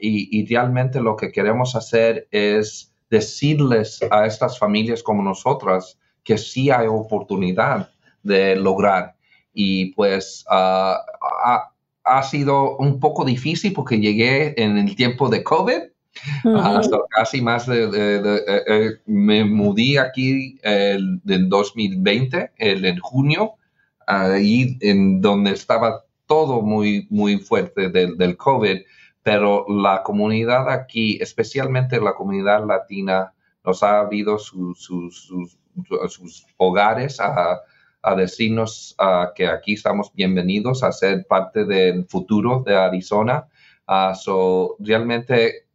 y, 0.00 0.46
realmente 0.46 1.00
lo 1.00 1.16
que 1.16 1.32
queremos 1.32 1.74
hacer 1.74 2.28
es 2.30 2.92
decirles 3.10 4.00
a 4.10 4.26
estas 4.26 4.58
familias 4.58 5.02
como 5.02 5.22
nosotras 5.22 5.98
que 6.22 6.36
sí 6.36 6.70
hay 6.70 6.86
oportunidad 6.86 7.90
de 8.22 8.56
lograr. 8.56 9.16
Y 9.52 9.94
pues 9.94 10.44
ha, 10.50 11.04
sido 12.22 12.76
un 12.76 13.00
poco 13.00 13.24
difícil 13.24 13.72
porque 13.72 13.98
llegué 13.98 14.54
en 14.62 14.78
el 14.78 14.94
tiempo 14.96 15.28
de 15.28 15.42
COVID 15.42 15.82
hasta 16.44 16.98
casi 17.10 17.40
más 17.40 17.66
de, 17.66 17.84
eh, 17.84 18.40
eh, 18.66 18.90
me 19.06 19.44
mudé 19.44 19.98
aquí 19.98 20.58
en 20.62 21.48
2020, 21.48 22.52
el, 22.56 22.84
en 22.84 22.98
junio, 22.98 23.54
ahí 24.06 24.76
en 24.80 25.20
donde 25.20 25.52
estaba 25.52 26.04
todo 26.26 26.62
muy, 26.62 27.06
muy 27.10 27.38
fuerte 27.38 27.88
del, 27.88 28.16
del 28.16 28.36
COVID, 28.36 28.80
pero 29.22 29.66
la 29.68 30.02
comunidad 30.02 30.70
aquí, 30.70 31.18
especialmente 31.20 32.00
la 32.00 32.14
comunidad 32.14 32.66
latina, 32.66 33.32
nos 33.64 33.82
ha 33.82 34.00
habido 34.00 34.38
sus, 34.38 34.82
sus, 34.82 35.26
sus, 36.08 36.46
hogares 36.56 37.20
a, 37.20 37.60
a 38.02 38.14
decirnos 38.14 38.96
que 39.34 39.46
aquí 39.46 39.74
estamos 39.74 40.12
bienvenidos 40.14 40.82
a 40.82 40.92
ser 40.92 41.26
parte 41.26 41.64
del 41.64 42.06
futuro 42.06 42.62
de 42.64 42.76
Arizona. 42.76 43.46
so, 44.14 44.76
realmente 44.78 45.67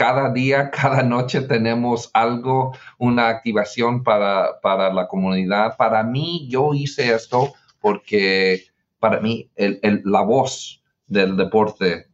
cada 0.00 0.32
día, 0.32 0.70
cada 0.70 1.02
noche 1.02 1.42
tenemos 1.42 2.10
algo, 2.14 2.72
una 2.96 3.28
activación 3.28 4.02
para, 4.02 4.58
para 4.62 4.90
la 4.90 5.06
comunidad. 5.06 5.76
Para 5.76 6.02
mí, 6.02 6.48
yo 6.48 6.72
hice 6.72 7.14
esto 7.14 7.52
porque 7.82 8.62
para 8.98 9.20
mí 9.20 9.50
la 9.56 10.22
voz 10.22 10.82
del 11.06 11.36
deporte 11.36 12.08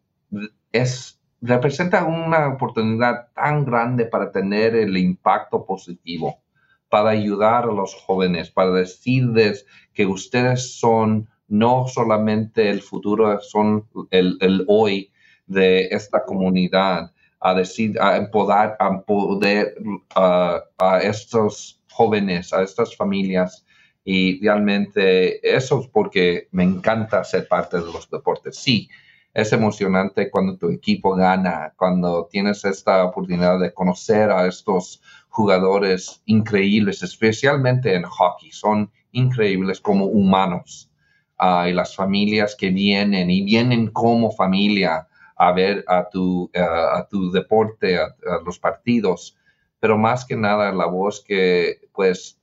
es, 0.72 1.20
representa 1.41 2.05
una 2.05 2.49
oportunidad 2.49 3.28
tan 3.34 3.64
grande 3.64 4.07
para 4.07 4.32
tener 4.32 4.74
el 4.74 4.97
impacto 4.97 5.64
positivo, 5.64 6.41
para 6.89 7.11
ayudar 7.11 7.64
a 7.64 7.72
los 7.72 7.95
jóvenes, 7.95 8.51
para 8.51 8.72
decirles 8.72 9.64
que 9.95 10.07
ustedes 10.07 10.76
son 10.76 11.28
no 11.47 11.87
solamente 11.87 12.68
el 12.68 12.82
futuro, 12.82 13.41
son 13.43 13.87
el, 14.11 14.39
el 14.41 14.64
hoy 14.66 15.12
de 15.47 15.87
esta 15.93 16.24
comunidad 16.24 17.12
a 17.41 17.55
decir, 17.55 18.01
a 18.01 18.16
empoderar, 18.16 18.76
a, 18.78 19.01
poder, 19.03 19.74
a 20.14 21.01
estos 21.03 21.80
jóvenes, 21.91 22.53
a 22.53 22.62
estas 22.62 22.97
familias. 22.97 23.64
Y 24.05 24.41
realmente 24.41 25.57
eso 25.57 25.80
es 25.80 25.89
porque 25.89 26.49
me 26.53 26.62
encanta 26.62 27.24
ser 27.24 27.49
parte 27.49 27.78
de 27.78 27.84
los 27.84 28.09
deportes. 28.11 28.57
Sí, 28.57 28.89
es 29.34 29.53
emocionante 29.53 30.30
cuando 30.30 30.57
tu 30.57 30.70
equipo 30.70 31.14
gana, 31.14 31.74
cuando 31.76 32.26
tienes 32.30 32.64
esta 32.64 33.05
oportunidad 33.05 33.59
de 33.61 33.74
conocer 33.74 34.30
a 34.30 34.47
estos 34.47 35.03
jugadores 35.28 36.22
increíbles, 36.24 37.03
especialmente 37.03 37.95
en 37.95 38.05
hockey. 38.05 38.51
Son 38.53 38.91
increíbles 39.12 39.80
como 39.80 40.07
humanos. 40.07 40.91
Ah, 41.39 41.68
y 41.68 41.74
las 41.74 41.95
familias 41.95 42.57
que 42.57 42.70
vienen 42.70 43.30
y 43.30 43.43
vienen 43.43 43.89
como 43.89 44.30
familia 44.30 45.07
a 45.37 45.53
ver 45.53 45.84
a 45.87 46.09
tu, 46.09 46.51
a 46.55 47.07
tu 47.09 47.30
deporte, 47.30 47.99
a, 47.99 48.14
los 48.45 48.59
partidos, 48.59 49.37
pero 49.78 49.99
más 49.99 50.24
que 50.24 50.37
nada 50.37 50.72
la 50.72 50.87
voz 50.87 51.22
que 51.22 51.89
pues 51.93 52.41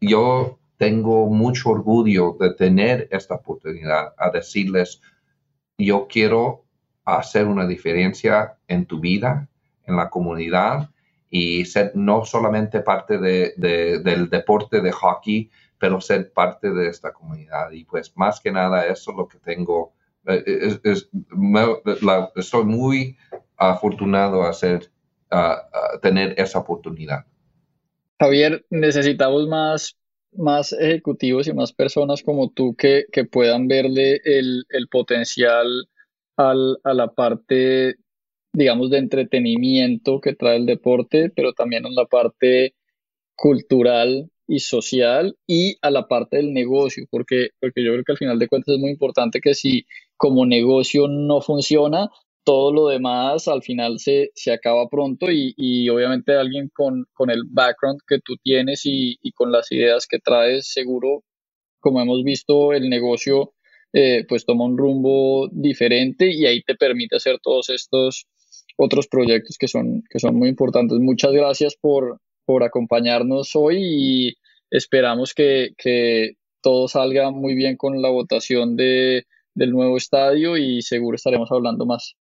yo 0.00 0.58
tengo 0.76 1.26
mucho 1.26 1.70
orgullo 1.70 2.36
de 2.38 2.52
tener 2.54 3.08
esta 3.10 3.36
oportunidad 3.36 4.12
a 4.18 4.30
decirles, 4.30 5.00
yo 5.78 6.06
quiero 6.08 6.64
hacer 7.04 7.46
una 7.46 7.66
diferencia 7.66 8.58
en 8.68 8.84
tu 8.84 9.00
vida, 9.00 9.48
en 9.86 9.96
la 9.96 10.10
comunidad 10.10 10.90
y 11.30 11.64
ser 11.64 11.92
no 11.94 12.24
solamente 12.24 12.80
parte 12.80 13.18
de, 13.18 13.54
del 13.56 14.28
deporte 14.28 14.80
de 14.80 14.92
hockey, 14.92 15.50
pero 15.78 16.00
ser 16.00 16.32
parte 16.32 16.70
de 16.70 16.88
esta 16.88 17.12
comunidad. 17.12 17.70
Y 17.72 17.84
pues 17.84 18.16
más 18.16 18.40
que 18.40 18.52
nada 18.52 18.86
eso 18.86 19.10
es 19.10 19.16
lo 19.16 19.26
que 19.26 19.38
tengo 19.38 19.93
eh, 20.26 20.78
es, 20.84 21.10
estoy 22.36 22.64
muy 22.64 23.16
afortunado 23.56 24.42
a, 24.42 24.50
hacer, 24.50 24.90
a, 25.30 25.62
tener 26.02 26.34
esa 26.38 26.58
oportunidad. 26.58 27.24
Javier, 28.18 28.64
necesitamos 28.70 29.48
más, 29.48 29.96
más 30.32 30.72
ejecutivos 30.72 31.46
y 31.46 31.52
más 31.52 31.72
personas 31.72 32.22
como 32.22 32.50
tú 32.50 32.74
que, 32.74 33.04
que 33.12 33.24
puedan 33.24 33.68
verle 33.68 34.20
el, 34.24 34.64
el 34.70 34.88
potencial 34.88 35.66
al, 36.36 36.78
a 36.84 36.94
la 36.94 37.08
parte, 37.08 37.96
digamos, 38.52 38.90
de 38.90 38.98
entretenimiento 38.98 40.20
que 40.20 40.34
trae 40.34 40.56
el 40.56 40.66
deporte, 40.66 41.30
pero 41.34 41.52
también 41.52 41.86
en 41.86 41.94
la 41.94 42.06
parte 42.06 42.74
cultural 43.36 44.30
y 44.46 44.60
social 44.60 45.36
y 45.46 45.76
a 45.82 45.90
la 45.90 46.06
parte 46.06 46.36
del 46.36 46.52
negocio, 46.52 47.06
porque, 47.10 47.48
porque 47.60 47.82
yo 47.82 47.92
creo 47.92 48.04
que 48.04 48.12
al 48.12 48.18
final 48.18 48.38
de 48.38 48.48
cuentas 48.48 48.74
es 48.74 48.80
muy 48.80 48.90
importante 48.90 49.40
que 49.40 49.54
si 49.54 49.86
como 50.16 50.46
negocio 50.46 51.08
no 51.08 51.40
funciona, 51.40 52.10
todo 52.44 52.72
lo 52.72 52.88
demás 52.88 53.48
al 53.48 53.62
final 53.62 53.98
se, 53.98 54.30
se 54.34 54.52
acaba 54.52 54.88
pronto 54.88 55.30
y, 55.30 55.54
y 55.56 55.88
obviamente 55.88 56.34
alguien 56.34 56.70
con, 56.72 57.06
con, 57.14 57.30
el 57.30 57.44
background 57.48 58.00
que 58.06 58.18
tú 58.18 58.36
tienes 58.42 58.84
y, 58.84 59.18
y, 59.22 59.32
con 59.32 59.50
las 59.50 59.72
ideas 59.72 60.06
que 60.06 60.18
traes, 60.18 60.70
seguro, 60.70 61.24
como 61.80 62.00
hemos 62.00 62.22
visto, 62.22 62.72
el 62.74 62.88
negocio 62.90 63.54
eh, 63.92 64.24
pues 64.28 64.44
toma 64.44 64.64
un 64.64 64.76
rumbo 64.78 65.48
diferente 65.52 66.30
y 66.30 66.46
ahí 66.46 66.62
te 66.62 66.74
permite 66.74 67.16
hacer 67.16 67.38
todos 67.42 67.70
estos 67.70 68.26
otros 68.76 69.06
proyectos 69.08 69.56
que 69.58 69.68
son, 69.68 70.02
que 70.10 70.18
son 70.18 70.36
muy 70.36 70.48
importantes. 70.48 70.98
Muchas 70.98 71.32
gracias 71.32 71.76
por, 71.80 72.20
por 72.44 72.64
acompañarnos 72.64 73.54
hoy 73.54 73.78
y 73.80 74.34
esperamos 74.70 75.32
que, 75.32 75.70
que 75.78 76.32
todo 76.60 76.88
salga 76.88 77.30
muy 77.30 77.54
bien 77.54 77.76
con 77.76 78.02
la 78.02 78.08
votación 78.10 78.76
de, 78.76 79.24
del 79.54 79.70
nuevo 79.70 79.96
estadio 79.96 80.56
y 80.56 80.82
seguro 80.82 81.16
estaremos 81.16 81.50
hablando 81.50 81.86
más. 81.86 82.16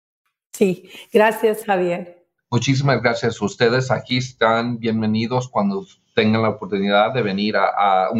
Sí, 0.53 0.89
gracias 1.13 1.65
Javier. 1.65 2.25
Muchísimas 2.51 3.03
gracias. 3.03 3.41
Ustedes 3.41 3.91
aquí 3.91 4.19
están 4.19 4.79
bienvenidos 4.79 5.49
cuando 5.49 5.87
tengan 6.15 6.43
la 6.43 6.51
oportunidad 6.51 7.15
de 7.15 7.23
venir 7.23 7.57
a, 7.57 8.07
a 8.07 8.11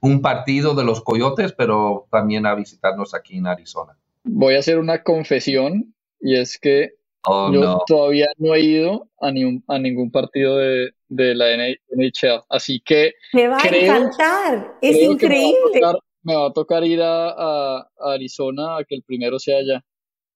un 0.00 0.20
partido 0.20 0.74
de 0.74 0.84
los 0.84 1.02
Coyotes, 1.02 1.54
pero 1.54 2.06
también 2.10 2.44
a 2.44 2.54
visitarnos 2.54 3.14
aquí 3.14 3.38
en 3.38 3.46
Arizona. 3.46 3.96
Voy 4.24 4.54
a 4.54 4.58
hacer 4.58 4.78
una 4.78 5.02
confesión 5.02 5.94
y 6.20 6.36
es 6.36 6.58
que 6.58 6.96
Oh, 7.24 7.52
Yo 7.52 7.84
todavía 7.86 8.26
no 8.38 8.54
he 8.54 8.60
ido 8.60 9.08
a, 9.20 9.28
a 9.28 9.78
ningún 9.78 10.10
partido 10.10 10.56
de, 10.56 10.92
de, 11.08 11.34
la 11.36 11.56
NHL, 11.56 12.42
así 12.48 12.80
que... 12.84 13.14
Me 13.32 13.46
va 13.46 13.58
a 13.58 13.68
encantar, 13.68 14.76
es 14.80 14.96
increíble. 14.96 15.80
Me 16.22 16.34
va, 16.36 16.46
a 16.46 16.52
tocar, 16.52 16.84
ir 16.84 17.00
a, 17.02 17.88
Arizona 17.98 18.78
a 18.78 18.84
que 18.84 18.94
el 18.94 19.02
primero 19.02 19.38
sea 19.38 19.58
allá. 19.58 19.84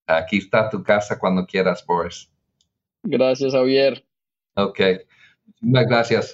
Aquí 0.06 0.38
está 0.38 0.68
tu 0.68 0.82
casa 0.82 1.18
cuando 1.18 1.46
quieras, 1.46 1.84
Boris. 1.86 2.30
Gracias, 3.02 3.52
Javier. 3.52 4.04
Ok, 4.54 4.80
muchas 5.60 5.86
gracias. 5.86 6.32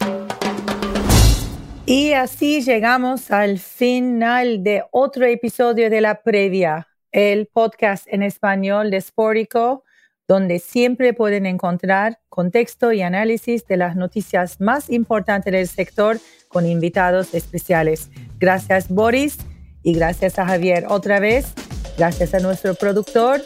Y 1.85 2.13
así 2.13 2.63
llegamos 2.63 3.31
al 3.31 3.59
final 3.59 4.63
de 4.63 4.85
otro 4.91 5.27
episodio 5.27 5.91
de 5.91 6.01
La 6.01 6.23
Previa, 6.23 6.89
el 7.11 7.47
podcast 7.47 8.07
en 8.09 8.23
español 8.23 8.91
de 8.91 9.01
Sportico 9.01 9.85
donde 10.33 10.61
siempre 10.61 11.13
pueden 11.13 11.45
encontrar 11.45 12.19
contexto 12.31 12.91
y 12.91 13.03
análisis 13.03 13.67
de 13.67 13.77
las 13.77 13.97
noticias 13.97 14.63
más 14.63 14.89
importantes 14.89 15.53
del 15.53 15.69
sector 15.69 16.19
con 16.49 16.65
invitados 16.65 17.35
especiales. 17.35 18.11
Gracias 18.41 18.89
Boris 18.89 19.37
y 19.83 19.93
gracias 19.93 20.39
a 20.39 20.47
Javier 20.47 20.87
otra 20.89 21.21
vez. 21.21 21.53
Gracias 21.99 22.33
a 22.33 22.41
nuestro 22.41 22.75
productor 22.75 23.43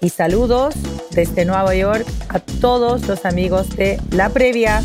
y 0.00 0.08
saludos 0.08 0.74
desde 1.10 1.44
Nueva 1.44 1.74
York 1.74 2.06
a 2.30 2.40
todos 2.40 3.06
los 3.06 3.26
amigos 3.26 3.76
de 3.76 4.00
La 4.10 4.30
Previa. 4.30 4.82